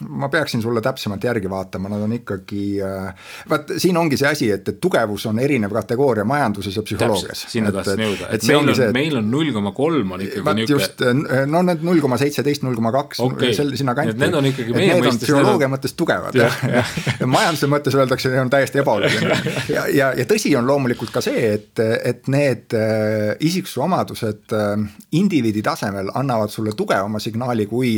[0.02, 3.14] Ma peaksin sulle täpsemalt järgi vaatama, nad on ikkagi, äh,
[3.50, 7.44] vaat siin ongi see asi, et, et tugevus on erinev kategooria majanduses ja psühholoogias.
[7.52, 10.82] sinna tahtsin jõuda, et meil on, meil on null koma kolm on ikkagi niisugune.
[10.82, 13.22] just, äh, no need null koma seitseteist, null koma kaks,
[13.78, 14.18] sinna kanti.
[14.18, 15.28] Need on ikkagi meie mõistes.
[15.28, 19.38] psühholoogia mõttes tugevad jah, jah, ja majanduse mõttes öeldakse, on täiesti ebaoluline.
[19.76, 24.58] ja, ja, ja tõsi on loomulikult ka see, et, et need äh, isiksuse omadused
[25.22, 27.96] indiviidi tasemel annavad sulle tugevama signaali kui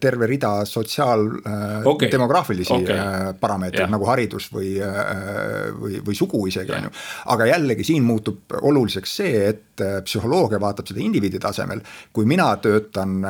[0.00, 2.96] terve rida sotsiaal sotsiaal okay., demograafilisi okay.
[2.96, 6.92] Äh, parameetreid nagu haridus või, äh, või, või sugu isegi on ju.
[7.34, 11.80] aga jällegi siin muutub oluliseks see, et äh, psühholoogia vaatab seda indiviidi tasemel.
[12.12, 13.20] kui mina töötan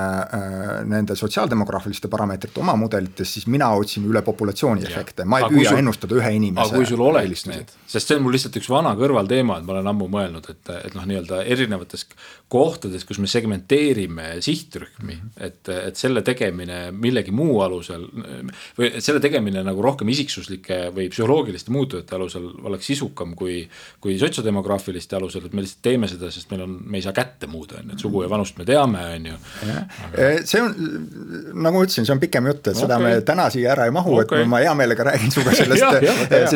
[0.87, 5.71] nende sotsiaaldemograafiliste parameetrite oma mudelites, siis mina otsin üle populatsiooni efekte, ma ei aga püüa
[5.71, 6.69] sul, ennustada ühe inimese.
[6.69, 9.77] aga kui sul oleks need, sest see on mul lihtsalt üks vana kõrvalteema, et ma
[9.77, 12.07] olen ammu mõelnud, et, et noh, nii-öelda erinevates
[12.53, 15.47] kohtades, kus me segmenteerime sihtrühmi mm, -hmm.
[15.49, 18.07] et, et selle tegemine millegi muu alusel alusel
[18.79, 23.63] või selle tegemine nagu rohkem isiksuslike või psühholoogiliste muutujate alusel oleks sisukam kui,
[24.03, 27.49] kui sotsiodemograafiliste alusel, et me lihtsalt teeme seda, sest meil on, me ei saa kätte
[27.51, 29.39] muuda, on ju, et sugu ja vanust me teame, on ju.
[30.45, 30.75] see on,
[31.55, 32.83] nagu ma ütlesin, see on pikem jutt, et okay.
[32.83, 35.87] seda me täna siia ära ei mahu okay., et ma hea meelega räägin sinuga sellest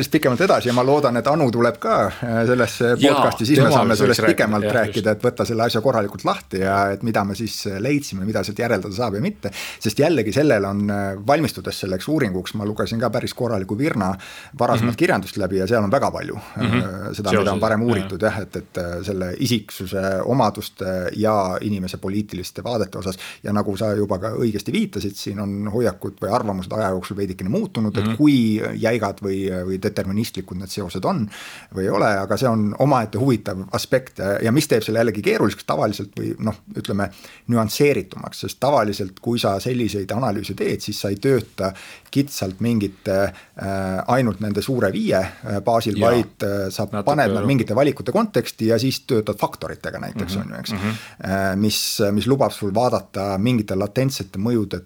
[0.01, 3.73] sellest pikemalt edasi ja ma loodan, et Anu tuleb ka äh, sellesse podcast'i, siis me
[3.73, 7.37] saame sellest pikemalt rääkida, rääkida, et võtta selle asja korralikult lahti ja et mida me
[7.39, 9.53] siis leidsime, mida sealt järeldada saab ja mitte.
[9.81, 14.15] sest jällegi sellel on, äh, valmistudes selleks uuringuks, ma lugesin ka päris korraliku Virna
[14.59, 14.97] varasemat mm -hmm.
[14.97, 17.15] kirjandust läbi ja seal on väga palju mm -hmm.
[17.15, 22.99] seda, mida on varem uuritud jah, et, et selle isiksuse omaduste ja inimese poliitiliste vaadete
[22.99, 23.19] osas.
[23.43, 27.51] ja nagu sa juba ka õigesti viitasid, siin on hoiakud või arvamused aja jooksul veidikene
[27.51, 28.05] muutunud mm, -hmm.
[28.05, 28.17] et mhm.
[28.17, 31.29] kui jäigad või, või deterministlikud need seosed on
[31.75, 35.65] või ei ole, aga see on omaette huvitav aspekt ja mis teeb selle jällegi keeruliseks
[35.65, 37.11] tavaliselt või noh, ütleme
[37.51, 41.73] nüansseeritumaks, sest tavaliselt, kui sa selliseid analüüse teed, siis sa ei tööta
[42.11, 47.77] kitsalt mingite äh, ainult nende suure viie äh, baasil, vaid äh, sa paned nad mingite
[47.79, 50.47] valikute konteksti ja siis töötad faktoritega näiteks mm -hmm.
[50.47, 50.79] on ju, eks mm.
[50.79, 51.57] -hmm.
[51.57, 51.81] mis,
[52.13, 54.85] mis lubab sul vaadata mingite latentsete mõjude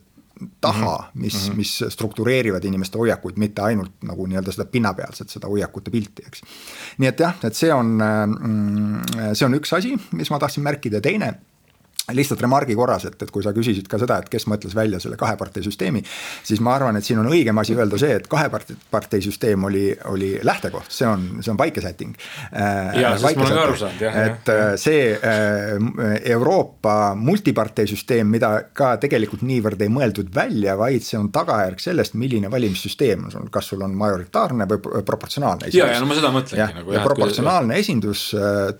[0.60, 1.22] taha, mhm.
[1.22, 1.56] mis mm, -hmm.
[1.56, 6.42] mis struktureerivad inimeste hoiakuid, mitte ainult nagu nii-öelda seda pinnapealset, seda hoiakute pilti, eks.
[6.98, 11.00] nii et jah, et see on, mm, see on üks asi, mis ma tahtsin märkida,
[11.00, 11.34] teine
[12.12, 15.16] lihtsalt remargi korras, et, et kui sa küsisid ka seda, et kes mõtles välja selle
[15.20, 16.02] kaheparteisüsteemi,
[16.44, 20.92] siis ma arvan, et siin on õigem asi öelda see, et kaheparteisüsteem oli, oli lähtekoht,
[20.92, 22.12] see on, see on vaikesätting.
[22.52, 23.16] Äh, jah.
[23.16, 24.18] et jah.
[24.20, 31.32] Äh, see äh, Euroopa multiparteisüsteem, mida ka tegelikult niivõrd ei mõeldud välja, vaid see on
[31.32, 35.80] tagajärg sellest, milline valimissüsteem on sul, kas sul on majoritaarne või proportsionaalne esindus.
[35.80, 36.92] ja, ja no ma seda mõtlengi nagu.
[36.92, 37.86] ja proportsionaalne kui...
[37.86, 38.28] esindus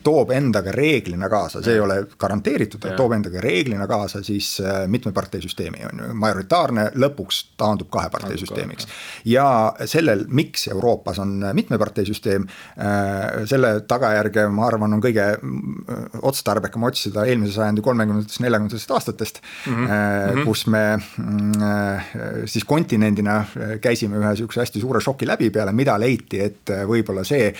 [0.05, 4.85] toob endaga reeglina kaasa, see ei ole garanteeritud, toob toob endaga reeglina kaasa siis äh,
[4.91, 8.89] mitmeparteisüsteemi, on ju, majoritaarne lõpuks taandub kaheparteisüsteemiks.
[9.29, 9.47] ja
[9.91, 12.47] sellel, miks Euroopas on mitmeparteisüsteem,
[12.79, 19.41] äh, selle tagajärge, ma arvan, on kõige äh, otstarbekam otsida eelmise sajandi kolmekümnendatest, neljakümnendatest aastatest
[19.67, 20.45] mm, -hmm.
[20.45, 23.45] kus me mm, siis kontinendina
[23.81, 27.53] käisime ühe sihukese hästi suure šoki läbi peale, mida leiti, et võib-olla see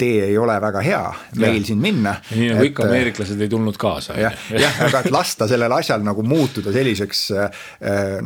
[0.00, 1.02] tee ei ole väga hea
[1.36, 1.66] meil ja.
[1.66, 2.14] siin minna.
[2.34, 4.16] nii nagu ikka ameeriklased ei tulnud kaasa.
[4.20, 7.64] jah, jah, aga et lasta sellel asjal nagu muutuda selliseks eh,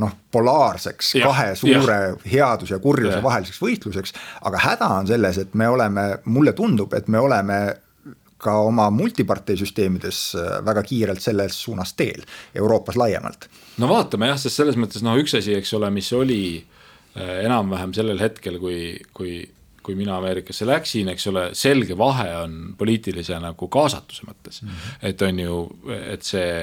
[0.00, 2.18] noh, polaarseks ja, kahe suure ja.
[2.32, 3.22] headuse ja kurjuse ja.
[3.24, 4.14] vaheliseks võitluseks.
[4.50, 7.60] aga häda on selles, et me oleme, mulle tundub, et me oleme
[8.44, 13.48] ka oma multiparteisüsteemides eh, väga kiirelt selles suunas teel, Euroopas laiemalt.
[13.82, 16.44] no vaatame jah, sest selles mõttes noh, üks asi, eks ole, mis oli
[17.14, 19.36] enam-vähem sellel hetkel, kui, kui
[19.84, 24.68] kui mina Ameerikasse läksin, eks ole, selge vahe on poliitilise nagu kaasatuse mõttes mm.
[24.68, 25.08] -hmm.
[25.10, 25.58] et on ju,
[26.14, 26.54] et see,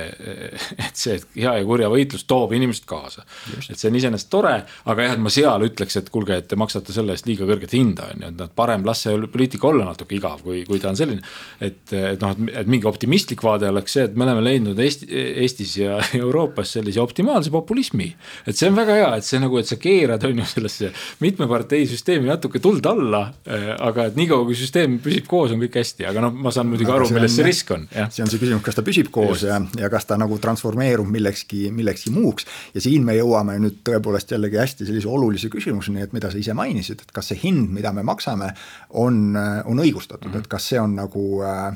[0.88, 3.26] et see hea ja kurja võitlus toob inimesed kaasa.
[3.70, 4.56] et see on iseenesest tore,
[4.86, 7.76] aga jah, et ma seal ütleks, et kuulge, et te maksate selle eest liiga kõrget
[7.78, 10.90] hinda, on ju, et noh, parem las see poliitika olla natuke igav, kui, kui ta
[10.90, 11.22] on selline.
[11.62, 15.08] et, et noh, et mingi optimistlik vaade oleks see, et me oleme leidnud Eesti,
[15.46, 18.10] Eestis ja Euroopas sellise optimaalse populismi.
[18.48, 20.92] et see on väga hea, et see nagu, et sa keerad, on ju, sellesse
[21.22, 25.76] mitmeparteisüsteemi natuke tuld alla olla, äh, aga et niikaua, kui süsteem püsib koos, on kõik
[25.82, 27.88] hästi, aga noh, ma saan muidugi aru, milles see risk on.
[27.92, 29.50] see on see küsimus, kas ta püsib koos Just.
[29.50, 32.48] ja, ja kas ta nagu transformeerub millekski, millekski muuks.
[32.76, 36.56] ja siin me jõuame nüüd tõepoolest jällegi hästi sellise olulise küsimuseni, et mida sa ise
[36.58, 38.54] mainisid, et kas see hind, mida me maksame,
[39.02, 40.46] on, on õigustatud mm, -hmm.
[40.46, 41.68] et kas see on nagu äh,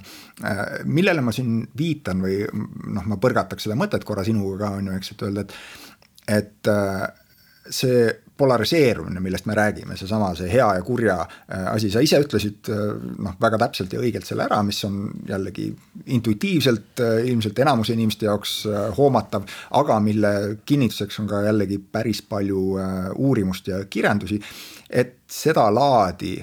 [0.43, 4.91] äh, millele ma siin viitan või noh, ma põrgataks seda mõtet korra sinuga ka on
[4.91, 5.53] ju, eks, et öelda, et,
[6.39, 7.09] et äh,
[7.69, 12.69] see polariseerumine, millest me räägime, seesama, see hea ja kurja äh, asi, sa ise ütlesid
[12.73, 12.81] äh,
[13.23, 15.69] noh, väga täpselt ja õigelt selle ära, mis on jällegi
[16.17, 18.57] intuitiivselt äh, ilmselt enamuse inimeste jaoks
[18.97, 19.47] hoomatav,
[19.79, 20.33] aga mille
[20.67, 22.63] kinnituseks on ka jällegi päris palju
[23.15, 24.41] uurimust ja kirjandusi,
[24.89, 26.35] et sedalaadi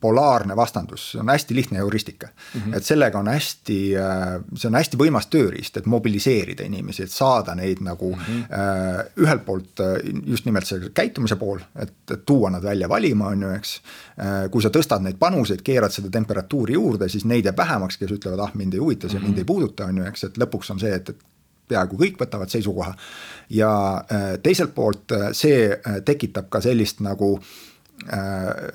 [0.00, 2.60] polaarne vastandus, see on hästi lihtne heuristika mm.
[2.60, 2.76] -hmm.
[2.76, 7.54] et sellega on hästi, äh, see on hästi võimas tööriist, et mobiliseerida inimesi, et saada
[7.54, 9.22] neid nagu mm -hmm.
[9.24, 9.86] ühelt poolt äh,
[10.26, 13.80] just nimelt see käitumise pool, et, et tuua nad välja valima, on ju, eks.
[14.50, 18.40] kui sa tõstad neid panuseid, keerad seda temperatuuri juurde, siis neid jääb vähemaks, kes ütlevad,
[18.40, 19.28] ah mind ei huvita see mm, -hmm.
[19.28, 21.18] mind ei puuduta, on ju, eks, et lõpuks on see, et, et
[21.68, 22.94] peaaegu kõik võtavad seisukoha.
[23.50, 24.04] ja
[24.42, 27.77] teiselt poolt see tekitab ka sellist nagu Äh,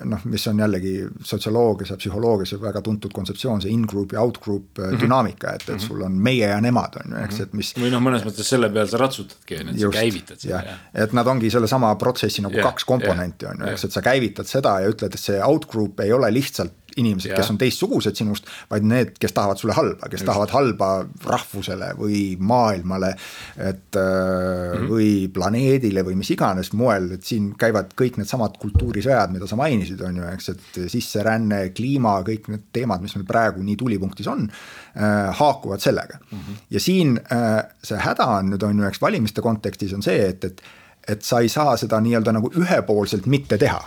[0.04, 0.92] noh, mis on jällegi
[1.24, 5.00] sotsioloogias ja psühholoogias väga tuntud kontseptsioon, see in-group ja out-group mm -hmm.
[5.00, 5.86] dünaamika, et, et mhm.
[5.86, 7.72] sul on meie ja nemad on ju, eks, et mis.
[7.78, 10.78] või noh, mõnes mõttes selle peal sa ratsutadki, on ju, et sa käivitad seda.
[10.94, 14.46] et nad ongi sellesama protsessi nagu ja, kaks komponenti on ju, eks, et sa käivitad
[14.46, 18.86] seda ja ütled, et see out-group ei ole lihtsalt inimesed, kes on teistsugused sinust, vaid
[18.86, 20.28] need, kes tahavad sulle halba, kes Just.
[20.28, 20.90] tahavad halba
[21.26, 23.14] rahvusele või maailmale.
[23.56, 24.88] et mm -hmm.
[24.90, 30.00] või planeedile või mis iganes moel, et siin käivad kõik needsamad kultuurisõjad, mida sa mainisid,
[30.00, 34.48] on ju, eks, et sisseränne, kliima, kõik need teemad, mis meil praegu nii tulipunktis on
[34.50, 36.38] äh,, haakuvad sellega mm.
[36.38, 36.62] -hmm.
[36.70, 40.44] ja siin äh, see häda on nüüd on ju, eks valimiste kontekstis on see, et,
[40.44, 40.62] et
[41.08, 43.82] et sa ei saa seda nii-öelda nagu ühepoolselt mitte teha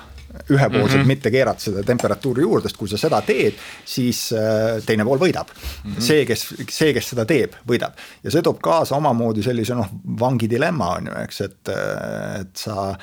[0.49, 1.07] ühepoolselt mm -hmm.
[1.07, 3.55] mitte keerata seda temperatuuri juurde, sest kui sa seda teed,
[3.85, 5.91] siis äh, teine pool võidab mm.
[5.91, 6.01] -hmm.
[6.01, 9.89] see, kes, see, kes seda teeb, võidab ja see toob kaasa omamoodi sellise noh,
[10.19, 12.97] vangi dilemma on ju, eks, et, äh, et sa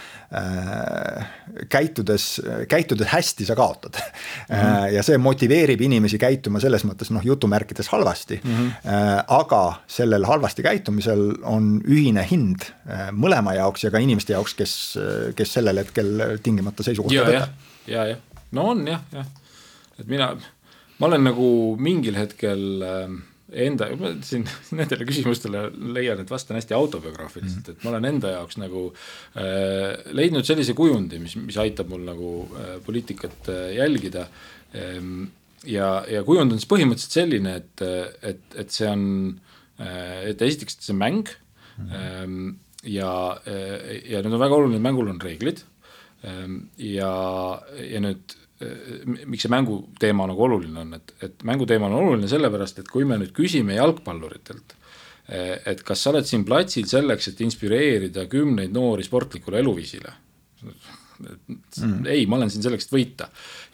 [1.71, 4.57] käitudes, käitudes hästi, sa kaotad mm.
[4.57, 4.87] -hmm.
[4.95, 8.55] ja see motiveerib inimesi käituma selles mõttes noh, jutumärkides halvasti mm.
[8.55, 9.25] -hmm.
[9.29, 12.67] aga sellel halvasti käitumisel on ühine hind
[13.13, 14.75] mõlema jaoks ja ka inimeste jaoks, kes,
[15.37, 17.49] kes sellel hetkel tingimata seisukohta ja, jah,
[17.87, 18.19] ja, jah,
[18.51, 19.27] no on jah, jah,
[20.01, 20.35] et mina,
[20.99, 21.49] ma olen nagu
[21.79, 23.15] mingil hetkel äh,
[23.67, 24.47] enda, ma siin
[24.79, 25.67] nendele küsimustele
[25.97, 27.79] leian, et vastan hästi autobiograafiliselt mm, -hmm.
[27.79, 32.35] et ma olen enda jaoks nagu äh, leidnud sellise kujundi, mis, mis aitab mul nagu
[32.51, 34.29] äh, poliitikat äh, jälgida
[34.75, 35.31] ähm,.
[35.65, 37.83] ja, ja kujund on siis põhimõtteliselt selline, et,
[38.23, 39.05] et, et see on
[39.81, 41.29] äh,, et esiteks, et see on mäng
[41.79, 41.87] mm.
[41.87, 41.95] -hmm.
[41.95, 42.51] Ähm,
[42.85, 43.41] ja,
[44.05, 45.63] ja nüüd on väga oluline, mängul on reeglid
[46.25, 47.13] Ehm, ja,
[47.85, 48.35] ja nüüd
[49.27, 53.19] miks see mänguteema nagu oluline on, et, et mänguteema on oluline sellepärast, et kui me
[53.21, 54.77] nüüd küsime jalgpalluritelt,
[55.29, 60.15] eh, et kas sa oled siin platsil selleks, et inspireerida kümneid noori sportlikule eluviisile
[61.19, 62.07] mm..
[62.07, 63.29] ei, ma olen siin selleks, et võita.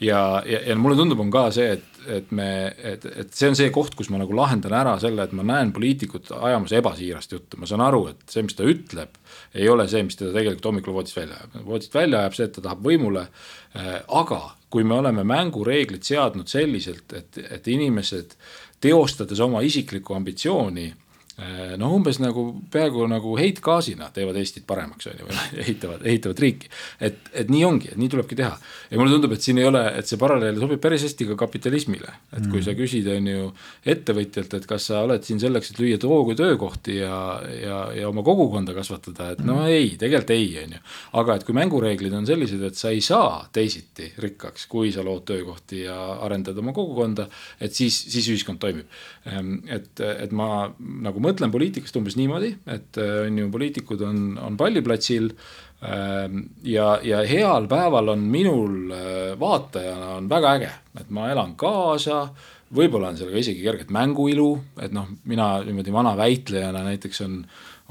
[0.04, 3.58] ja, ja, ja mulle tundub, on ka see, et, et me, et, et see on
[3.58, 7.60] see koht, kus ma nagu lahendan ära selle, et ma näen poliitikut ajamas ebasiirast juttu,
[7.60, 9.20] ma saan aru, et see, mis ta ütleb,
[9.56, 11.60] ei ole see, mis teda tegelikult hommikul voodist välja ajab.
[11.66, 16.48] voodist välja ajab see, et ta tahab võimule äh,, aga kui me oleme mängureeglid seadnud
[16.48, 18.36] selliselt, et, et inimesed
[18.80, 20.92] teostades oma isiklikku ambitsiooni
[21.40, 22.42] Äh, noh, umbes nagu
[22.72, 26.68] peaaegu nagu heitgaasina teevad Eestit paremaks, on ju, või ehitavad, ehitavad riiki.
[27.00, 28.50] et, et nii ongi, et nii tulebki teha.
[28.90, 32.12] ja mulle tundub, et siin ei ole, et see paralleel sobib päris hästi ka kapitalismile.
[32.36, 32.64] et kui mm.
[32.66, 33.46] sa küsid, on ju,
[33.94, 37.16] ettevõtjalt, et kas sa oled siin selleks, et lüüa toogu töökohti ja,
[37.54, 39.72] ja, ja oma kogukonda kasvatada, et no mm.
[39.78, 40.82] ei, tegelikult ei, on ju.
[41.22, 45.24] aga et kui mängureeglid on sellised, et sa ei saa teisiti rikkaks, kui sa lood
[45.30, 48.92] töökohti ja arendad oma kogukonda, et siis, siis ühiskond toimib.
[49.30, 54.22] Ehm, et, et ma nagu mõtlen poliitikast umbes niimoodi, et äh, on ju, poliitikud on,
[54.42, 55.30] on palliplatsil
[55.86, 60.70] ähm, ja, ja heal päeval on minul äh, vaatajana on väga äge,
[61.00, 62.24] et ma elan kaasa,
[62.74, 64.50] võib-olla on seal ka isegi kerget mänguilu,
[64.82, 67.40] et noh, mina niimoodi vana väitlejana näiteks on,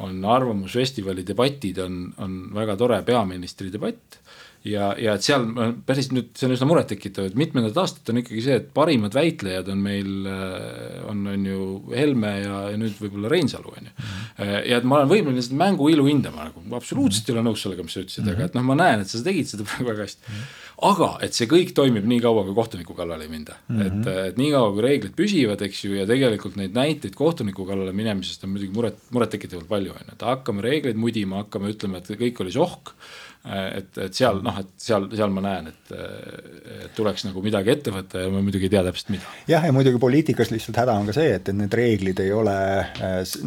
[0.06, 4.19] on Arvamusfestivali debatid on, on väga tore peaministri debatt
[4.68, 5.46] ja, ja et seal
[5.88, 9.72] päris nüüd, see on üsna murettekitav, et mitmendat aastat on ikkagi see, et parimad väitlejad
[9.74, 13.96] on meil, äh, on, on ju Helme ja, ja nüüd võib-olla Reinsalu, on ju.
[14.00, 14.56] Mhm.
[14.70, 17.86] ja et ma olen võimeline seda mängu ilu hindama nagu, absoluutselt ei ole nõus sellega,
[17.86, 18.40] mis sa ütlesid mm, -hmm.
[18.40, 20.34] aga et noh, ma näen, et sa tegid seda praegu väga hästi mm.
[20.36, 23.80] -hmm aga et see kõik toimib nii kaua, kui kohtuniku kallale ei minda mm.
[23.80, 23.88] -hmm.
[23.88, 27.94] et, et nii kaua, kui reeglid püsivad, eks ju, ja tegelikult neid näiteid kohtuniku kallale
[27.96, 32.12] minemisest on muidugi muret, murettekitavalt palju, on ju, et hakkame reegleid mudima, hakkame ütlema, et
[32.22, 32.94] kõik oli sohk
[33.48, 35.94] et, et seal noh, et seal, seal ma näen, et,
[36.84, 39.32] et tuleks nagu midagi ette võtta ja ma muidugi ei tea täpselt mida.
[39.48, 42.58] jah, ja muidugi poliitikas lihtsalt häda on ka see, et, et need reeglid ei ole,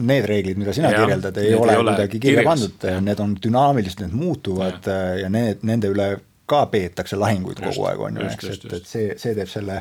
[0.00, 4.16] need reeglid, mida sina ja, kirjeldad, ei ole, kuidagi kirja pandud, need on dünaamilised, need
[4.16, 6.12] muutuvad ja, ja need, nende üle
[6.52, 9.78] ka peetakse lahinguid just, kogu aeg, on ju, eks, et, et see, see teeb selle,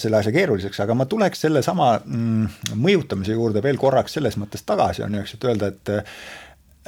[0.00, 5.04] selle asja keeruliseks, aga ma tuleks sellesama mm, mõjutamise juurde veel korraks selles mõttes tagasi,
[5.06, 5.92] on ju, eks, et öelda, et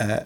[0.05, 0.17] äh,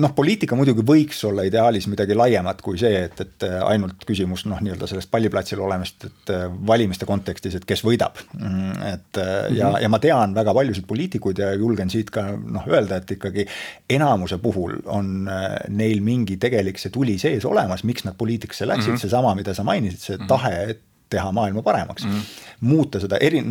[0.00, 4.60] noh, poliitika muidugi võiks olla ideaalis midagi laiemat kui see, et, et ainult küsimus noh,
[4.64, 6.32] nii-öelda sellest palliplatsil olemist, et
[6.66, 8.18] valimiste kontekstis, et kes võidab.
[8.18, 8.50] et mm
[8.82, 9.56] -hmm.
[9.56, 13.46] ja, ja ma tean väga paljusid poliitikuid ja julgen siit ka noh, öelda, et ikkagi
[13.90, 15.30] enamuse puhul on
[15.68, 19.00] neil mingi tegelik see tuli sees olemas, miks nad poliitikasse läksid mm, -hmm.
[19.00, 20.28] seesama, mida sa mainisid, see mm -hmm.
[20.28, 22.10] tahe, et teha maailma paremaks mm.
[22.10, 22.46] -hmm.
[22.70, 23.42] muuta seda eri,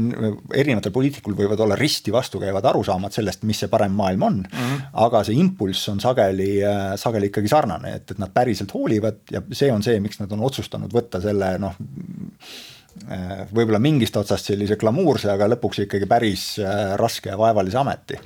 [0.53, 4.57] erinevatel poliitikul võivad olla risti vastukäivad arusaamad sellest, mis see parem maailm on mm.
[4.57, 4.81] -hmm.
[5.05, 6.59] aga see impulss on sageli,
[6.95, 10.43] sageli ikkagi sarnane, et, et nad päriselt hoolivad ja see on see, miks nad on
[10.49, 11.75] otsustanud võtta selle noh
[13.53, 16.43] võib-olla mingist otsast sellise glamuurse, aga lõpuks ikkagi päris
[16.99, 18.17] raske ja vaevalise ameti.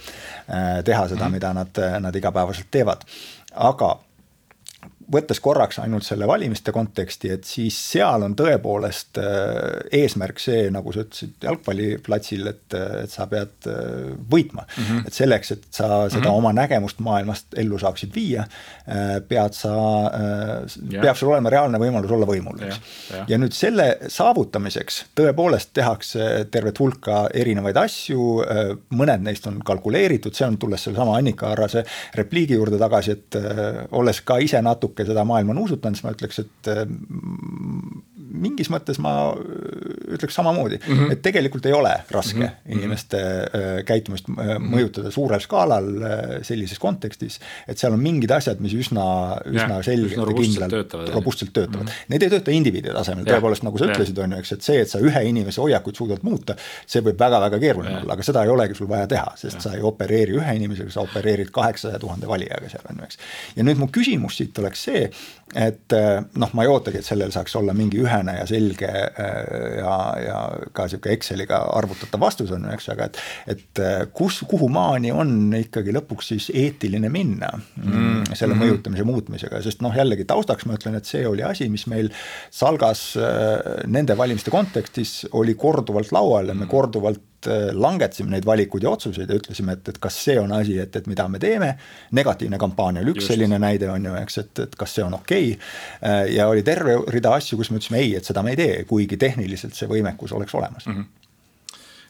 [0.85, 1.31] teha seda, mhm.
[1.31, 3.03] mida nad, nad igapäevaselt teevad,
[3.53, 3.97] aga
[5.11, 9.19] võttes korraks ainult selle valimiste konteksti, et siis seal on tõepoolest
[9.93, 13.67] eesmärk see, nagu sa ütlesid jalgpalliplatsil, et, et sa pead
[14.29, 14.83] võitma mm.
[14.83, 15.07] -hmm.
[15.07, 16.37] et selleks, et sa seda mm -hmm.
[16.37, 18.45] oma nägemust maailmast ellu saaksid viia,
[19.27, 19.73] pead sa,
[21.01, 22.79] peab sul olema reaalne võimalus olla võimul, eks.
[23.11, 28.43] ja, ja nüüd selle saavutamiseks tõepoolest tehakse tervet hulka erinevaid asju,
[28.89, 31.83] mõned neist on kalkuleeritud, see on, tulles sellesama Annika Arrase
[32.15, 33.37] repliigi juurde tagasi, et
[33.91, 36.71] olles ka ise natuke seda maailma nuusutanud, siis ma ütleks, et
[38.33, 39.13] mingis mõttes ma
[40.13, 41.13] ütleks samamoodi mm, -hmm.
[41.13, 42.77] et tegelikult ei ole raske mm -hmm.
[42.77, 47.39] inimeste äh, käitumist äh, mõjutada suurel skaalal äh, sellises kontekstis.
[47.67, 51.89] et seal on mingid asjad, mis üsna, üsna selgelt ja kindlalt, robustselt töötavad mm.
[51.89, 52.09] -hmm.
[52.13, 54.89] Need ei tööta indiviidi tasemel, tõepoolest nagu sa ütlesid, on ju, eks, et see, et
[54.89, 56.55] sa ühe inimese hoiakuid suudad muuta,
[56.87, 59.61] see võib väga-väga keeruline olla, aga seda ei olegi sul vaja teha, sest ja.
[59.61, 63.17] sa ei opereeri ühe inimesega, sa opereerid kaheksasaja tuhande valijaga seal on ju, eks.
[63.55, 65.09] ja nüüd mu küsimus siit oleks see,
[65.55, 65.93] et
[66.39, 70.37] noh, ma ei ootagi, et sellel saaks olla mingi ühene ja selge ja, ja
[70.73, 73.19] ka sihuke Exceliga arvutatav vastus on eks, aga et,
[73.55, 78.63] et äh, kus, kuhu maani on ikkagi lõpuks siis eetiline minna mm, selle mm.
[78.63, 82.11] mõjutamise muutmisega, sest noh, jällegi taustaks ma ütlen, et see oli asi, mis meil
[82.53, 86.71] Salgas äh, nende valimiste kontekstis oli korduvalt laual ja me mm.
[86.71, 90.77] korduvalt Äh, langetasime neid valikuid ja otsuseid ja ütlesime, et, et kas see on asi,
[90.79, 91.73] et, et mida me teeme.
[92.15, 93.33] negatiivne kampaania oli üks Just.
[93.33, 95.71] selline näide on ju, eks, et, et kas see on okei okay..
[96.09, 98.77] Äh, ja oli terve rida asju, kus me ütlesime ei, et seda me ei tee,
[98.89, 100.95] kuigi tehniliselt see võimekus oleks olemas mm.
[101.01, 101.11] -hmm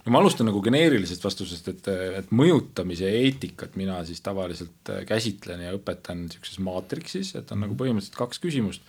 [0.03, 1.85] no ma alustan nagu geneerilisest vastusest, et,
[2.19, 8.19] et mõjutamise eetikat mina siis tavaliselt käsitlen ja õpetan niisuguses maatriksis, et on nagu põhimõtteliselt
[8.19, 8.83] kaks küsimust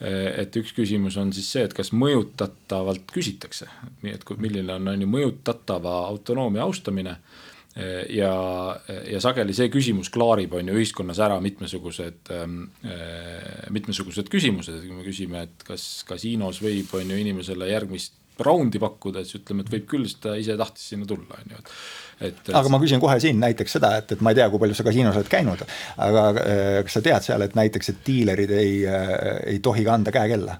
[0.00, 3.68] et üks küsimus on siis see, et kas mõjutatavalt küsitakse,
[4.02, 7.18] nii et milline on, on ju mõjutatava autonoomia austamine.
[8.14, 8.34] Ja,
[9.10, 12.30] ja sageli see küsimus klaarib, on ju ühiskonnas ära mitmesugused,
[13.74, 18.80] mitmesugused küsimused, et kui me küsime, et kas kasiinos võib, on ju inimesele järgmist raundi
[18.82, 21.74] pakkuda, siis ütleme, et võib küll, sest ta ise tahtis sinna tulla, on ju, et
[22.28, 22.50] et.
[22.54, 24.86] aga ma küsin kohe siin näiteks seda, et, et ma ei tea, kui palju sa
[24.86, 25.64] kasiinos oled käinud,
[26.08, 29.12] aga äh, kas sa tead seal, et näiteks, et diilerid ei, äh,
[29.54, 30.58] ei tohi kanda käekella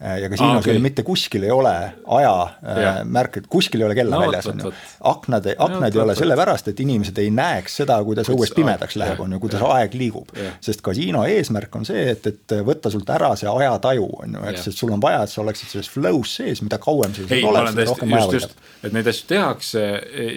[0.00, 0.78] ja kasiinos okay.
[0.78, 1.72] mitte kuskil ei ole
[2.06, 4.70] ajamärke, äh, kuskil ei ole kella no, väljas, on ju.
[5.10, 9.22] aknad, aknad ei ole sellepärast, et inimesed ei näeks seda, kuidas õues pimedaks aeg, läheb,
[9.24, 10.30] on ju, kuidas aeg liigub.
[10.62, 14.68] sest kasiino eesmärk on see, et, et võtta sult ära see ajataju, on ju, eks,
[14.68, 17.72] sest sul on vaja, et sa oleksid selles flow's sees, mida kauem sa ei oled,
[17.72, 18.56] seda rohkem aja võidab.
[18.86, 19.84] et neid asju tehakse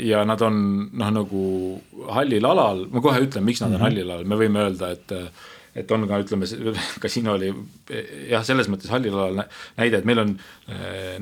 [0.10, 1.46] ja nad on noh, nagu
[2.10, 3.90] hallil alal, ma kohe ütlen, miks nad on mm -hmm.
[3.92, 5.20] hallil alal, me võime öelda, et
[5.78, 6.48] et on ka ütleme,
[7.04, 7.52] kasiino oli
[8.30, 9.44] jah, selles mõttes hallil alal
[9.80, 10.34] näide, et meil on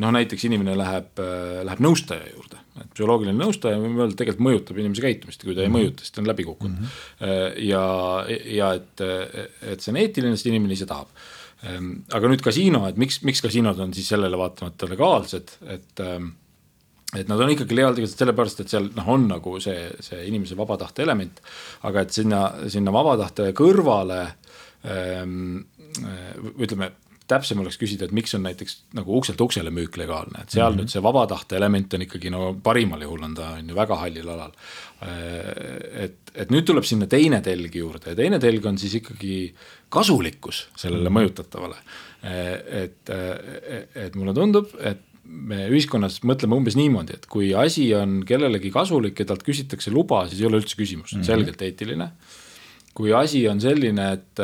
[0.01, 1.21] noh, näiteks inimene läheb,
[1.67, 3.79] läheb nõustaja juurde, et psühholoogiline nõustaja,
[4.17, 5.77] tegelikult mõjutab inimese käitumist, kui ta ei -hmm.
[5.77, 6.87] mõjuta, siis ta on läbi kukkunud mm.
[7.21, 7.61] -hmm.
[7.67, 7.85] ja,
[8.59, 9.05] ja et,
[9.73, 11.13] et see on eetiline, sest inimene ise tahab.
[12.13, 16.05] aga nüüd kasiino, et miks, miks kasiinod on siis sellele vaatamata legaalsed, et
[17.17, 20.77] et nad on ikkagi legaalsed sellepärast, et seal noh, on nagu see, see inimese vaba
[20.77, 21.41] tahte element,
[21.89, 24.21] aga et sinna, sinna vaba tahte kõrvale
[24.85, 25.63] ähm,
[26.59, 26.91] ütleme,
[27.29, 30.75] täpsem oleks küsida, et miks on näiteks nagu ukselt uksele müük legaalne, et seal mm
[30.75, 30.85] -hmm.
[30.85, 33.95] nüüd see vaba tahte element on ikkagi no parimal juhul on ta on ju väga
[33.95, 34.53] hallil alal.
[35.01, 39.53] Äh, et, et nüüd tuleb sinna teine telg juurde ja teine telg on siis ikkagi
[39.89, 41.19] kasulikkus sellele -hmm.
[41.19, 41.77] mõjutatavale.
[42.23, 43.09] Äh, et,
[43.95, 49.21] et mulle tundub, et me ühiskonnas mõtleme umbes niimoodi, et kui asi on kellelegi kasulik
[49.21, 51.29] ja talt küsitakse luba, siis ei ole üldse küsimust mm, -hmm.
[51.29, 52.11] selgelt eetiline.
[52.97, 54.41] Kui asi on selline, et,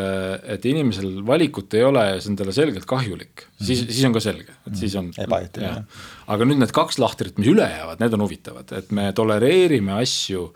[0.55, 3.65] et inimesel valikut ei ole ja see on talle selgelt kahjulik mm, -hmm.
[3.65, 4.79] siis, siis on ka selge, et mm -hmm.
[4.79, 5.11] siis on.
[5.25, 5.83] ebaeetiline.
[6.27, 10.53] aga nüüd need kaks lahtrit, mis üle jäävad, need on huvitavad, et me tolereerime asju,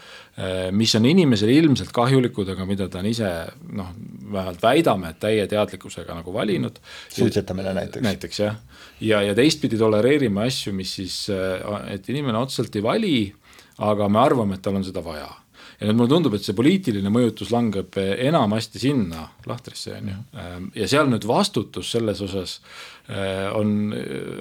[0.72, 3.30] mis on inimesele ilmselt kahjulikud, aga mida ta on ise
[3.72, 3.92] noh,
[4.32, 6.80] vähemalt väidame, et täie teadlikkusega nagu valinud.
[7.10, 8.04] suitsetamine näiteks.
[8.04, 8.56] näiteks jah
[9.02, 13.20] ja, ja teistpidi tolereerime asju, mis siis, äh, et inimene otseselt ei vali,
[13.78, 15.30] aga me arvame, et tal on seda vaja
[15.80, 20.16] ja nüüd mulle tundub, et see poliitiline mõjutus langeb enamasti sinna lahtrisse, on ju.
[20.42, 22.58] Ähm, ja seal nüüd vastutus selles osas
[23.08, 23.94] äh, on,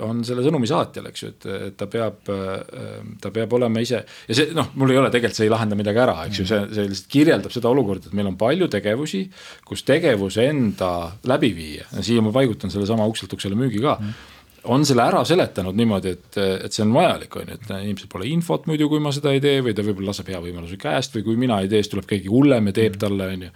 [0.04, 4.02] on selle sõnumi saatjal, eks ju, et, et ta peab, äh, ta peab olema ise
[4.02, 6.64] ja see noh, mul ei ole tegelikult, see ei lahenda midagi ära, eks ju, see,
[6.74, 9.22] see lihtsalt kirjeldab seda olukorda, et meil on palju tegevusi,
[9.68, 10.92] kus tegevuse enda
[11.28, 14.00] läbiviija, siia ma paigutan sellesama ukselt uksele müügi ka.
[14.02, 14.34] Mm
[14.68, 18.28] on selle ära seletanud niimoodi, et, et see on vajalik, on ju, et inimesel pole
[18.30, 21.26] infot muidu, kui ma seda ei tee või ta võib-olla laseb hea võimaluse käest või
[21.26, 23.02] kui mina ei tee, siis tuleb keegi hullem ja teeb mm.
[23.04, 23.52] talle, on ju.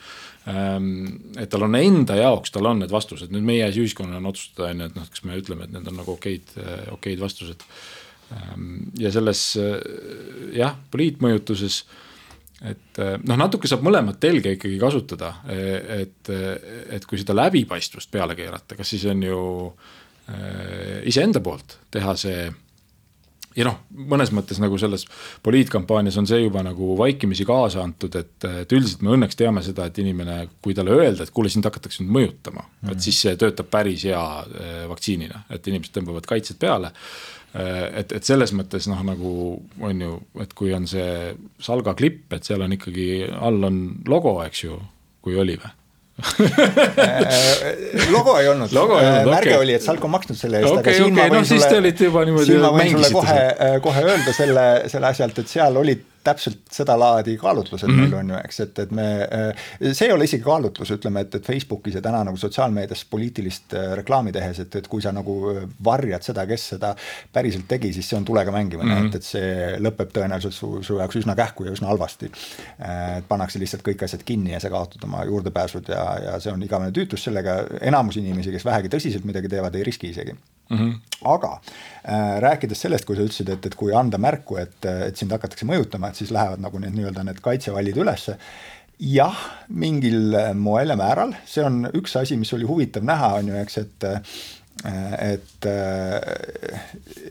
[0.52, 0.92] Ehm,
[1.42, 4.70] et tal on enda jaoks, tal on need vastused, nüüd meie asi ühiskonnana on otsustada,
[4.70, 6.54] on ju, et noh, kas me ütleme, et need on nagu okeid,
[6.96, 7.66] okeid vastused.
[8.32, 8.70] Ehm,
[9.00, 9.44] ja selles
[10.56, 11.82] jah, poliitmõjutuses
[12.62, 18.78] et noh, natuke saab mõlemat telge ikkagi kasutada, et, et kui seda läbipaistvust peale keerata,
[18.78, 19.40] kas siis on ju
[21.08, 22.44] iseenda poolt teha see
[23.56, 23.78] ja noh,
[24.12, 25.04] mõnes mõttes nagu selles
[25.44, 29.88] poliitkampaanias on see juba nagu vaikimisi kaasa antud, et, et üldiselt me õnneks teame seda,
[29.88, 32.94] et inimene, kui talle öelda, et kuule, sind hakatakse nüüd mõjutama mm, -hmm.
[32.94, 36.92] et siis see töötab päris hea eh, vaktsiinina, et inimesed tõmbavad kaitsed peale.
[37.52, 39.34] Eh, et, et selles mõttes noh, nagu
[39.80, 44.38] on ju, et kui on see Salga klipp, et seal on ikkagi all on logo,
[44.46, 44.80] eks ju,
[45.22, 45.81] kui oli või Äh,
[48.14, 49.58] logo ei olnud, äh, märge okay.
[49.64, 51.92] oli, et Salk on maksnud selle eest okay,, aga siin okay, ma võin no, sulle,
[52.46, 53.42] siin ma võin sulle kohe,
[53.84, 58.00] kohe öelda selle, selle asja alt, et seal olid täpselt sedalaadi kaalutlused mm -hmm.
[58.00, 61.34] meil on ju, eks, et, et me, äh, see ei ole isegi kaalutlus, ütleme, et,
[61.34, 65.36] et Facebookis ja täna nagu sotsiaalmeedias poliitilist äh, reklaami tehes, et, et kui sa nagu
[65.50, 66.94] äh, varjad seda, kes seda
[67.32, 69.08] päriselt tegi, siis see on tulega mängimine mm, -hmm.
[69.08, 72.30] et, et see lõpeb tõenäoliselt su, su jaoks üsna kähku ja üsna halvasti.
[73.16, 76.62] et pannakse lihtsalt kõik asjad kinni ja sa kaotad oma juurdepääsud ja, ja see on
[76.62, 80.78] igavene tüütus sellega, enamus inimesi, kes vähegi tõsiselt midagi teevad, ei riski isegi mm.
[80.78, 81.11] -hmm.
[81.28, 84.78] Aga äh, rääkides sellest, kui sa ütlesid, et, et kui anda märku, et,
[85.08, 88.38] et sind hakatakse mõjutama, et siis lähevad nagu need nii-öelda need kaitsevallid ülesse.
[89.02, 89.38] Jah,
[89.72, 93.78] mingil moel ja määral, see on üks asi, mis oli huvitav näha, on ju, eks,
[93.82, 94.06] et
[94.82, 96.80] et äh,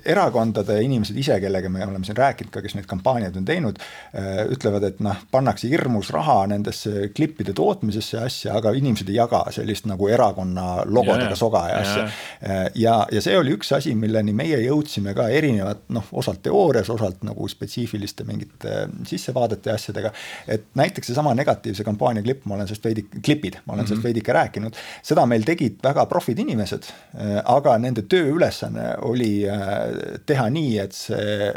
[0.08, 4.46] erakondade inimesed ise, kellega me oleme siin rääkinud ka, kes neid kampaaniaid on teinud äh,,
[4.54, 9.42] ütlevad, et noh, pannakse hirmus raha nendesse klippide tootmisesse ja asja, aga inimesed ei jaga
[9.52, 12.06] sellist nagu erakonna logodega soga ja asja.
[12.06, 16.94] Äh, ja, ja see oli üks asi, milleni meie jõudsime ka erinevat noh, osalt teoorias,
[16.94, 20.14] osalt nagu spetsiifiliste mingite sissevaadete ja asjadega.
[20.48, 23.88] et näiteks seesama negatiivse kampaania klipp, ma olen sellest veidi, klipid, ma olen mm -hmm.
[23.90, 30.20] sellest veidike rääkinud, seda meil tegid väga profid inimesed äh, aga nende tööülesanne oli äh,
[30.26, 31.52] teha nii, et see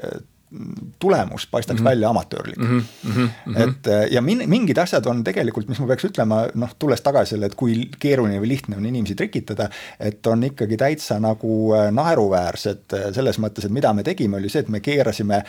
[0.99, 1.91] tulemus paistaks mm -hmm.
[1.91, 2.83] välja amatöörlik mm.
[3.05, 3.29] -hmm.
[3.57, 7.31] et äh, ja min-, mingid asjad on tegelikult, mis ma peaks ütlema, noh, tulles tagasi
[7.31, 9.69] selle, et kui keeruline või lihtne on inimesi trikitada,
[10.01, 14.61] et on ikkagi täitsa nagu äh, naeruväärsed selles mõttes, et mida me tegime, oli see,
[14.61, 15.43] et me keerasime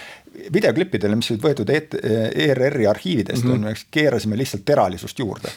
[0.54, 3.86] videoklippidele, mis olid võetud ERR-i arhiividest mm, -hmm.
[3.92, 5.50] keerasime lihtsalt teralisust juurde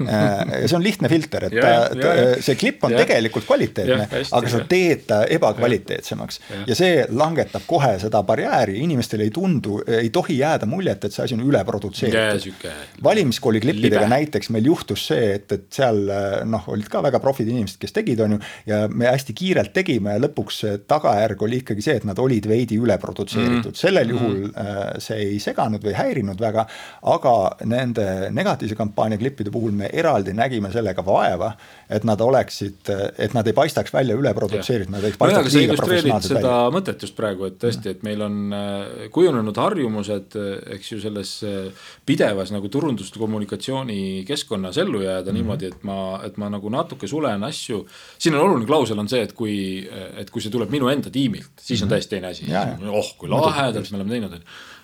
[0.00, 2.12] ja see on lihtne filter, et ja, ta, ta,
[2.44, 3.02] see klipp on ja.
[3.04, 4.08] tegelikult kvaliteetne,
[4.38, 6.76] aga sa teed ta ebakvaliteetsemaks ja.
[6.76, 11.36] see langetab kohe seda barjääri, inimestele ei tundu, ei tohi jääda muljet, et see asi
[11.36, 12.66] on üleprodutseeritud.
[13.04, 16.02] valimiskooli klippidega näiteks meil juhtus see, et, et seal
[16.50, 18.40] noh, olid ka väga profid inimesed, kes tegid, on ju,
[18.70, 22.78] ja me hästi kiirelt tegime ja lõpuks tagajärg oli ikkagi see, et nad olid veidi
[22.80, 25.02] üleprodutseeritud mm., sellel juhul mm.
[25.04, 26.66] see ei seganud või häirinud väga,
[27.14, 27.34] aga
[27.70, 31.50] nende negatiivse kampaania klippide puhul me me eraldi nägime sellega vaeva,
[31.92, 32.88] et nad oleksid,
[33.20, 36.42] et nad ei paistaks välja üleprodutseeritud, nad ei paistaks liiga professionaalsed välja.
[36.42, 40.38] seda mõtet just praegu, et tõesti, et meil on äh, kujunenud harjumused,
[40.76, 45.40] eks ju, selles äh, pidevas nagu turunduskommunikatsiooni keskkonnas ellu jääda mm -hmm.
[45.40, 47.84] niimoodi, et ma, et ma nagu natuke sulen asju.
[48.18, 51.52] siin on oluline klausel on see, et kui, et kui see tuleb minu enda tiimilt,
[51.60, 51.94] siis on mhm.
[51.94, 52.46] täiesti teine asi.
[52.88, 54.40] oh, kui lahedalt me oleme teinud,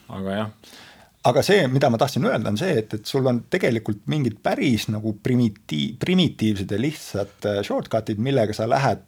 [0.09, 0.51] aga jah
[1.29, 4.87] aga see, mida ma tahtsin öelda, on see, et, et sul on tegelikult mingid päris
[4.93, 9.03] nagu primitiiv, primitiivsed ja lihtsad äh, shortcut'id, millega sa lähed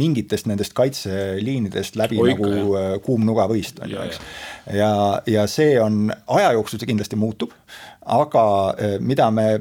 [0.00, 2.82] mingitest nendest kaitseliinidest läbi Oika, nagu jah.
[2.82, 4.20] Äh, kuum nugavõist, on ju, eks.
[4.76, 4.92] ja,
[5.30, 7.56] ja see on, aja jooksul see kindlasti muutub
[8.10, 8.44] aga
[8.78, 9.60] eh, mida me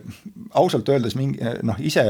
[0.58, 2.04] ausalt öeldes mingi noh, ise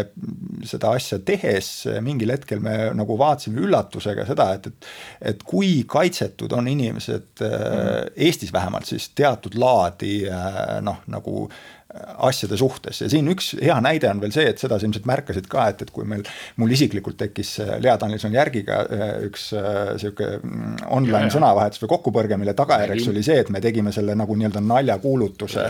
[0.68, 1.70] seda asja tehes
[2.04, 4.90] mingil hetkel me nagu vaatasime üllatusega seda, et, et,
[5.34, 8.14] et kui kaitsetud on inimesed mm.
[8.30, 11.48] Eestis vähemalt siis teatud laadi eh, noh, nagu
[11.90, 15.48] asjade suhtes ja siin üks hea näide on veel see, et seda sa ilmselt märkasid
[15.50, 16.22] ka, et, et kui meil,
[16.62, 21.90] mul isiklikult tekkis äh, Lea Danilson Järgiga äh, üks äh, sihuke mm, online sõnavahetus või
[21.96, 25.66] kokkupõrge, mille tagajärjeks oli see, et me tegime selle nagu nii-öelda naljakuulutuse,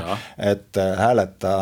[0.52, 1.54] et hääleta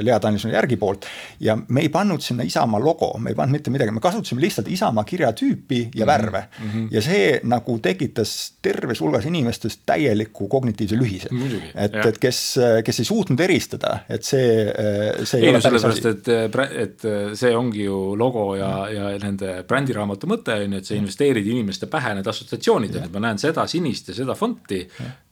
[0.00, 1.04] Lea Danilson Järgi poolt.
[1.44, 4.72] ja me ei pannud sinna Isamaa logo, me ei pannud mitte midagi, me kasutasime lihtsalt
[4.72, 6.06] Isamaa kirjatüüpi ja mm -hmm.
[6.06, 6.70] värve mm.
[6.70, 6.88] -hmm.
[6.90, 11.28] ja see nagu tekitas terves hulgas inimestes täieliku kognitiivse lühise.
[11.74, 15.58] et, et kes, kes ei suutnud eristada tunnistada, et see, äh, see ei, ei ole
[15.58, 16.08] asi.
[16.08, 20.88] et, et äh, see ongi ju logo ja, ja nende brändiraamatu mõte on ju, et
[20.88, 24.82] sa investeerid inimeste pähe need assotsiatsioonid, et ma näen seda sinist ja seda fonti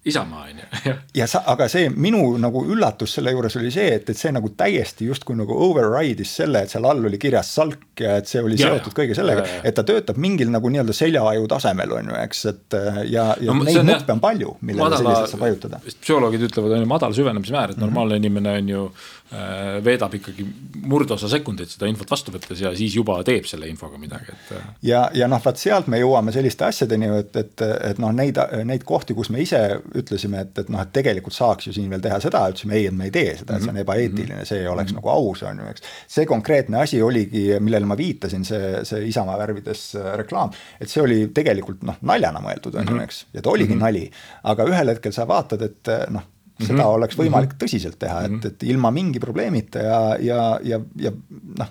[0.04, 0.92] Isamaa on ju.
[1.20, 4.50] ja sa, aga see minu nagu üllatus selle juures oli see, et, et see nagu
[4.58, 8.58] täiesti justkui nagu override'is selle, et seal all oli kirjas salk ja et see oli
[8.58, 12.18] ja, seotud ja, kõige sellega, et ta töötab mingil nagu nii-öelda seljaaju tasemel on ju,
[12.18, 12.78] eks, et
[13.12, 15.82] ja, ja no, neid nuppe on palju, millele selliselt saab vajutada.
[15.86, 17.86] psühholoogid ütlevad, on ju madal süvenemismäär, et mhm.
[17.86, 18.26] normaalne mm -hmm.
[18.26, 18.86] inimene on ju
[19.32, 20.44] Äh, veedab ikkagi
[20.92, 24.50] murdosa sekundeid seda infot vastu võttes ja siis juba teeb selle infoga midagi, et.
[24.58, 24.66] Äh.
[24.90, 28.36] ja, ja noh, vaat sealt me jõuame selliste asjadeni, et, et, et noh, neid,
[28.68, 29.62] neid kohti, kus me ise
[29.98, 32.96] ütlesime, et, et noh, et tegelikult saaks ju siin veel teha seda, ütlesime ei, et
[32.96, 33.84] me ei tee seda, et see on mhm.
[33.84, 35.04] ebaeetiline, see ei oleks mm -hmm.
[35.04, 35.86] nagu aus, on ju, eks.
[36.16, 41.02] see konkreetne asi oligi, millele ma viitasin, see, see Isamaa värvides äh, reklaam, et see
[41.02, 43.08] oli tegelikult noh, naljana mõeldud, on ju, mhm.
[43.08, 43.84] eks, ja ta oligi mm -hmm.
[43.84, 44.10] nali.
[44.42, 46.22] aga ühel hetkel sa vaatad, et noh,
[46.60, 46.94] seda mm -hmm.
[46.94, 51.12] oleks võimalik tõsiselt teha, et, et ilma mingi probleemita ja, ja, ja, ja
[51.58, 51.68] noh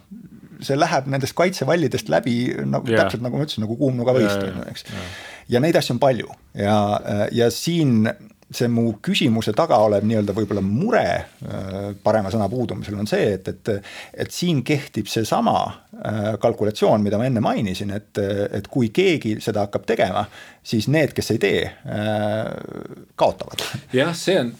[0.61, 2.35] see läheb nendest kaitsevallidest läbi
[2.69, 3.03] nagu yeah.
[3.03, 5.13] täpselt nagu ma ütlesin, nagu kuumnuga võist on ju, eks yeah..
[5.49, 6.75] Ja neid asju on palju ja,
[7.31, 8.07] ja siin
[8.51, 11.05] see mu küsimuse taga olev nii-öelda võib-olla mure
[12.03, 13.71] parema sõna puudumisel on see, et, et,
[14.25, 15.55] et siin kehtib seesama
[16.41, 18.19] kalkulatsioon, mida ma enne mainisin, et,
[18.51, 20.25] et kui keegi seda hakkab tegema,
[20.63, 21.63] siis need, kes ei tee,
[23.15, 23.63] kaotavad.
[23.95, 24.51] jah, see on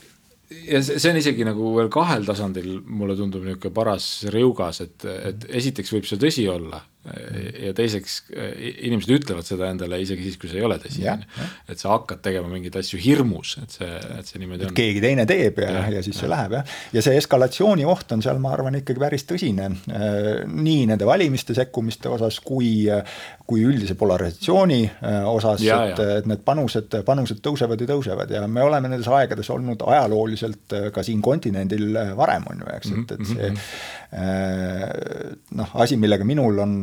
[0.68, 5.46] ja see, on isegi nagu veel kahel tasandil, mulle tundub niisugune paras riugas, et, et
[5.62, 10.60] esiteks võib see tõsi olla ja teiseks inimesed ütlevad seda endale isegi siis, kui see
[10.60, 11.48] ei ole tõsi, on ju.
[11.74, 14.76] et sa hakkad tegema mingeid asju hirmus, et see, et see niimoodi on.
[14.78, 16.34] keegi teine teeb ja, ja, ja siis see ja.
[16.36, 16.76] läheb jah.
[16.94, 19.72] ja see eskalatsiooni oht on seal, ma arvan, ikkagi päris tõsine.
[20.46, 22.86] nii nende valimiste sekkumiste osas kui,
[23.50, 24.80] kui üldise polarisatsiooni
[25.32, 29.82] osas, et, et need panused, panused tõusevad ja tõusevad ja me oleme nendes aegades olnud
[29.90, 33.60] ajalooliselt ka siin kontinendil varem, on ju, eks, et, et see mhm,
[34.22, 35.46] mhm.
[35.58, 36.82] noh, asi, millega minul on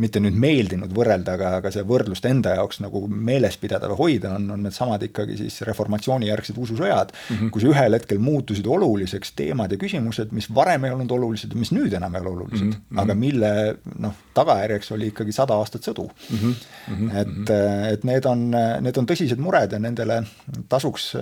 [0.00, 4.34] mitte nüüd meeldinud võrrelda, aga, aga see võrdlust enda jaoks nagu meeles pidada või hoida,
[4.38, 7.52] on, on needsamad ikkagi siis reformatsioonijärgsed ususõjad mm, -hmm.
[7.54, 11.72] kus ühel hetkel muutusid oluliseks teemad ja küsimused, mis varem ei olnud olulised ja mis
[11.74, 13.02] nüüd enam ei ole olulised mm, -hmm.
[13.02, 13.52] aga mille
[13.98, 16.54] noh, tagajärjeks oli ikkagi sada aastat sõdu mm.
[16.88, 17.16] -hmm.
[17.22, 17.54] et,
[17.92, 18.46] et need on,
[18.86, 20.22] need on tõsised mured ja nendele
[20.68, 21.12] tasuks,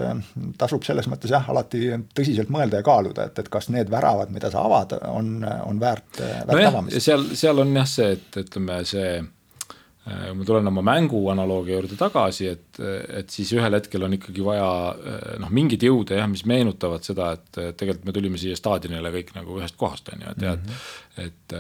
[0.59, 4.51] tasub selles mõttes jah, alati tõsiselt mõelda ja kaaluda, et, et kas need väravad, mida
[4.51, 7.01] sa avad, on, on väärt, väärt no avamist.
[7.05, 11.79] seal, seal on jah see, et, et ütleme, see äh, ma tulen oma mängu analoogia
[11.79, 12.81] juurde tagasi, et,
[13.20, 17.35] et siis ühel hetkel on ikkagi vaja äh, noh, mingeid jõude jah, mis meenutavad seda,
[17.39, 20.83] et tegelikult me tulime siia staadionile kõik nagu ühest kohast, on ju, et mm, -hmm.
[21.29, 21.57] et,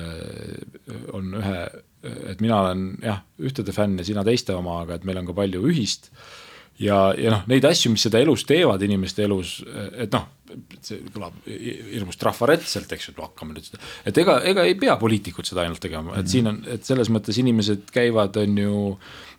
[0.88, 1.62] et on ühe,
[2.32, 5.36] et mina olen jah, ühtede fänn ja sina teiste oma, aga et meil on ka
[5.38, 6.12] palju ühist
[6.82, 9.58] ja, ja noh, neid asju, mis seda elus teevad inimeste elus,
[9.98, 10.26] et noh,
[10.80, 14.96] see kõlab hirmus trafaretselt, eks ju, et hakkame nüüd seda, et ega, ega ei pea
[15.00, 16.32] poliitikud seda ainult tegema, et mm -hmm.
[16.34, 18.78] siin on, et selles mõttes inimesed käivad, on ju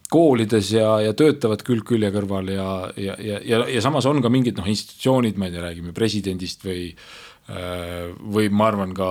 [0.10, 4.30] koolides ja, ja töötavad külg külje kõrval ja, ja, ja, ja, ja samas on ka
[4.30, 9.08] mingid noh, institutsioonid, ma ei tea, räägime presidendist või Äh, või ma arvan ka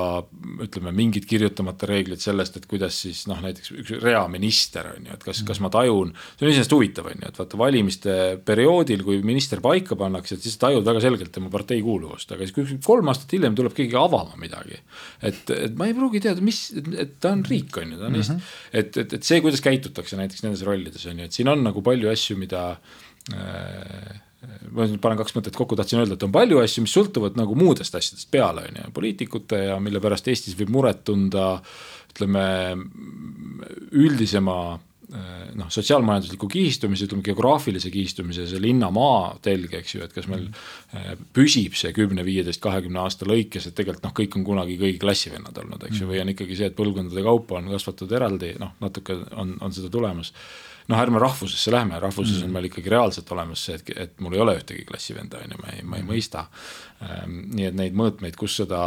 [0.63, 5.25] ütleme, mingid kirjutamata reeglid sellest, et kuidas siis noh, näiteks üks reaminister on ju, et
[5.27, 8.15] kas, kas ma tajun, see on iseenesest huvitav, on ju, et vaata valimiste
[8.47, 12.55] perioodil, kui minister paika pannakse, et siis tajud väga selgelt tema partei kuuluvust, aga siis
[12.55, 14.79] kui kolm aastat hiljem tuleb keegi avama midagi.
[15.23, 16.63] et, et ma ei pruugi teada, mis,
[16.95, 18.55] et ta on riik, on ju, ta on mm, -hmm.
[18.73, 21.83] et, et, et see, kuidas käitutakse näiteks nendes rollides on ju, et siin on nagu
[21.83, 22.65] palju asju, mida
[23.35, 24.23] äh,
[24.71, 27.57] ma nüüd panen kaks mõtet kokku, tahtsin öelda, et on palju asju, mis sõltuvad nagu
[27.59, 31.57] muudest asjadest peale, on ju, poliitikute ja mille pärast Eestis võib muret tunda
[32.13, 32.45] ütleme
[33.99, 34.59] üldisema
[35.57, 41.15] noh, sotsiaalmajandusliku kihistumise, ütleme geograafilise kihistumise, see linna-maa telg, eks ju, et kas meil äh,
[41.37, 45.63] püsib see kümne, viieteist, kahekümne aasta lõikes, et tegelikult noh, kõik on kunagi kõigi klassivennad
[45.65, 49.17] olnud, eks ju, või on ikkagi see, et põlvkondade kaupa on kasvatatud eraldi, noh, natuke
[49.33, 50.35] on, on seda tulemas
[50.89, 52.49] noh, ärme rahvusesse lähme, rahvuses mm.
[52.49, 55.61] on meil ikkagi reaalselt olemas see, et, et mul ei ole ühtegi klassivenda, on ju,
[55.61, 56.11] ma ei, ma ei mm.
[56.13, 56.47] mõista.
[57.05, 58.81] Ähm, nii et neid mõõtmeid, kus seda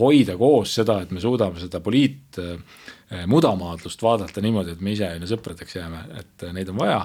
[0.00, 2.82] hoida koos seda, et me suudame seda poliit äh,
[3.28, 7.02] mudamaadlust vaadata niimoodi, et me ise on ju sõpradeks jääme, et neid on vaja.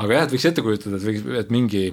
[0.00, 1.84] aga jah, et võiks ette kujutada, et võiks, et mingi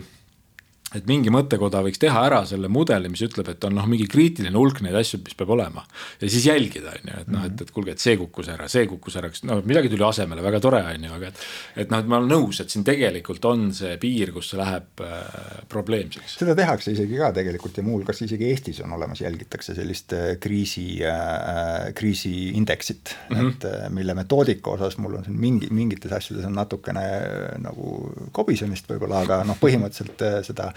[0.97, 4.57] et mingi mõttekoda võiks teha ära selle mudeli, mis ütleb, et on noh, mingi kriitiline
[4.57, 5.83] hulk neid asju, mis peab olema.
[6.21, 8.87] ja siis jälgida, on ju, et noh, et, et kuulge, et see kukkus ära, see
[8.89, 11.43] kukkus ära, no midagi tuli asemele, väga tore, on ju, aga et.
[11.83, 15.03] et noh, et ma olen nõus, et siin tegelikult on see piir, kus see läheb
[15.05, 16.37] äh, probleemseks.
[16.41, 20.87] seda tehakse isegi ka tegelikult ja muuhulgas isegi Eestis on olemas, jälgitakse sellist äh, kriisi
[21.05, 23.53] äh,, kriisiindeksit mm, -hmm.
[23.55, 27.97] et äh, mille metoodika osas mul on siin mingi, mingites asjades on natukene äh, nagu
[28.31, 30.73] kobisemist võib-olla, aga noh, põhimõtteliselt äh, seda Äh,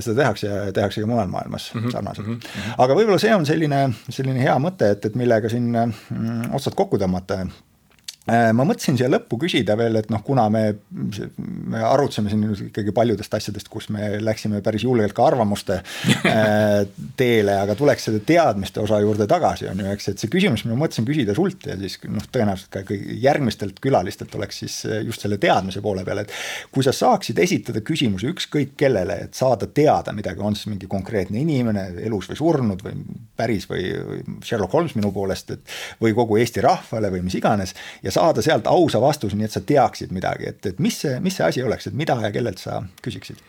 [0.00, 1.92] seda tehakse tehakse ka mujal maailmas mm -hmm.
[1.92, 2.38] sarnaselt mm.
[2.38, 2.74] -hmm.
[2.78, 6.98] aga võib-olla see on selline, selline hea mõte, et, et millega siin mm, otsad kokku
[6.98, 7.73] tõmmata, Äh,
[8.24, 10.62] ma mõtlesin siia lõppu küsida veel, et noh, kuna me,
[11.68, 16.86] me arutasime siin ikkagi paljudest asjadest, kus me läksime päris julgelt ka arvamuste äh,
[17.20, 20.78] teele, aga tuleks selle teadmiste osa juurde tagasi, on ju, eks, et see küsimus, ma
[20.80, 25.26] mõtlesin küsida sult ja siis noh, tõenäoliselt ka kõigi järgmistelt külalistelt oleks siis äh, just
[25.26, 26.32] selle teadmise poole peal, et
[26.72, 31.44] kui sa saaksid esitada küsimuse ükskõik kellele, et saada teada midagi, on siis mingi konkreetne
[31.44, 33.04] inimene elus või surnud või
[33.36, 33.92] päris või
[34.40, 38.68] Sherlock Holmes minu poolest, et või kogu Eesti rahvale või mis iganes ja saada sealt
[38.70, 41.90] ausa vastuse, nii et sa teaksid midagi, et, et mis see, mis see asi oleks,
[41.90, 43.42] et mida ja kellelt sa küsiksid?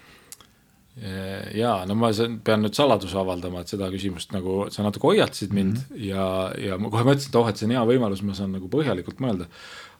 [0.96, 2.08] ja no ma
[2.48, 6.06] pean nüüd saladuse avaldama, et seda küsimust nagu sa natuke hoiatasid mind mm -hmm.
[6.08, 6.28] ja,
[6.70, 9.20] ja ma kohe mõtlesin, et oh, et see on hea võimalus, ma saan nagu põhjalikult
[9.20, 9.50] mõelda.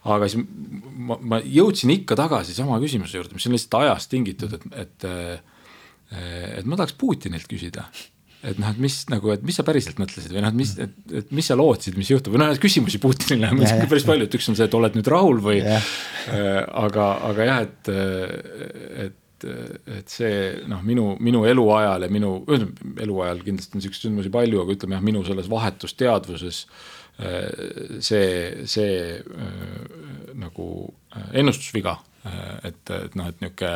[0.06, 0.46] aga siis
[1.10, 5.06] ma, ma jõudsin ikka tagasi sama küsimuse juurde, mis on lihtsalt ajast tingitud, et, et,
[6.60, 7.90] et ma tahaks Putinilt küsida
[8.46, 10.96] et noh, et mis nagu, et mis sa päriselt mõtlesid või noh, et mis, et,
[11.22, 14.28] et mis sa lootsid, mis juhtub või noh, neid küsimusi Putinile on yeah, päris palju,
[14.28, 15.94] et üks on see, et oled nüüd rahul või äh,.
[16.86, 17.92] aga, aga jah, et,
[19.06, 19.48] et,
[20.00, 20.36] et see
[20.70, 22.36] noh, minu, minu eluajal ja minu,
[23.02, 27.50] eluajal kindlasti on siukseid sündmusi palju, aga ütleme jah, minu selles vahetusteadvuses äh,
[28.06, 28.30] see,
[28.70, 29.56] see äh,
[30.38, 30.70] nagu
[31.16, 31.98] äh, ennustusviga,
[32.66, 33.76] et, et noh, et niisugune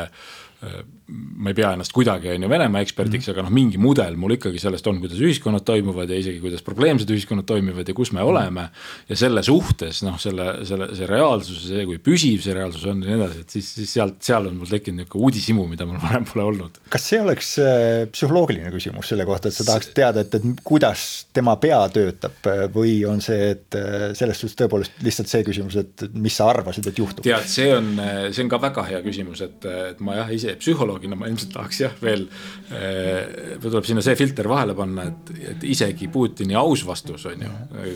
[1.10, 3.38] ma ei pea ennast kuidagi, on ju, Venemaa eksperdiks mm, -hmm.
[3.38, 7.10] aga noh, mingi mudel mul ikkagi sellest on, kuidas ühiskonnad toimuvad ja isegi kuidas probleemsed
[7.10, 8.68] ühiskonnad toimivad ja kus me oleme.
[9.08, 13.10] ja selle suhtes noh, selle, selle, see reaalsus see, kui püsiv see reaalsus on ja
[13.10, 16.26] nii edasi, et siis, siis sealt, seal on mul tekkinud niisugune uudishimu, mida mul varem
[16.28, 16.80] pole olnud.
[16.92, 21.06] kas see oleks äh, psühholoogiline küsimus selle kohta, et sa tahaksid teada, et, et kuidas
[21.32, 26.06] tema pea töötab või on see, et äh, selles suhtes tõepoolest lihtsalt see küsimus, et
[26.14, 27.24] mis sa arvasid, et juhtub?
[27.26, 27.94] tead, see on,
[28.30, 29.64] see on ka väga hea küsimus, et,
[29.94, 30.56] et ma jah, ise
[31.00, 32.26] psühholoogina ma ilmselt tahaks jah veel
[32.70, 37.50] eh,, tuleb sinna see filter vahele panna, et, et isegi Putini aus vastus on ju,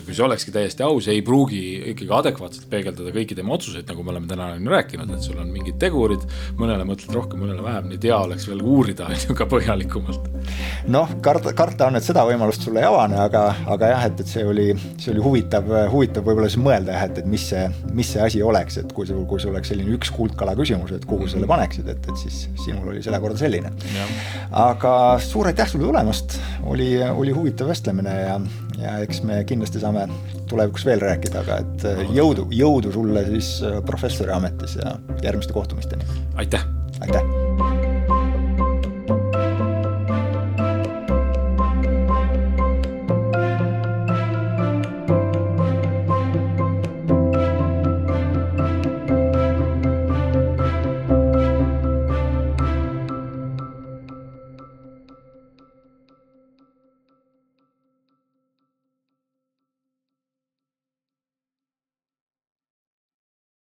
[0.07, 1.61] kui see olekski täiesti aus, ei pruugi
[1.93, 5.41] ikkagi adekvaatselt peegeldada kõiki tema otsuseid, nagu me oleme täna on ju rääkinud, et sul
[5.41, 6.25] on mingid tegurid,
[6.61, 10.31] mõnele mõtled rohkem, mõnele vähem, nii et hea oleks veel uurida on ju ka põhjalikumalt.
[10.93, 14.31] noh, karta, karta on, et seda võimalust sulle ei avane, aga, aga jah, et, et
[14.31, 14.69] see oli,
[15.01, 17.65] see oli huvitav, huvitav võib-olla siis mõelda jah, et, et mis see,
[17.97, 21.07] mis see asi oleks, et kui sul, kui sul oleks selline üks kuldkala küsimus, et
[21.09, 23.73] kuhu selle paneksid, et, et siis sinul oli selle korda selline.
[24.65, 26.39] aga suur aitäh sulle tulemast,
[26.71, 28.41] oli, oli huvitav vestlemine ja,
[28.81, 30.07] ja eks me kindlasti saame
[30.51, 33.57] tulevikus veel rääkida, aga et jõudu, jõudu sulle siis
[33.87, 36.07] professori ametis ja järgmiste kohtumisteni.
[36.37, 36.69] aitäh.
[37.01, 37.84] aitäh